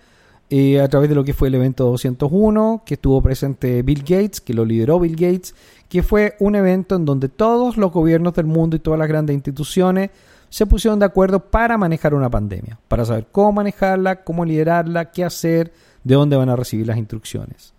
eh, 0.50 0.80
a 0.80 0.88
través 0.88 1.08
de 1.08 1.14
lo 1.14 1.22
que 1.22 1.32
fue 1.32 1.48
el 1.48 1.54
evento 1.54 1.84
201, 1.84 2.82
que 2.84 2.94
estuvo 2.94 3.22
presente 3.22 3.82
Bill 3.82 4.00
Gates, 4.00 4.40
que 4.40 4.52
lo 4.52 4.64
lideró 4.64 4.98
Bill 4.98 5.14
Gates, 5.14 5.54
que 5.88 6.02
fue 6.02 6.34
un 6.40 6.56
evento 6.56 6.96
en 6.96 7.04
donde 7.04 7.28
todos 7.28 7.76
los 7.76 7.92
gobiernos 7.92 8.34
del 8.34 8.46
mundo 8.46 8.74
y 8.74 8.80
todas 8.80 8.98
las 8.98 9.06
grandes 9.06 9.34
instituciones 9.34 10.10
se 10.54 10.66
pusieron 10.66 11.00
de 11.00 11.06
acuerdo 11.06 11.40
para 11.40 11.76
manejar 11.76 12.14
una 12.14 12.30
pandemia, 12.30 12.78
para 12.86 13.04
saber 13.04 13.26
cómo 13.32 13.50
manejarla, 13.50 14.22
cómo 14.22 14.44
liderarla, 14.44 15.10
qué 15.10 15.24
hacer, 15.24 15.72
de 16.04 16.14
dónde 16.14 16.36
van 16.36 16.48
a 16.48 16.54
recibir 16.54 16.86
las 16.86 16.96
instrucciones. 16.96 17.74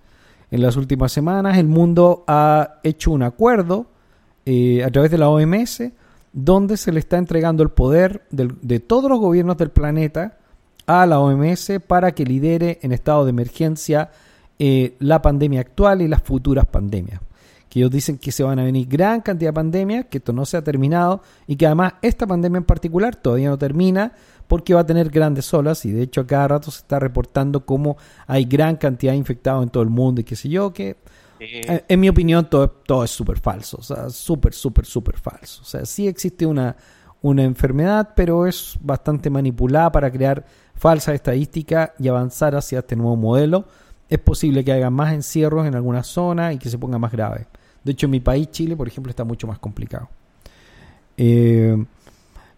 En 0.51 0.61
las 0.61 0.75
últimas 0.75 1.13
semanas 1.13 1.57
el 1.57 1.67
mundo 1.67 2.25
ha 2.27 2.81
hecho 2.83 3.11
un 3.11 3.23
acuerdo 3.23 3.85
eh, 4.45 4.83
a 4.83 4.91
través 4.91 5.09
de 5.09 5.17
la 5.17 5.29
OMS 5.29 5.83
donde 6.33 6.75
se 6.75 6.91
le 6.91 6.99
está 6.99 7.17
entregando 7.17 7.63
el 7.63 7.69
poder 7.69 8.23
de 8.29 8.79
todos 8.81 9.09
los 9.09 9.21
gobiernos 9.21 9.55
del 9.55 9.69
planeta 9.69 10.37
a 10.85 11.05
la 11.05 11.21
OMS 11.21 11.79
para 11.87 12.11
que 12.11 12.25
lidere 12.25 12.79
en 12.81 12.91
estado 12.91 13.23
de 13.23 13.29
emergencia 13.29 14.11
eh, 14.59 14.97
la 14.99 15.21
pandemia 15.21 15.61
actual 15.61 16.01
y 16.01 16.09
las 16.09 16.23
futuras 16.23 16.65
pandemias 16.65 17.21
que 17.75 17.81
ellos 17.81 17.91
dicen 17.91 18.17
que 18.17 18.31
se 18.31 18.41
van 18.41 18.57
a 18.57 18.63
venir 18.63 18.87
gran 18.87 19.19
cantidad 19.19 19.49
de 19.49 19.53
pandemias, 19.55 20.05
que 20.09 20.19
esto 20.19 20.31
no 20.31 20.45
se 20.45 20.55
ha 20.55 20.63
terminado 20.63 21.21
y 21.45 21.57
que 21.57 21.65
además 21.65 21.95
esta 22.01 22.25
pandemia 22.25 22.59
en 22.59 22.63
particular 22.63 23.17
todavía 23.17 23.49
no 23.49 23.57
termina 23.57 24.13
porque 24.47 24.73
va 24.73 24.79
a 24.79 24.85
tener 24.85 25.09
grandes 25.09 25.53
olas 25.53 25.83
y 25.83 25.91
de 25.91 26.03
hecho 26.03 26.21
a 26.21 26.25
cada 26.25 26.47
rato 26.47 26.71
se 26.71 26.79
está 26.79 26.99
reportando 26.99 27.65
cómo 27.65 27.97
hay 28.27 28.45
gran 28.45 28.77
cantidad 28.77 29.11
de 29.11 29.17
infectados 29.17 29.61
en 29.61 29.71
todo 29.71 29.83
el 29.83 29.89
mundo 29.89 30.21
y 30.21 30.23
qué 30.23 30.37
sé 30.37 30.47
yo, 30.47 30.71
que 30.71 30.95
eh, 31.41 31.83
en 31.85 31.99
mi 31.99 32.07
opinión 32.07 32.49
todo, 32.49 32.69
todo 32.69 33.03
es 33.03 33.11
súper 33.11 33.41
falso, 33.41 33.75
o 33.77 33.83
sea, 33.83 34.09
súper, 34.09 34.53
súper, 34.53 34.85
súper 34.85 35.17
falso. 35.17 35.61
O 35.61 35.65
sea, 35.65 35.85
sí 35.85 36.07
existe 36.07 36.45
una, 36.45 36.77
una 37.23 37.43
enfermedad, 37.43 38.11
pero 38.15 38.47
es 38.47 38.77
bastante 38.79 39.29
manipulada 39.29 39.91
para 39.91 40.09
crear 40.09 40.45
falsas 40.75 41.15
estadísticas 41.15 41.91
y 41.99 42.07
avanzar 42.07 42.55
hacia 42.55 42.79
este 42.79 42.95
nuevo 42.95 43.17
modelo. 43.17 43.65
Es 44.07 44.19
posible 44.19 44.63
que 44.63 44.71
haya 44.71 44.89
más 44.89 45.13
encierros 45.13 45.67
en 45.67 45.75
alguna 45.75 46.03
zona 46.03 46.53
y 46.53 46.57
que 46.57 46.69
se 46.69 46.77
ponga 46.77 46.97
más 46.97 47.11
grave. 47.11 47.47
De 47.85 47.91
hecho, 47.91 48.07
en 48.07 48.11
mi 48.11 48.19
país, 48.19 48.49
Chile, 48.51 48.75
por 48.75 48.87
ejemplo, 48.87 49.11
está 49.11 49.23
mucho 49.23 49.47
más 49.47 49.59
complicado. 49.59 50.09
Eh, 51.17 51.77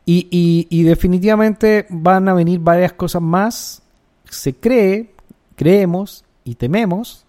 y, 0.06 0.84
definitivamente 0.84 1.86
van 1.90 2.30
a 2.30 2.34
venir 2.34 2.60
varias 2.62 2.94
cosas 2.94 3.22
más. 3.22 3.84
Se 4.30 4.56
cree, 4.56 5.12
creemos 5.56 6.24
y 6.46 6.56
tememos 6.56 7.26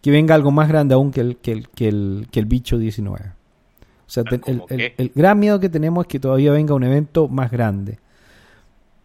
que 0.00 0.10
venga 0.10 0.34
algo 0.34 0.50
más 0.50 0.68
grande 0.68 0.94
aún 0.94 1.12
que 1.12 1.20
el, 1.20 1.36
que 1.36 1.52
el, 1.52 1.68
que 1.68 1.88
el, 1.88 2.28
que 2.32 2.40
el 2.40 2.46
bicho 2.46 2.78
19. 2.78 3.20
O 3.20 4.10
sea, 4.10 4.24
el, 4.26 5.12
gran 5.14 5.38
miedo 5.38 5.60
que 5.60 5.68
tenemos 5.68 6.04
es 6.04 6.08
que 6.08 6.18
todavía 6.18 6.52
venga 6.52 6.74
un 6.74 6.84
evento 6.84 7.28
más 7.28 7.50
grande. 7.50 7.98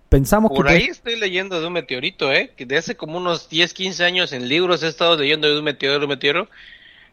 Pensamos 0.10 0.52
Por 0.56 0.70
ahí 0.70 0.86
estoy 0.86 1.20
leyendo 1.20 1.60
de 1.60 1.68
un 1.68 1.74
meteorito, 1.74 2.32
¿eh? 2.32 2.54
Que 2.56 2.66
de 2.66 2.78
hace 2.78 2.96
como 2.96 3.18
unos 3.18 3.50
10, 3.50 3.74
15 3.74 4.06
años 4.06 4.32
en 4.32 4.48
libros 4.48 4.82
he 4.84 4.88
estado 4.88 5.18
leyendo 5.18 5.50
de 5.50 5.60
un 5.60 5.66
meteoro, 5.66 6.00
de 6.00 6.06
un 6.06 6.10
meteoro, 6.10 6.50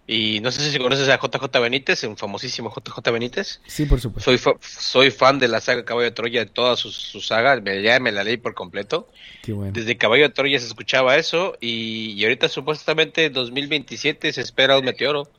y 0.06 0.40
no 0.40 0.50
sé 0.50 0.70
si 0.70 0.78
conoces 0.78 1.08
a 1.08 1.18
JJ 1.18 1.60
Benítez, 1.60 2.04
un 2.04 2.18
famosísimo 2.18 2.70
JJ 2.70 3.10
Benítez. 3.10 3.60
Sí, 3.66 3.86
por 3.86 4.00
supuesto. 4.00 4.36
Soy, 4.36 4.54
soy 4.60 5.10
fan 5.10 5.38
de 5.38 5.48
la 5.48 5.62
saga 5.62 5.84
Caballo 5.84 6.04
de 6.04 6.10
Troya, 6.10 6.40
de 6.40 6.50
todas 6.50 6.78
sus, 6.78 7.26
sagas, 7.26 7.62
me, 7.62 7.82
ya 7.82 7.98
me 8.00 8.12
la 8.12 8.22
leí 8.22 8.36
por 8.36 8.52
completo. 8.54 9.08
Qué 9.42 9.54
bueno. 9.54 9.72
Desde 9.72 9.96
Caballo 9.96 10.24
de 10.24 10.34
Troya 10.34 10.58
se 10.58 10.66
escuchaba 10.66 11.16
eso 11.16 11.56
y, 11.58 12.22
ahorita 12.22 12.50
supuestamente 12.50 13.24
en 13.26 13.32
2027 13.32 14.32
se 14.32 14.40
espera 14.42 14.78
un 14.78 14.84
meteoro. 14.84 15.30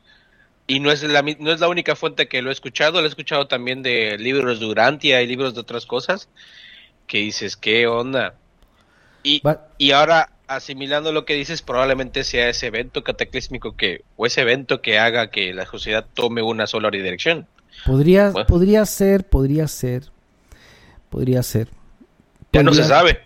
Y 0.66 0.80
no 0.80 0.90
es, 0.90 1.04
la, 1.04 1.22
no 1.22 1.52
es 1.52 1.60
la 1.60 1.68
única 1.68 1.94
fuente 1.94 2.26
que 2.26 2.42
lo 2.42 2.50
he 2.50 2.52
escuchado, 2.52 3.00
lo 3.00 3.06
he 3.06 3.08
escuchado 3.08 3.46
también 3.46 3.84
de 3.84 4.18
libros 4.18 4.58
de 4.58 4.66
Urantia 4.66 5.22
y 5.22 5.28
libros 5.28 5.54
de 5.54 5.60
otras 5.60 5.86
cosas, 5.86 6.28
que 7.06 7.18
dices, 7.18 7.56
¿qué 7.56 7.86
onda? 7.86 8.34
Y, 9.22 9.40
y 9.78 9.92
ahora 9.92 10.35
asimilando 10.48 11.12
lo 11.12 11.24
que 11.24 11.34
dices, 11.34 11.62
probablemente 11.62 12.24
sea 12.24 12.48
ese 12.48 12.66
evento 12.66 13.02
cataclísmico 13.02 13.76
que, 13.76 14.02
o 14.16 14.26
ese 14.26 14.42
evento 14.42 14.80
que 14.80 14.98
haga 14.98 15.30
que 15.30 15.52
la 15.52 15.66
sociedad 15.66 16.06
tome 16.14 16.42
una 16.42 16.66
sola 16.66 16.90
dirección. 16.90 17.46
Podría, 17.84 18.32
podría 18.46 18.84
ser, 18.86 19.28
podría 19.28 19.68
ser, 19.68 20.10
podría 21.10 21.42
ser. 21.42 21.68
ya 22.52 22.62
no 22.62 22.72
se 22.72 22.84
sabe. 22.84 23.20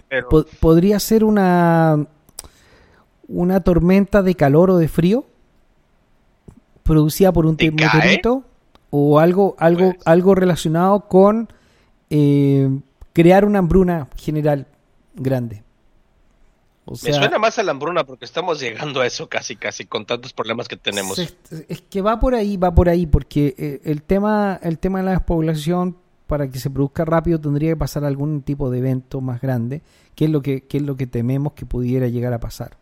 podría 0.58 0.98
ser 0.98 1.24
una, 1.24 2.06
una 3.28 3.60
tormenta 3.60 4.22
de 4.22 4.34
calor 4.34 4.70
o 4.70 4.78
de 4.78 4.88
frío 4.88 5.24
producida 6.82 7.32
por 7.32 7.46
un 7.46 7.56
meteorito 7.56 8.44
o 8.90 9.20
algo, 9.20 9.54
algo, 9.58 9.92
pues. 9.92 10.06
algo 10.06 10.34
relacionado 10.34 11.06
con 11.06 11.48
eh, 12.10 12.68
crear 13.12 13.44
una 13.44 13.60
hambruna 13.60 14.08
general 14.16 14.66
grande. 15.14 15.62
Me 16.86 17.12
suena 17.12 17.38
más 17.38 17.58
a 17.58 17.62
la 17.62 17.72
hambruna 17.72 18.04
porque 18.04 18.24
estamos 18.24 18.60
llegando 18.60 19.00
a 19.00 19.06
eso 19.06 19.28
casi, 19.28 19.56
casi, 19.56 19.84
con 19.84 20.06
tantos 20.06 20.32
problemas 20.32 20.66
que 20.66 20.76
tenemos. 20.76 21.18
Es, 21.18 21.82
que 21.82 22.02
va 22.02 22.18
por 22.18 22.34
ahí, 22.34 22.56
va 22.56 22.74
por 22.74 22.88
ahí, 22.88 23.06
porque 23.06 23.54
eh, 23.58 23.80
el, 23.84 24.02
tema, 24.02 24.58
el 24.62 24.78
tema 24.78 24.98
de 24.98 25.04
la 25.04 25.10
despoblación, 25.12 25.96
para 26.26 26.48
que 26.48 26.58
se 26.58 26.70
produzca 26.70 27.04
rápido, 27.04 27.40
tendría 27.40 27.70
que 27.70 27.76
pasar 27.76 28.04
algún 28.04 28.42
tipo 28.42 28.70
de 28.70 28.78
evento 28.78 29.20
más 29.20 29.40
grande, 29.40 29.82
que 30.14 30.24
es 30.24 30.30
lo 30.30 30.42
que, 30.42 30.66
es 30.68 30.82
lo 30.82 30.96
que 30.96 31.06
tememos 31.06 31.52
que 31.52 31.66
pudiera 31.66 32.08
llegar 32.08 32.32
a 32.32 32.40
pasar. 32.40 32.76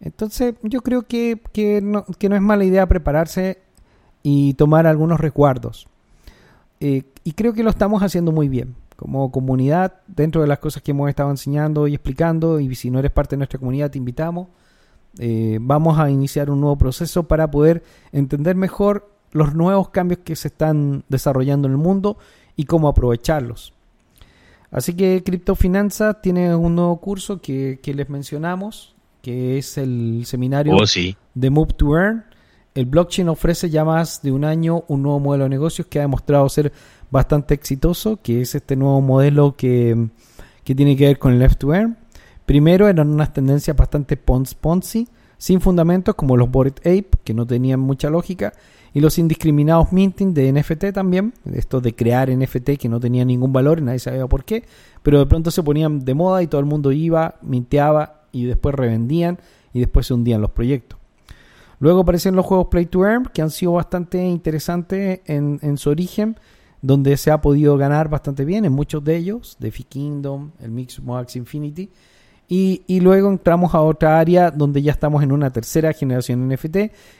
Entonces, 0.00 0.54
yo 0.62 0.80
creo 0.82 1.02
que, 1.02 1.40
que, 1.52 1.80
no, 1.80 2.04
que 2.04 2.28
no 2.28 2.36
es 2.36 2.42
mala 2.42 2.64
idea 2.64 2.86
prepararse 2.86 3.62
y 4.22 4.54
tomar 4.54 4.86
algunos 4.86 5.20
recuerdos. 5.20 5.86
Eh, 6.80 7.04
y 7.24 7.32
creo 7.32 7.52
que 7.52 7.62
lo 7.62 7.70
estamos 7.70 8.02
haciendo 8.02 8.32
muy 8.32 8.48
bien 8.48 8.74
como 9.00 9.32
comunidad, 9.32 9.94
dentro 10.06 10.42
de 10.42 10.46
las 10.46 10.58
cosas 10.58 10.82
que 10.82 10.90
hemos 10.90 11.08
estado 11.08 11.30
enseñando 11.30 11.88
y 11.88 11.94
explicando, 11.94 12.60
y 12.60 12.74
si 12.74 12.90
no 12.90 12.98
eres 12.98 13.10
parte 13.10 13.34
de 13.34 13.38
nuestra 13.38 13.58
comunidad, 13.58 13.90
te 13.90 13.96
invitamos. 13.96 14.48
Eh, 15.18 15.56
vamos 15.58 15.98
a 15.98 16.10
iniciar 16.10 16.50
un 16.50 16.60
nuevo 16.60 16.76
proceso 16.76 17.22
para 17.22 17.50
poder 17.50 17.82
entender 18.12 18.56
mejor 18.56 19.10
los 19.32 19.54
nuevos 19.54 19.88
cambios 19.88 20.20
que 20.22 20.36
se 20.36 20.48
están 20.48 21.02
desarrollando 21.08 21.66
en 21.66 21.72
el 21.72 21.78
mundo 21.78 22.18
y 22.56 22.64
cómo 22.64 22.88
aprovecharlos. 22.88 23.72
Así 24.70 24.92
que 24.92 25.22
Criptofinanza 25.24 26.20
tiene 26.20 26.54
un 26.54 26.74
nuevo 26.74 27.00
curso 27.00 27.40
que, 27.40 27.80
les 27.82 28.10
mencionamos, 28.10 28.94
que 29.22 29.56
es 29.56 29.78
el 29.78 30.24
seminario 30.26 30.76
oh, 30.76 30.84
de 31.34 31.50
Move 31.50 31.72
to 31.72 31.96
Earn. 31.96 32.24
El 32.74 32.84
blockchain 32.84 33.30
ofrece 33.30 33.70
ya 33.70 33.82
más 33.82 34.20
de 34.20 34.30
un 34.30 34.44
año 34.44 34.84
un 34.88 35.02
nuevo 35.02 35.20
modelo 35.20 35.44
de 35.44 35.50
negocios 35.50 35.86
que 35.86 36.00
ha 36.00 36.02
demostrado 36.02 36.46
ser 36.50 36.70
bastante 37.10 37.54
exitoso, 37.54 38.20
que 38.22 38.40
es 38.40 38.54
este 38.54 38.76
nuevo 38.76 39.00
modelo 39.00 39.56
que, 39.56 40.08
tiene 40.64 40.96
que 40.96 41.06
ver 41.06 41.18
con 41.18 41.32
el 41.32 41.40
left 41.40 41.58
to 41.58 41.74
earn. 41.74 41.96
Primero 42.46 42.86
eran 42.88 43.08
unas 43.10 43.32
tendencias 43.32 43.76
bastante 43.76 44.16
ponzi, 44.16 45.08
sin 45.36 45.60
fundamentos 45.60 46.14
como 46.14 46.36
los 46.36 46.48
Bored 46.48 46.78
Ape, 46.80 47.10
que 47.24 47.34
no 47.34 47.44
tenían 47.46 47.80
mucha 47.80 48.08
lógica, 48.08 48.52
y 48.92 49.00
los 49.00 49.18
indiscriminados 49.18 49.92
minting 49.92 50.34
de 50.34 50.52
NFT 50.52 50.92
también, 50.92 51.32
esto 51.52 51.80
de 51.80 51.94
crear 51.94 52.30
NFT 52.30 52.70
que 52.78 52.88
no 52.88 53.00
tenía 53.00 53.24
ningún 53.24 53.52
valor 53.52 53.80
nadie 53.82 54.00
sabía 54.00 54.26
por 54.26 54.44
qué, 54.44 54.64
pero 55.02 55.20
de 55.20 55.26
pronto 55.26 55.50
se 55.50 55.62
ponían 55.62 56.04
de 56.04 56.14
moda 56.14 56.42
y 56.42 56.46
todo 56.46 56.60
el 56.60 56.66
mundo 56.66 56.90
iba, 56.92 57.36
minteaba 57.42 58.22
y 58.32 58.44
después 58.44 58.74
revendían 58.74 59.38
y 59.72 59.80
después 59.80 60.06
se 60.06 60.14
hundían 60.14 60.40
los 60.40 60.50
proyectos. 60.50 60.98
Luego 61.78 62.00
aparecen 62.00 62.36
los 62.36 62.44
juegos 62.44 62.66
Play 62.68 62.86
to 62.86 63.06
Earn, 63.06 63.24
que 63.32 63.42
han 63.42 63.50
sido 63.50 63.72
bastante 63.72 64.22
interesantes 64.22 65.20
en, 65.24 65.58
en 65.62 65.78
su 65.78 65.90
origen 65.90 66.36
donde 66.82 67.16
se 67.16 67.30
ha 67.30 67.40
podido 67.40 67.76
ganar 67.76 68.08
bastante 68.08 68.44
bien 68.44 68.64
en 68.64 68.72
muchos 68.72 69.04
de 69.04 69.16
ellos, 69.16 69.56
DeFi 69.58 69.84
Kingdom, 69.84 70.52
el 70.60 70.70
Mix 70.70 71.00
Moax 71.00 71.36
Infinity. 71.36 71.90
Y, 72.52 72.98
luego 72.98 73.28
entramos 73.28 73.76
a 73.76 73.80
otra 73.80 74.18
área 74.18 74.50
donde 74.50 74.82
ya 74.82 74.90
estamos 74.90 75.22
en 75.22 75.30
una 75.30 75.52
tercera 75.52 75.92
generación 75.92 76.48
NFT, 76.48 76.76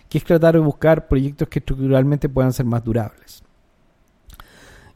que 0.08 0.18
es 0.18 0.24
tratar 0.24 0.54
de 0.54 0.60
buscar 0.60 1.06
proyectos 1.06 1.46
que 1.46 1.60
estructuralmente 1.60 2.28
puedan 2.28 2.52
ser 2.52 2.66
más 2.66 2.82
durables. 2.82 3.44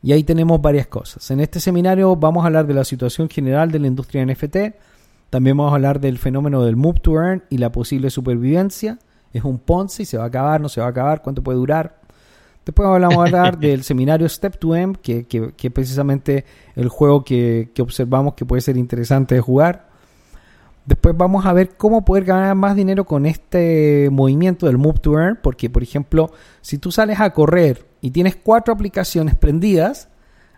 Y 0.03 0.11
ahí 0.11 0.25
tenemos 0.25 0.61
varias 0.61 0.89
cosas. 0.89 1.31
En 1.31 1.39
este 1.39 1.61
seminario 1.61 2.17
vamos 2.17 2.43
a 2.43 2.49
hablar 2.49 2.67
de 2.67 2.75
la 2.75 2.83
situación 2.83 3.29
general 3.29 3.71
de 3.71 3.79
la 3.79 3.87
industria 3.87 4.27
NFT. 4.27 4.57
También 5.31 5.57
vamos 5.57 5.71
a 5.71 5.77
hablar 5.77 6.01
del 6.01 6.19
fenómeno 6.19 6.65
del 6.65 6.75
move 6.75 6.99
to 6.99 7.15
earn 7.15 7.45
y 7.49 7.59
la 7.59 7.71
posible 7.71 8.11
supervivencia. 8.11 8.99
Es 9.33 9.45
un 9.45 9.61
Ponzi, 9.61 10.05
se 10.05 10.19
va 10.19 10.25
a 10.25 10.27
acabar, 10.27 10.61
no 10.61 10.69
se 10.69 10.81
va 10.81 10.89
a 10.89 10.91
acabar, 10.91 11.23
cuánto 11.23 11.45
puede 11.45 11.59
durar. 11.59 12.01
Después 12.65 12.89
hablamos 12.89 13.19
a 13.19 13.23
hablar 13.23 13.59
del 13.61 13.83
seminario 13.83 14.29
Step 14.29 14.59
to 14.59 14.75
M, 14.75 14.95
que, 15.03 15.25
que, 15.25 15.53
que, 15.53 15.71
precisamente 15.71 16.45
el 16.75 16.89
juego 16.89 17.25
que, 17.25 17.71
que, 17.75 17.83
observamos 17.83 18.35
que 18.35 18.47
puede 18.47 18.63
ser 18.63 18.77
interesante 18.77 19.35
de 19.35 19.41
jugar. 19.41 19.89
Después 20.87 21.17
vamos 21.17 21.47
a 21.47 21.53
ver 21.53 21.77
cómo 21.77 22.05
poder 22.05 22.25
ganar 22.25 22.55
más 22.55 22.77
dinero 22.77 23.05
con 23.05 23.25
este 23.25 24.09
movimiento 24.11 24.67
del 24.67 24.77
Move 24.77 24.99
to 25.01 25.19
Earn, 25.19 25.39
porque 25.43 25.71
por 25.71 25.83
ejemplo, 25.83 26.31
si 26.61 26.79
tú 26.79 26.93
sales 26.93 27.21
a 27.21 27.31
correr 27.31 27.87
y 28.03 28.11
tienes 28.11 28.37
cuatro 28.37 28.75
aplicaciones 28.75 29.35
prendidas, 29.35 30.09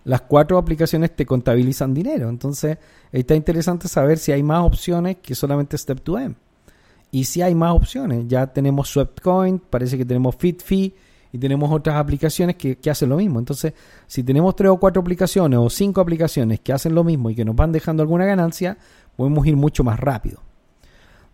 las 0.03 0.23
cuatro 0.23 0.59
aplicaciones 0.59 1.15
te 1.15 1.27
contabilizan 1.27 1.93
dinero. 1.93 2.29
Entonces, 2.29 2.79
está 3.13 3.35
interesante 3.35 3.89
saber 3.89 4.19
si 4.19 4.33
hay 4.33 4.43
más 4.43 4.65
opciones 4.65 5.17
que 5.23 5.35
solamente 5.35 5.77
Step2M. 5.77 6.35
Y 7.11 7.25
si 7.25 7.43
hay 7.43 7.55
más 7.55 7.73
opciones, 7.73 8.25
ya 8.27 8.47
tenemos 8.49 8.89
Swepcoin, 8.89 9.59
parece 9.59 9.97
que 9.99 10.05
tenemos 10.05 10.37
FitFee 10.37 10.95
y 11.37 11.39
tenemos 11.39 11.71
otras 11.71 11.97
aplicaciones 11.97 12.57
que, 12.57 12.77
que, 12.77 12.91
hacen 12.91 13.11
lo 13.11 13.17
mismo. 13.17 13.39
Entonces, 13.39 13.75
si 14.07 14.23
tenemos 14.23 14.57
tres 14.57 14.71
o 14.71 14.79
cuatro 14.79 15.03
aplicaciones 15.03 15.59
o 15.59 15.69
cinco 15.69 16.01
aplicaciones 16.01 16.61
que 16.61 16.73
hacen 16.73 16.95
lo 16.95 17.05
mismo 17.05 17.31
y 17.31 17.35
que 17.35 17.45
nos 17.45 17.55
van 17.55 17.73
dejando 17.73 18.03
alguna 18.03 18.25
ganancia, 18.25 18.79
podemos 19.17 19.47
ir 19.47 19.57
mucho 19.57 19.85
más 19.85 20.01
rápido. 20.01 20.41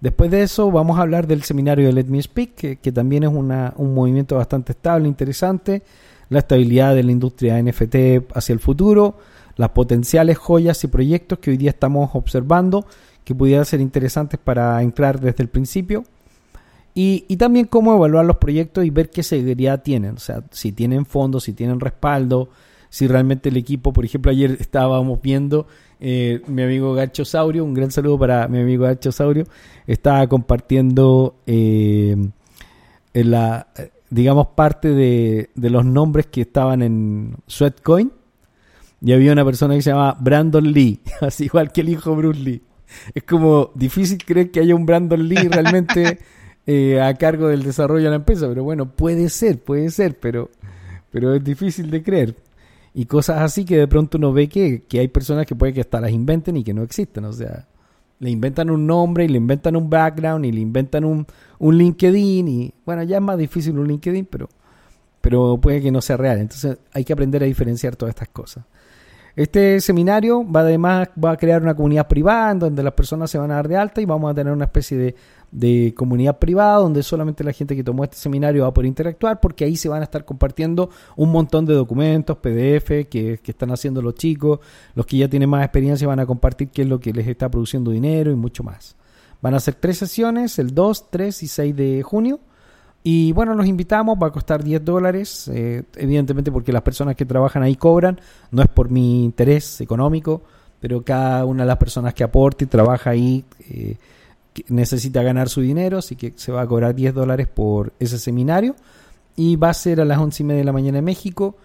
Después 0.01 0.33
de 0.33 0.43
eso 0.43 0.71
vamos 0.73 0.99
a 0.99 1.03
hablar 1.03 1.29
del 1.29 1.45
seminario 1.45 1.87
de 1.87 1.93
Let 1.93 2.07
Me 2.07 2.21
Speak, 2.21 2.55
que, 2.57 2.77
que 2.77 2.91
también 2.91 3.23
es 3.23 3.31
una, 3.31 3.73
un 3.77 3.95
movimiento 3.95 4.37
bastante 4.37 4.73
estable, 4.73 5.07
interesante, 5.07 5.83
la 6.29 6.41
estabilidad 6.41 6.97
de 6.97 7.05
la 7.05 7.13
industria 7.13 7.63
NFT 7.63 8.35
hacia 8.35 8.53
el 8.53 8.59
futuro, 8.59 9.19
las 9.57 9.71
potenciales 9.71 10.37
joyas 10.37 10.83
y 10.83 10.89
proyectos 10.89 11.39
que 11.39 11.51
hoy 11.51 11.57
día 11.57 11.71
estamos 11.71 12.11
observando 12.15 12.85
que 13.25 13.35
pudieran 13.35 13.65
ser 13.65 13.81
interesantes 13.81 14.41
para 14.43 14.83
entrar 14.83 15.21
desde 15.21 15.45
el 15.45 15.49
principio. 15.49 16.05
Y, 16.95 17.25
y, 17.27 17.37
también 17.37 17.67
cómo 17.67 17.95
evaluar 17.95 18.27
los 18.27 18.37
proyectos 18.37 18.85
y 18.85 18.91
ver 18.91 19.09
qué 19.09 19.23
seguridad 19.23 19.83
tienen. 19.83 20.17
O 20.17 20.19
sea, 20.19 20.45
si 20.51 20.73
tienen 20.73 21.07
fondos, 21.07 21.45
si 21.45 21.55
tienen 21.55 21.81
respaldo, 21.81 22.51
si 22.91 23.07
realmente 23.07 23.49
el 23.49 23.57
equipo, 23.57 23.95
por 23.95 24.05
ejemplo, 24.05 24.31
ayer 24.31 24.59
estábamos 24.61 25.23
viendo 25.23 25.67
eh, 26.01 26.43
mi 26.47 26.63
amigo 26.63 26.93
Garcho 26.93 27.25
Saurio, 27.25 27.65
un 27.65 27.73
gran 27.73 27.91
saludo 27.91 28.19
para 28.19 28.47
mi 28.49 28.61
amigo 28.61 28.85
Garcho 28.85 29.11
Saurio, 29.11 29.47
estaba 29.87 30.27
compartiendo 30.27 31.37
eh, 31.47 32.15
en 33.15 33.31
la, 33.31 33.69
digamos, 34.11 34.49
parte 34.49 34.91
de, 34.91 35.49
de 35.55 35.71
los 35.71 35.87
nombres 35.87 36.27
que 36.27 36.43
estaban 36.43 36.83
en 36.83 37.37
Sweatcoin. 37.47 38.13
Y 39.01 39.13
había 39.13 39.33
una 39.33 39.45
persona 39.45 39.75
que 39.75 39.83
se 39.83 39.91
llama 39.91 40.17
Brandon 40.21 40.71
Lee, 40.71 41.01
así 41.23 41.45
igual 41.45 41.73
que 41.73 41.81
el 41.81 41.89
hijo 41.89 42.15
Bruce 42.15 42.41
Lee 42.41 42.63
es 43.15 43.23
como 43.25 43.71
difícil 43.75 44.19
creer 44.25 44.51
que 44.51 44.61
haya 44.61 44.75
un 44.75 44.87
Brandon 44.87 45.29
Lee 45.29 45.49
realmente 45.49 46.19
eh, 46.67 47.01
a 47.01 47.15
cargo 47.15 47.49
del 47.49 47.63
desarrollo 47.63 48.05
de 48.05 48.11
la 48.11 48.17
empresa, 48.17 48.49
pero 48.49 48.65
bueno, 48.65 48.87
puede 48.91 49.29
ser, 49.29 49.59
puede 49.59 49.91
ser, 49.91 50.19
pero, 50.19 50.51
pero 51.11 51.35
es 51.35 51.43
difícil 51.43 51.91
de 51.91 52.03
creer. 52.03 52.37
Y 52.95 53.07
cosas 53.07 53.41
así 53.41 53.65
que 53.65 53.77
de 53.79 53.89
pronto 53.89 54.19
uno 54.19 54.33
ve 54.33 54.49
que, 54.49 54.83
que 54.83 55.01
hay 55.01 55.09
personas 55.09 55.47
que 55.47 55.55
puede 55.55 55.73
que 55.73 55.81
hasta 55.81 56.01
las 56.01 56.11
inventen 56.11 56.57
y 56.57 56.65
que 56.65 56.75
no 56.75 56.83
existen, 56.83 57.25
o 57.25 57.33
sea, 57.33 57.67
le 58.23 58.31
inventan 58.31 58.71
un 58.71 58.87
nombre 58.87 59.25
y 59.25 59.29
le 59.29 59.39
inventan 59.39 59.75
un 59.75 59.91
background 59.91 60.45
y 60.45 60.53
le 60.53 60.61
inventan 60.61 61.05
un, 61.05 61.27
un 61.59 61.77
LinkedIn 61.77 62.47
y 62.47 62.73
bueno, 62.87 63.03
ya 63.03 63.17
es 63.17 63.23
más 63.23 63.37
difícil 63.37 63.77
un 63.77 63.89
LinkedIn, 63.89 64.27
pero, 64.27 64.49
pero 65.21 65.59
puede 65.59 65.81
que 65.81 65.91
no 65.91 66.01
sea 66.01 66.17
real. 66.17 66.39
Entonces 66.39 66.79
hay 66.93 67.05
que 67.05 67.13
aprender 67.13 67.43
a 67.43 67.47
diferenciar 67.47 67.97
todas 67.97 68.15
estas 68.15 68.29
cosas. 68.29 68.65
Este 69.35 69.81
seminario 69.81 70.45
va 70.45 70.61
además 70.61 71.09
va 71.23 71.31
a 71.31 71.37
crear 71.39 71.63
una 71.63 71.75
comunidad 71.75 72.07
privada 72.07 72.55
donde 72.55 72.83
las 72.83 72.93
personas 72.93 73.31
se 73.31 73.39
van 73.39 73.51
a 73.51 73.55
dar 73.55 73.67
de 73.67 73.77
alta 73.77 74.03
y 74.03 74.05
vamos 74.05 74.31
a 74.31 74.35
tener 74.35 74.53
una 74.53 74.67
especie 74.67 74.99
de, 74.99 75.15
de, 75.51 75.95
comunidad 75.97 76.39
privada 76.39 76.77
donde 76.77 77.03
solamente 77.03 77.43
la 77.43 77.53
gente 77.53 77.75
que 77.75 77.83
tomó 77.83 78.05
este 78.05 78.17
seminario 78.17 78.63
va 78.63 78.69
a 78.69 78.75
poder 78.75 78.89
interactuar 78.89 79.41
porque 79.41 79.65
ahí 79.65 79.77
se 79.77 79.89
van 79.89 80.03
a 80.03 80.05
estar 80.05 80.27
compartiendo 80.27 80.91
un 81.17 81.33
montón 81.33 81.65
de 81.65 81.73
documentos, 81.73 82.37
PDF 82.37 83.09
que, 83.09 83.41
que 83.43 83.51
están 83.51 83.71
haciendo 83.71 84.03
los 84.03 84.15
chicos, 84.17 84.61
los 84.95 85.07
que 85.07 85.17
ya 85.17 85.29
tienen 85.29 85.49
más 85.49 85.65
experiencia 85.65 86.07
van 86.07 86.21
a 86.21 86.27
compartir 86.27 86.69
qué 86.69 86.83
es 86.83 86.89
lo 86.89 87.01
que 87.01 87.15
les 87.15 87.27
está 87.27 87.51
produciendo 87.51 87.91
dinero 87.91 88.31
y 88.31 88.37
mucho 88.37 88.63
más. 88.63 88.97
Van 89.41 89.55
a 89.55 89.61
ser 89.61 89.75
tres 89.75 89.97
sesiones, 89.97 90.59
el 90.59 90.75
2, 90.75 91.11
3 91.11 91.43
y 91.43 91.49
6 91.49 91.77
de 91.77 92.03
junio 92.03 92.41
y 93.05 93.33
bueno, 93.33 93.55
los 93.55 93.67
invitamos, 93.67 94.17
va 94.23 94.29
a 94.29 94.31
costar 94.31 94.63
10 94.63 94.85
dólares, 94.85 95.51
eh, 95.53 95.83
evidentemente 95.97 96.53
porque 96.53 96.73
las 96.73 96.83
personas 96.83 97.17
que 97.17 97.27
trabajan 97.27 97.65
ahí 97.65 97.75
cobran, 97.75 98.21
no 98.53 98.63
es 98.63 98.69
por 98.69 98.91
mi 98.91 99.25
interés 99.25 99.81
económico, 99.81 100.43
pero 100.79 101.03
cada 101.03 101.45
una 101.45 101.65
de 101.65 101.67
las 101.67 101.79
personas 101.79 102.15
que 102.15 102.23
aporte 102.23 102.65
y 102.65 102.69
trabaja 102.69 103.11
ahí 103.11 103.45
eh, 103.69 103.97
necesita 104.69 105.23
ganar 105.23 105.49
su 105.49 105.63
dinero, 105.63 105.99
así 105.99 106.15
que 106.15 106.33
se 106.37 106.53
va 106.53 106.63
a 106.63 106.67
cobrar 106.67 106.95
10 106.95 107.13
dólares 107.15 107.49
por 107.49 107.93
ese 107.99 108.19
seminario. 108.19 108.77
Y 109.35 109.57
va 109.57 109.71
a 109.71 109.75
ser 109.75 110.01
a 110.01 110.05
las 110.05 110.19
11 110.19 110.43
y 110.43 110.47
media 110.47 110.59
de 110.59 110.65
la 110.65 110.73
mañana 110.73 110.99
en 110.99 111.05
México, 111.05 111.57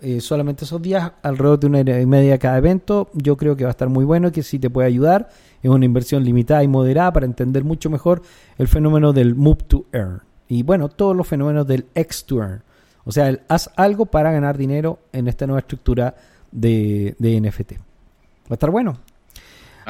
eh, 0.00 0.20
solamente 0.20 0.64
esos 0.64 0.80
días, 0.82 1.12
alrededor 1.22 1.58
de 1.58 1.66
una 1.66 1.80
hora 1.80 2.00
y 2.00 2.06
media 2.06 2.38
cada 2.38 2.58
evento, 2.58 3.08
yo 3.14 3.36
creo 3.36 3.56
que 3.56 3.64
va 3.64 3.70
a 3.70 3.72
estar 3.72 3.88
muy 3.88 4.04
bueno 4.04 4.28
y 4.28 4.30
que 4.30 4.42
sí 4.42 4.58
te 4.58 4.68
puede 4.68 4.86
ayudar, 4.86 5.30
es 5.62 5.70
una 5.70 5.86
inversión 5.86 6.22
limitada 6.22 6.62
y 6.62 6.68
moderada 6.68 7.12
para 7.12 7.26
entender 7.26 7.64
mucho 7.64 7.88
mejor 7.88 8.22
el 8.58 8.68
fenómeno 8.68 9.14
del 9.14 9.34
move 9.34 9.64
to 9.66 9.86
earn 9.92 10.20
y 10.48 10.62
bueno, 10.62 10.88
todos 10.88 11.16
los 11.16 11.26
fenómenos 11.26 11.66
del 11.66 11.86
x 11.94 12.24
to 12.24 12.40
O 13.04 13.12
sea, 13.12 13.28
el, 13.28 13.40
haz 13.48 13.70
algo 13.76 14.06
para 14.06 14.32
ganar 14.32 14.58
dinero 14.58 14.98
en 15.12 15.28
esta 15.28 15.46
nueva 15.46 15.60
estructura 15.60 16.14
de, 16.50 17.14
de 17.18 17.40
NFT. 17.40 17.72
Va 17.72 18.50
a 18.50 18.54
estar 18.54 18.70
bueno. 18.70 18.98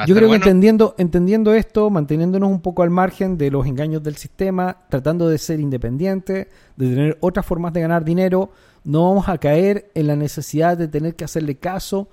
Yo 0.07 0.15
creo 0.15 0.29
que 0.29 0.35
entendiendo, 0.35 0.93
entendiendo 0.97 1.53
esto, 1.53 1.89
manteniéndonos 1.89 2.49
un 2.49 2.59
poco 2.59 2.83
al 2.83 2.89
margen 2.89 3.37
de 3.37 3.49
los 3.49 3.65
engaños 3.65 4.03
del 4.03 4.17
sistema, 4.17 4.77
tratando 4.89 5.29
de 5.29 5.37
ser 5.37 5.61
independientes, 5.61 6.47
de 6.75 6.89
tener 6.89 7.17
otras 7.21 7.45
formas 7.45 7.71
de 7.71 7.81
ganar 7.81 8.03
dinero, 8.03 8.51
no 8.83 9.07
vamos 9.07 9.29
a 9.29 9.37
caer 9.37 9.89
en 9.93 10.07
la 10.07 10.17
necesidad 10.17 10.77
de 10.77 10.89
tener 10.89 11.15
que 11.15 11.23
hacerle 11.23 11.55
caso 11.55 12.09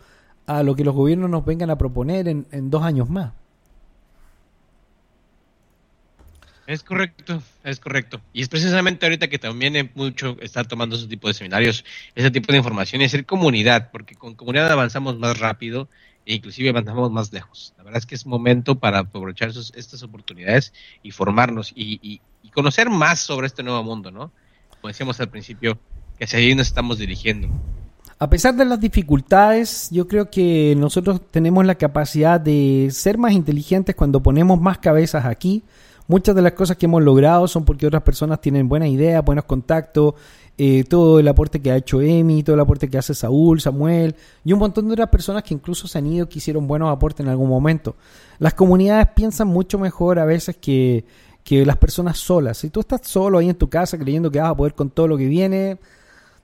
a 0.46 0.62
lo 0.62 0.76
que 0.76 0.84
los 0.84 0.94
gobiernos 0.94 1.28
nos 1.28 1.44
vengan 1.44 1.70
a 1.70 1.78
proponer 1.78 2.28
en, 2.28 2.46
en 2.52 2.70
dos 2.70 2.84
años 2.84 3.10
más. 3.10 3.32
Es 6.72 6.82
correcto, 6.82 7.42
es 7.64 7.78
correcto. 7.80 8.22
Y 8.32 8.40
es 8.40 8.48
precisamente 8.48 9.04
ahorita 9.04 9.28
que 9.28 9.38
también 9.38 9.90
mucho 9.94 10.38
está 10.40 10.64
tomando 10.64 10.96
ese 10.96 11.06
tipo 11.06 11.28
de 11.28 11.34
seminarios, 11.34 11.84
ese 12.14 12.30
tipo 12.30 12.50
de 12.50 12.56
información 12.56 13.02
y 13.02 13.04
hacer 13.04 13.26
comunidad, 13.26 13.90
porque 13.90 14.14
con 14.14 14.34
comunidad 14.34 14.72
avanzamos 14.72 15.18
más 15.18 15.38
rápido 15.38 15.90
e 16.24 16.34
inclusive 16.34 16.70
avanzamos 16.70 17.12
más 17.12 17.30
lejos. 17.30 17.74
La 17.76 17.84
verdad 17.84 17.98
es 17.98 18.06
que 18.06 18.14
es 18.14 18.24
momento 18.24 18.78
para 18.78 19.00
aprovechar 19.00 19.50
estas 19.50 20.02
oportunidades 20.02 20.72
y 21.02 21.10
formarnos 21.10 21.74
y, 21.76 22.22
conocer 22.54 22.88
más 22.88 23.20
sobre 23.20 23.48
este 23.48 23.62
nuevo 23.62 23.82
mundo, 23.82 24.10
¿no? 24.10 24.32
Como 24.70 24.88
decíamos 24.88 25.20
al 25.20 25.28
principio, 25.28 25.78
que 26.16 26.24
hacia 26.24 26.38
ahí 26.38 26.54
nos 26.54 26.68
estamos 26.68 26.96
dirigiendo. 26.96 27.48
A 28.18 28.30
pesar 28.30 28.54
de 28.54 28.64
las 28.64 28.80
dificultades, 28.80 29.90
yo 29.90 30.08
creo 30.08 30.30
que 30.30 30.74
nosotros 30.78 31.20
tenemos 31.30 31.66
la 31.66 31.74
capacidad 31.74 32.40
de 32.40 32.88
ser 32.92 33.18
más 33.18 33.32
inteligentes 33.32 33.94
cuando 33.94 34.22
ponemos 34.22 34.58
más 34.58 34.78
cabezas 34.78 35.26
aquí 35.26 35.62
Muchas 36.08 36.34
de 36.34 36.42
las 36.42 36.52
cosas 36.52 36.76
que 36.76 36.86
hemos 36.86 37.02
logrado 37.02 37.46
son 37.48 37.64
porque 37.64 37.86
otras 37.86 38.02
personas 38.02 38.40
tienen 38.40 38.68
buenas 38.68 38.88
ideas, 38.88 39.24
buenos 39.24 39.44
contactos, 39.44 40.14
eh, 40.58 40.84
todo 40.84 41.18
el 41.18 41.28
aporte 41.28 41.60
que 41.60 41.70
ha 41.70 41.76
hecho 41.76 42.02
Emi, 42.02 42.42
todo 42.42 42.54
el 42.54 42.60
aporte 42.60 42.88
que 42.88 42.98
hace 42.98 43.14
Saúl, 43.14 43.60
Samuel 43.60 44.14
y 44.44 44.52
un 44.52 44.58
montón 44.58 44.86
de 44.86 44.92
otras 44.92 45.08
personas 45.08 45.42
que 45.42 45.54
incluso 45.54 45.88
se 45.88 45.98
han 45.98 46.06
ido 46.06 46.28
que 46.28 46.38
hicieron 46.38 46.66
buenos 46.66 46.90
aportes 46.90 47.24
en 47.24 47.30
algún 47.30 47.48
momento. 47.48 47.96
Las 48.38 48.54
comunidades 48.54 49.08
piensan 49.14 49.48
mucho 49.48 49.78
mejor 49.78 50.18
a 50.18 50.24
veces 50.24 50.56
que, 50.56 51.04
que 51.42 51.64
las 51.64 51.76
personas 51.78 52.18
solas. 52.18 52.58
Si 52.58 52.68
tú 52.68 52.80
estás 52.80 53.00
solo 53.04 53.38
ahí 53.38 53.48
en 53.48 53.56
tu 53.56 53.70
casa 53.70 53.96
creyendo 53.96 54.30
que 54.30 54.40
vas 54.40 54.50
a 54.50 54.56
poder 54.56 54.74
con 54.74 54.90
todo 54.90 55.08
lo 55.08 55.16
que 55.16 55.26
viene, 55.26 55.78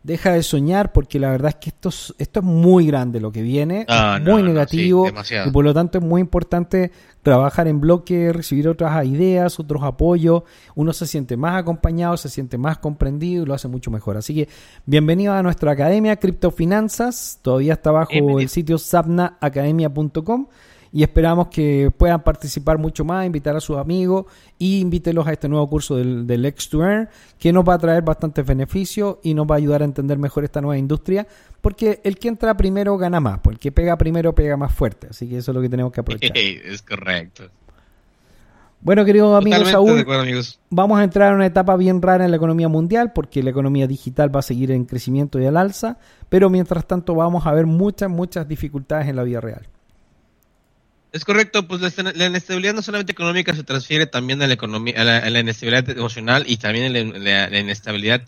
deja 0.09 0.33
de 0.33 0.43
soñar 0.43 0.91
porque 0.91 1.21
la 1.21 1.31
verdad 1.31 1.51
es 1.51 1.55
que 1.57 1.69
esto 1.69 1.91
es, 1.91 2.15
esto 2.17 2.41
es 2.41 2.47
muy 2.47 2.87
grande 2.87 3.21
lo 3.21 3.31
que 3.31 3.43
viene, 3.43 3.85
ah, 3.89 4.19
muy 4.25 4.43
negativo 4.43 5.07
y 5.07 5.51
por 5.51 5.65
lo 5.67 5.75
tanto 5.75 5.99
es 5.99 6.05
muy 6.05 6.23
importante 6.23 6.91
trabajar 7.23 7.69
en 7.69 7.79
bloque, 7.79 8.33
recibir 8.33 8.69
otras 8.69 9.05
ideas, 9.05 9.61
otros 9.61 9.83
apoyos, 9.83 10.45
uno 10.75 10.95
se 10.95 11.07
siente 11.07 11.37
más 11.37 11.61
acompañado, 11.61 12.17
se 12.17 12.31
siente 12.31 12.57
más 12.57 12.79
comprendido 12.79 13.43
y 13.43 13.47
lo 13.47 13.53
hace 13.53 13.69
mucho 13.69 13.91
mejor. 13.91 14.17
Así 14.17 14.35
que 14.35 14.49
bienvenido 14.87 15.35
a 15.35 15.43
nuestra 15.43 15.73
academia 15.73 16.17
Criptofinanzas, 16.17 17.41
todavía 17.43 17.75
está 17.75 17.91
bajo 17.91 18.41
el 18.41 18.49
sitio 18.49 18.79
sapnaacademia.com 18.79 20.47
y 20.93 21.03
esperamos 21.03 21.49
que 21.49 21.91
puedan 21.97 22.23
participar 22.23 22.79
mucho 22.79 23.05
más, 23.05 23.27
invitar 23.27 23.57
a 23.57 23.61
sus 23.61 23.77
amigos 23.77 24.27
y 24.59 24.81
invítelos 24.81 25.27
a 25.27 25.33
este 25.33 25.49
nuevo 25.49 25.69
curso 25.69 25.97
del, 25.97 26.27
del 26.27 26.45
X 26.47 26.69
to 26.69 26.83
Earn 26.83 27.09
que 27.39 27.53
nos 27.53 27.69
va 27.69 27.75
a 27.75 27.79
traer 27.79 28.03
bastantes 28.03 28.45
beneficios 28.45 29.17
y 29.23 29.35
nos 29.35 29.47
va 29.47 29.55
a 29.55 29.59
ayudar 29.59 29.83
a 29.83 29.85
entender 29.85 30.19
mejor 30.19 30.45
esta 30.45 30.61
nueva 30.61 30.79
industria 30.79 31.27
porque 31.61 32.01
el 32.05 32.19
que 32.19 32.29
entra 32.29 32.57
primero 32.57 32.97
gana 32.97 33.21
más, 33.21 33.41
porque 33.41 33.55
el 33.55 33.59
que 33.61 33.73
pega 33.73 33.97
primero 33.97 34.35
pega 34.35 34.57
más 34.57 34.73
fuerte, 34.73 35.09
así 35.11 35.29
que 35.29 35.39
eso 35.39 35.51
es 35.51 35.55
lo 35.55 35.61
que 35.61 35.69
tenemos 35.69 35.93
que 35.93 36.01
aprovechar. 36.01 36.33
es 36.37 36.83
correcto. 36.83 37.45
Bueno, 38.81 39.05
queridos 39.05 39.37
amigos, 39.37 39.69
Saúl, 39.69 40.07
vamos 40.71 41.01
a 41.01 41.05
entrar 41.05 41.33
a 41.33 41.35
una 41.35 41.47
etapa 41.47 41.77
bien 41.77 42.01
rara 42.01 42.25
en 42.25 42.31
la 42.31 42.37
economía 42.37 42.69
mundial 42.69 43.13
porque 43.13 43.43
la 43.43 43.51
economía 43.51 43.89
digital 43.89 44.35
va 44.35 44.39
a 44.39 44.43
seguir 44.43 44.71
en 44.71 44.85
crecimiento 44.85 45.41
y 45.41 45.47
al 45.47 45.57
alza, 45.57 45.99
pero 46.29 46.49
mientras 46.49 46.87
tanto 46.87 47.17
vamos 47.17 47.45
a 47.47 47.53
ver 47.53 47.67
muchas, 47.67 48.09
muchas 48.09 48.47
dificultades 48.47 49.09
en 49.09 49.17
la 49.17 49.25
vida 49.25 49.41
real. 49.41 49.67
Es 51.11 51.25
correcto, 51.25 51.67
pues 51.67 51.97
la, 51.97 52.27
inestabilidad 52.27 52.75
no 52.75 52.83
solamente 52.83 53.13
económica 53.13 53.55
se 53.55 53.65
transfiere 53.65 54.07
también 54.07 54.43
a 54.43 54.47
la 54.47 54.55
economía, 54.55 55.01
a 55.01 55.31
la, 55.31 55.41
inestabilidad 55.41 55.89
emocional 55.91 56.45
y 56.47 56.59
también 56.59 56.93
la, 57.25 57.49
la 57.49 57.59
inestabilidad, 57.59 58.23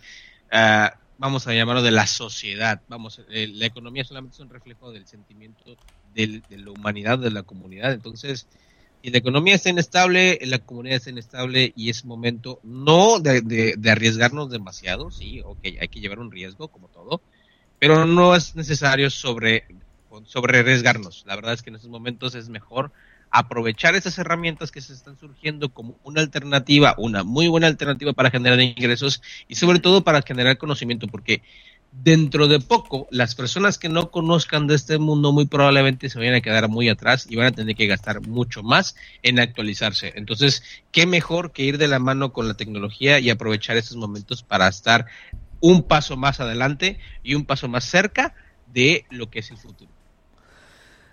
uh, 0.51 0.97
vamos 1.19 1.47
a 1.47 1.53
llamarlo 1.53 1.83
de 1.83 1.91
la 1.91 2.07
sociedad. 2.07 2.81
Vamos, 2.89 3.21
eh, 3.29 3.49
la 3.53 3.67
economía 3.67 4.03
solamente 4.05 4.37
es 4.37 4.41
un 4.41 4.49
reflejo 4.49 4.91
del 4.93 5.07
sentimiento 5.07 5.77
de 6.15 6.43
la 6.49 6.71
humanidad, 6.71 7.19
de 7.19 7.31
la 7.31 7.43
comunidad. 7.43 7.93
Entonces, 7.93 8.47
si 9.03 9.11
la 9.11 9.19
economía 9.19 9.55
está 9.55 9.69
inestable, 9.69 10.39
la 10.43 10.59
comunidad 10.59 10.97
está 10.97 11.11
inestable 11.11 11.75
y 11.77 11.91
es 11.91 12.07
momento 12.07 12.61
no 12.63 13.19
de, 13.19 13.43
de, 13.43 13.75
de 13.77 13.91
arriesgarnos 13.91 14.51
demasiado, 14.51 15.11
sí, 15.11 15.43
ok, 15.45 15.59
hay 15.81 15.89
que 15.89 16.01
llevar 16.01 16.19
un 16.19 16.31
riesgo 16.31 16.69
como 16.69 16.89
todo, 16.89 17.21
pero 17.79 18.07
no 18.07 18.35
es 18.35 18.57
necesario 18.57 19.11
sobre, 19.11 19.65
sobre 20.25 20.59
arriesgarnos. 20.59 21.25
La 21.27 21.37
verdad 21.37 21.55
es 21.55 21.63
que 21.63 21.71
en 21.71 21.77
estos 21.77 21.91
momentos 21.91 22.35
es 22.35 22.49
mejor 22.49 22.93
aprovechar 23.31 23.95
esas 23.95 24.19
herramientas 24.19 24.71
que 24.73 24.81
se 24.81 24.93
están 24.93 25.17
surgiendo 25.17 25.73
como 25.73 25.97
una 26.03 26.21
alternativa, 26.21 26.95
una 26.99 27.23
muy 27.23 27.49
buena 27.49 27.69
alternativa 27.69 28.13
para 28.13 28.31
generar 28.31 28.61
ingresos 28.61 29.23
y 29.47 29.55
sobre 29.55 29.79
todo 29.79 30.03
para 30.03 30.23
generar 30.23 30.59
conocimiento, 30.59 31.07
porque 31.07 31.43
dentro 31.93 32.47
de 32.49 32.61
poco 32.61 33.09
las 33.11 33.35
personas 33.35 33.79
que 33.79 33.89
no 33.89 34.11
conozcan 34.11 34.67
de 34.67 34.75
este 34.75 34.99
mundo 34.99 35.33
muy 35.33 35.47
probablemente 35.47 36.09
se 36.09 36.19
vayan 36.19 36.35
a 36.35 36.41
quedar 36.41 36.69
muy 36.69 36.89
atrás 36.89 37.27
y 37.29 37.37
van 37.37 37.47
a 37.47 37.53
tener 37.53 37.75
que 37.75 37.87
gastar 37.87 38.21
mucho 38.27 38.63
más 38.63 38.97
en 39.23 39.39
actualizarse. 39.39 40.13
Entonces, 40.17 40.63
¿qué 40.93 41.07
mejor 41.07 41.53
que 41.53 41.65
ir 41.65 41.79
de 41.79 41.89
la 41.89 41.99
mano 41.99 42.33
con 42.33 42.49
la 42.49 42.55
tecnología 42.55 43.19
y 43.19 43.31
aprovechar 43.31 43.77
estos 43.77 43.97
momentos 43.97 44.43
para 44.43 44.69
estar 44.69 45.07
un 45.61 45.83
paso 45.83 46.17
más 46.17 46.41
adelante 46.41 46.99
y 47.23 47.35
un 47.35 47.45
paso 47.45 47.69
más 47.69 47.85
cerca 47.85 48.35
de 48.67 49.05
lo 49.11 49.31
que 49.31 49.41
es 49.41 49.51
el 49.51 49.59
futuro? 49.59 50.00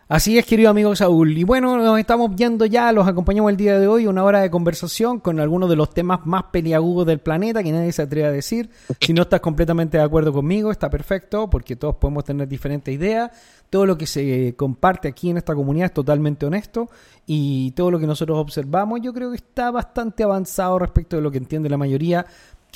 Así 0.09 0.37
es, 0.37 0.45
querido 0.45 0.69
amigo 0.69 0.95
Saúl. 0.95 1.37
Y 1.37 1.43
bueno, 1.43 1.75
nos 1.75 1.99
estamos 1.99 2.33
viendo 2.33 2.65
ya, 2.65 2.93
los 2.93 3.05
acompañamos 3.05 3.51
el 3.51 3.57
día 3.57 3.77
de 3.77 3.89
hoy, 3.89 4.07
una 4.07 4.23
hora 4.23 4.39
de 4.39 4.49
conversación 4.49 5.19
con 5.19 5.37
algunos 5.41 5.69
de 5.69 5.75
los 5.75 5.93
temas 5.93 6.25
más 6.25 6.43
peliagudos 6.43 7.05
del 7.07 7.19
planeta 7.19 7.61
que 7.61 7.73
nadie 7.73 7.91
se 7.91 8.03
atreve 8.03 8.25
a 8.25 8.31
decir. 8.31 8.69
Si 9.01 9.11
no 9.11 9.23
estás 9.23 9.41
completamente 9.41 9.97
de 9.97 10.03
acuerdo 10.05 10.31
conmigo, 10.31 10.71
está 10.71 10.89
perfecto, 10.89 11.49
porque 11.49 11.75
todos 11.75 11.97
podemos 11.97 12.23
tener 12.23 12.47
diferentes 12.47 12.95
ideas. 12.95 13.31
Todo 13.69 13.85
lo 13.85 13.97
que 13.97 14.05
se 14.05 14.55
comparte 14.55 15.09
aquí 15.09 15.29
en 15.29 15.35
esta 15.35 15.53
comunidad 15.53 15.87
es 15.87 15.93
totalmente 15.93 16.45
honesto 16.45 16.89
y 17.25 17.71
todo 17.71 17.91
lo 17.91 17.99
que 17.99 18.07
nosotros 18.07 18.37
observamos 18.39 19.01
yo 19.03 19.13
creo 19.13 19.31
que 19.31 19.35
está 19.35 19.71
bastante 19.71 20.23
avanzado 20.23 20.79
respecto 20.79 21.17
de 21.17 21.21
lo 21.21 21.29
que 21.29 21.37
entiende 21.37 21.67
la 21.67 21.75
mayoría, 21.75 22.25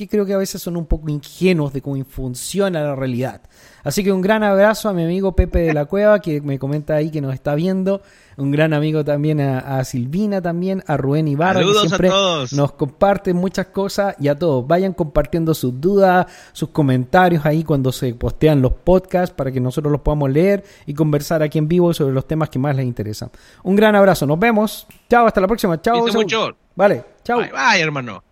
que 0.02 0.08
creo 0.08 0.26
que 0.26 0.34
a 0.34 0.38
veces 0.38 0.62
son 0.62 0.78
un 0.78 0.88
poco 0.88 1.10
ingenuos 1.10 1.74
de 1.74 1.82
cómo 1.82 2.04
funciona 2.06 2.82
la 2.82 2.96
realidad. 2.96 3.42
Así 3.84 4.04
que 4.04 4.12
un 4.12 4.22
gran 4.22 4.42
abrazo 4.42 4.90
a 4.90 4.94
mi 4.94 5.04
amigo 5.04 5.36
Pepe 5.36 5.60
de 5.60 5.74
la 5.74 5.86
Cueva, 5.86 6.20
que 6.20 6.42
me 6.42 6.58
comenta 6.58 6.96
ahí 6.96 7.12
que 7.12 7.22
nos 7.22 7.34
está 7.34 7.54
viendo. 7.54 8.02
Un 8.38 8.50
gran 8.50 8.74
amigo 8.74 9.04
también 9.04 9.40
a, 9.40 9.84
Silvina, 9.84 10.42
también 10.42 10.84
a 10.88 10.98
Rubén 10.98 11.28
Ibarra, 11.28 11.62
que 11.62 11.88
siempre 11.88 12.10
nos 12.52 12.72
comparten 12.72 13.36
muchas 13.36 13.68
cosas. 13.68 14.16
Y 14.20 14.28
a 14.28 14.36
todos, 14.36 14.66
vayan 14.66 14.94
compartiendo 14.94 15.54
sus 15.54 15.80
dudas, 15.80 16.26
sus 16.52 16.70
comentarios 16.70 17.46
ahí 17.46 17.64
cuando 17.64 17.92
se 17.92 18.14
postean 18.16 18.62
los 18.62 18.74
podcasts 18.74 19.36
para 19.36 19.52
que 19.52 19.60
nosotros 19.60 19.92
los 19.92 20.02
podamos 20.02 20.32
leer 20.32 20.64
y 20.88 20.96
conversar 20.96 21.44
aquí 21.44 21.60
en 21.60 21.68
vivo 21.68 21.94
sobre 21.94 22.14
los 22.14 22.26
temas 22.26 22.50
que 22.50 22.58
más 22.58 22.76
les 22.76 22.86
interesan. 22.86 23.30
Un 23.64 23.76
gran 23.76 23.96
abrazo, 23.96 24.26
nos 24.26 24.40
vemos. 24.40 24.88
Chao, 25.10 25.28
hasta 25.28 25.42
la 25.42 25.48
próxima. 25.48 25.80
Chao. 25.80 26.04
Vale, 26.76 27.04
chao. 27.24 27.40
Bye, 27.40 27.52
bye, 27.52 27.82
hermano. 27.82 28.31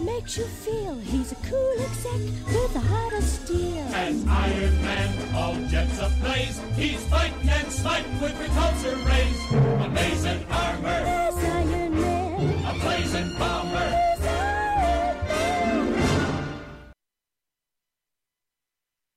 Makes 0.00 0.36
you 0.36 0.44
feel 0.44 0.94
he's 0.96 1.32
a 1.32 1.36
cool 1.36 1.74
exec 1.80 2.20
with 2.46 2.76
a 2.76 2.80
heart 2.80 3.12
of 3.14 3.22
steel. 3.22 3.78
As 3.94 4.26
Iron 4.26 4.82
Man, 4.82 5.34
all 5.34 5.54
jets 5.68 5.98
ablaze, 5.98 6.60
he's 6.74 7.02
fight 7.06 7.32
and 7.42 7.72
smite 7.72 8.04
with 8.20 8.34
repulsor 8.34 8.96
rays. 9.06 9.84
Amazing 9.86 10.44